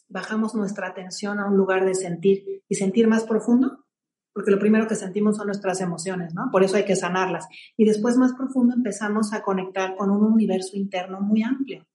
bajamos 0.08 0.54
nuestra 0.54 0.88
atención 0.88 1.38
a 1.38 1.46
un 1.46 1.56
lugar 1.56 1.84
de 1.84 1.94
sentir 1.94 2.62
y 2.68 2.74
sentir 2.74 3.06
más 3.06 3.24
profundo, 3.24 3.84
porque 4.32 4.50
lo 4.50 4.58
primero 4.58 4.86
que 4.86 4.94
sentimos 4.94 5.36
son 5.36 5.46
nuestras 5.46 5.80
emociones, 5.80 6.34
¿no? 6.34 6.48
Por 6.50 6.64
eso 6.64 6.76
hay 6.76 6.84
que 6.84 6.96
sanarlas. 6.96 7.46
Y 7.76 7.84
después 7.84 8.16
más 8.16 8.34
profundo 8.34 8.74
empezamos 8.74 9.32
a 9.32 9.42
conectar 9.42 9.96
con 9.96 10.10
un 10.10 10.22
universo 10.22 10.76
interno 10.76 11.20
muy 11.20 11.42
amplio 11.42 11.86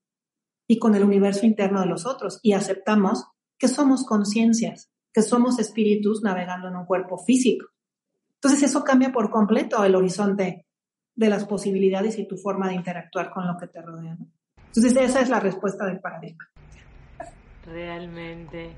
y 0.68 0.80
con 0.80 0.96
el 0.96 1.04
universo 1.04 1.46
interno 1.46 1.82
de 1.82 1.88
los 1.88 2.06
otros 2.06 2.40
y 2.44 2.54
aceptamos 2.54 3.26
que 3.58 3.68
somos 3.68 4.06
conciencias, 4.06 4.92
que 5.14 5.22
somos 5.22 5.60
espíritus 5.60 6.22
navegando 6.22 6.68
en 6.68 6.76
un 6.76 6.86
cuerpo 6.86 7.18
físico. 7.18 7.68
Entonces 8.36 8.64
eso 8.64 8.84
cambia 8.84 9.12
por 9.12 9.30
completo 9.30 9.84
el 9.86 9.96
horizonte 9.96 10.66
de 11.16 11.30
las 11.30 11.46
posibilidades 11.46 12.18
y 12.20 12.28
tu 12.28 12.38
forma 12.38 12.68
de 12.68 12.76
interactuar 12.76 13.32
con 13.32 13.48
lo 13.48 13.58
que 13.58 13.68
te 13.68 13.82
rodea. 13.82 14.18
Entonces 14.58 14.98
esa 14.98 15.22
es 15.22 15.30
la 15.30 15.40
respuesta 15.40 15.86
del 15.86 16.00
paradigma. 16.00 16.53
Realmente. 17.66 18.76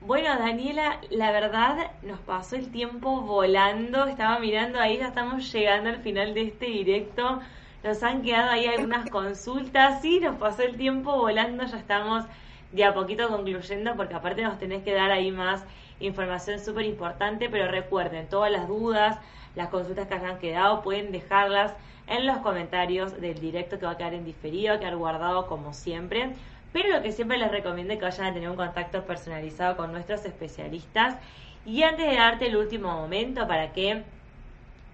Bueno, 0.00 0.28
Daniela, 0.38 1.00
la 1.10 1.32
verdad 1.32 1.90
nos 2.02 2.20
pasó 2.20 2.56
el 2.56 2.70
tiempo 2.70 3.22
volando. 3.22 4.06
Estaba 4.06 4.38
mirando 4.38 4.78
ahí, 4.78 4.98
ya 4.98 5.08
estamos 5.08 5.50
llegando 5.52 5.90
al 5.90 5.98
final 6.02 6.34
de 6.34 6.42
este 6.42 6.66
directo. 6.66 7.40
Nos 7.82 8.02
han 8.02 8.22
quedado 8.22 8.50
ahí 8.50 8.66
algunas 8.66 9.10
consultas. 9.10 10.00
Sí, 10.02 10.20
nos 10.20 10.36
pasó 10.36 10.62
el 10.62 10.76
tiempo 10.76 11.16
volando. 11.16 11.64
Ya 11.64 11.78
estamos 11.78 12.24
de 12.72 12.84
a 12.84 12.94
poquito 12.94 13.28
concluyendo 13.28 13.96
porque 13.96 14.14
aparte 14.14 14.42
nos 14.42 14.58
tenés 14.58 14.84
que 14.84 14.94
dar 14.94 15.10
ahí 15.10 15.32
más 15.32 15.64
información 16.00 16.60
súper 16.60 16.84
importante. 16.84 17.48
Pero 17.48 17.68
recuerden, 17.68 18.28
todas 18.28 18.52
las 18.52 18.68
dudas, 18.68 19.18
las 19.56 19.68
consultas 19.68 20.06
que 20.06 20.14
hayan 20.14 20.38
quedado, 20.38 20.82
pueden 20.82 21.10
dejarlas 21.12 21.74
en 22.06 22.26
los 22.26 22.38
comentarios 22.38 23.20
del 23.20 23.38
directo 23.40 23.78
que 23.78 23.86
va 23.86 23.92
a 23.92 23.96
quedar 23.96 24.14
en 24.14 24.24
diferido, 24.24 24.70
va 24.70 24.76
a 24.76 24.80
quedar 24.80 24.96
guardado 24.96 25.46
como 25.46 25.72
siempre. 25.74 26.34
Pero 26.72 26.90
lo 26.90 27.02
que 27.02 27.12
siempre 27.12 27.38
les 27.38 27.50
recomiendo 27.50 27.92
es 27.92 27.98
que 27.98 28.04
vayan 28.04 28.26
a 28.26 28.34
tener 28.34 28.50
un 28.50 28.56
contacto 28.56 29.04
personalizado 29.04 29.76
con 29.76 29.92
nuestros 29.92 30.24
especialistas. 30.24 31.16
Y 31.64 31.82
antes 31.82 32.06
de 32.06 32.16
darte 32.16 32.46
el 32.46 32.56
último 32.56 32.92
momento 32.92 33.46
para 33.46 33.72
que 33.72 34.02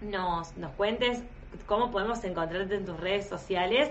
nos, 0.01 0.57
nos 0.57 0.73
cuentes 0.73 1.23
cómo 1.67 1.91
podemos 1.91 2.23
encontrarte 2.25 2.77
en 2.77 2.85
tus 2.85 2.99
redes 2.99 3.29
sociales, 3.29 3.91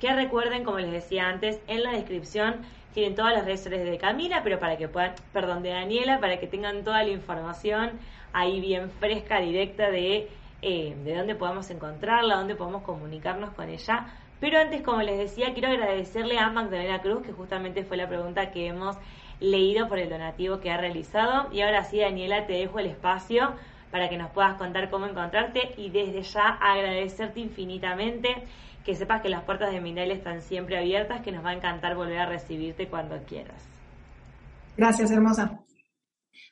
que 0.00 0.12
recuerden, 0.12 0.64
como 0.64 0.78
les 0.78 0.90
decía 0.90 1.28
antes, 1.28 1.60
en 1.66 1.82
la 1.82 1.92
descripción 1.92 2.56
tienen 2.92 3.16
todas 3.16 3.34
las 3.34 3.44
redes 3.44 3.60
sociales 3.62 3.90
de 3.90 3.98
Camila, 3.98 4.42
pero 4.44 4.60
para 4.60 4.76
que 4.76 4.88
puedan, 4.88 5.14
perdón, 5.32 5.62
de 5.62 5.70
Daniela, 5.70 6.20
para 6.20 6.38
que 6.38 6.46
tengan 6.46 6.84
toda 6.84 7.02
la 7.02 7.10
información 7.10 7.92
ahí 8.32 8.60
bien 8.60 8.90
fresca, 8.90 9.40
directa 9.40 9.90
de, 9.90 10.28
eh, 10.62 10.96
de 11.04 11.16
dónde 11.16 11.34
podemos 11.34 11.68
encontrarla, 11.70 12.36
dónde 12.36 12.54
podemos 12.54 12.82
comunicarnos 12.82 13.50
con 13.50 13.68
ella 13.68 14.06
pero 14.40 14.58
antes, 14.58 14.82
como 14.82 15.02
les 15.02 15.18
decía, 15.18 15.52
quiero 15.52 15.68
agradecerle 15.68 16.38
a 16.38 16.50
Magdalena 16.50 17.00
Cruz, 17.00 17.22
que 17.22 17.32
justamente 17.32 17.84
fue 17.84 17.96
la 17.96 18.08
pregunta 18.08 18.50
que 18.50 18.66
hemos 18.66 18.96
leído 19.40 19.88
por 19.88 19.98
el 19.98 20.08
donativo 20.08 20.60
que 20.60 20.70
ha 20.70 20.76
realizado. 20.76 21.52
Y 21.52 21.62
ahora 21.62 21.84
sí, 21.84 21.98
Daniela, 21.98 22.46
te 22.46 22.54
dejo 22.54 22.78
el 22.78 22.86
espacio 22.86 23.52
para 23.90 24.08
que 24.08 24.16
nos 24.16 24.30
puedas 24.30 24.54
contar 24.54 24.90
cómo 24.90 25.06
encontrarte 25.06 25.74
y 25.76 25.90
desde 25.90 26.22
ya 26.22 26.48
agradecerte 26.60 27.40
infinitamente 27.40 28.44
que 28.84 28.94
sepas 28.94 29.22
que 29.22 29.28
las 29.28 29.44
puertas 29.44 29.72
de 29.72 29.80
Mindalia 29.80 30.14
están 30.14 30.42
siempre 30.42 30.76
abiertas, 30.76 31.22
que 31.22 31.32
nos 31.32 31.44
va 31.44 31.50
a 31.50 31.54
encantar 31.54 31.96
volver 31.96 32.18
a 32.18 32.26
recibirte 32.26 32.88
cuando 32.88 33.16
quieras. 33.24 33.62
Gracias, 34.76 35.10
hermosa. 35.10 35.60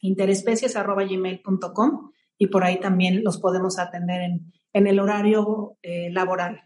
interespecies.gmail.com 0.00 2.12
y 2.38 2.46
por 2.46 2.64
ahí 2.64 2.80
también 2.80 3.22
los 3.22 3.36
podemos 3.38 3.78
atender 3.78 4.22
en, 4.22 4.50
en 4.72 4.86
el 4.86 4.98
horario 4.98 5.76
eh, 5.82 6.10
laboral. 6.10 6.62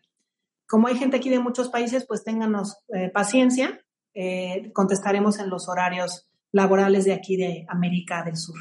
Como 0.68 0.86
hay 0.86 0.96
gente 0.96 1.16
aquí 1.16 1.28
de 1.28 1.40
muchos 1.40 1.70
países, 1.70 2.06
pues 2.06 2.22
ténganos 2.24 2.78
paciencia, 3.12 3.80
contestaremos 4.72 5.38
en 5.38 5.48
los 5.48 5.68
horarios 5.68 6.26
laborales 6.56 7.04
de 7.04 7.12
aquí 7.12 7.36
de 7.36 7.66
América 7.68 8.24
del 8.24 8.36
Sur. 8.36 8.56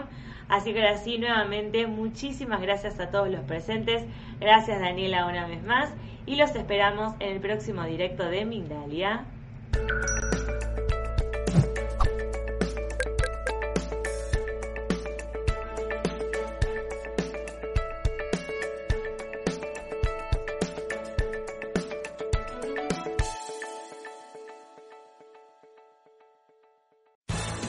Así 0.52 0.74
que 0.74 0.82
ahora 0.82 0.98
sí, 0.98 1.16
nuevamente, 1.16 1.86
muchísimas 1.86 2.60
gracias 2.60 3.00
a 3.00 3.10
todos 3.10 3.30
los 3.30 3.40
presentes. 3.40 4.04
Gracias 4.38 4.80
Daniela 4.80 5.24
una 5.24 5.46
vez 5.46 5.62
más 5.62 5.88
y 6.26 6.36
los 6.36 6.54
esperamos 6.54 7.14
en 7.20 7.36
el 7.36 7.40
próximo 7.40 7.84
directo 7.84 8.24
de 8.24 8.44
Mindalia. 8.44 9.24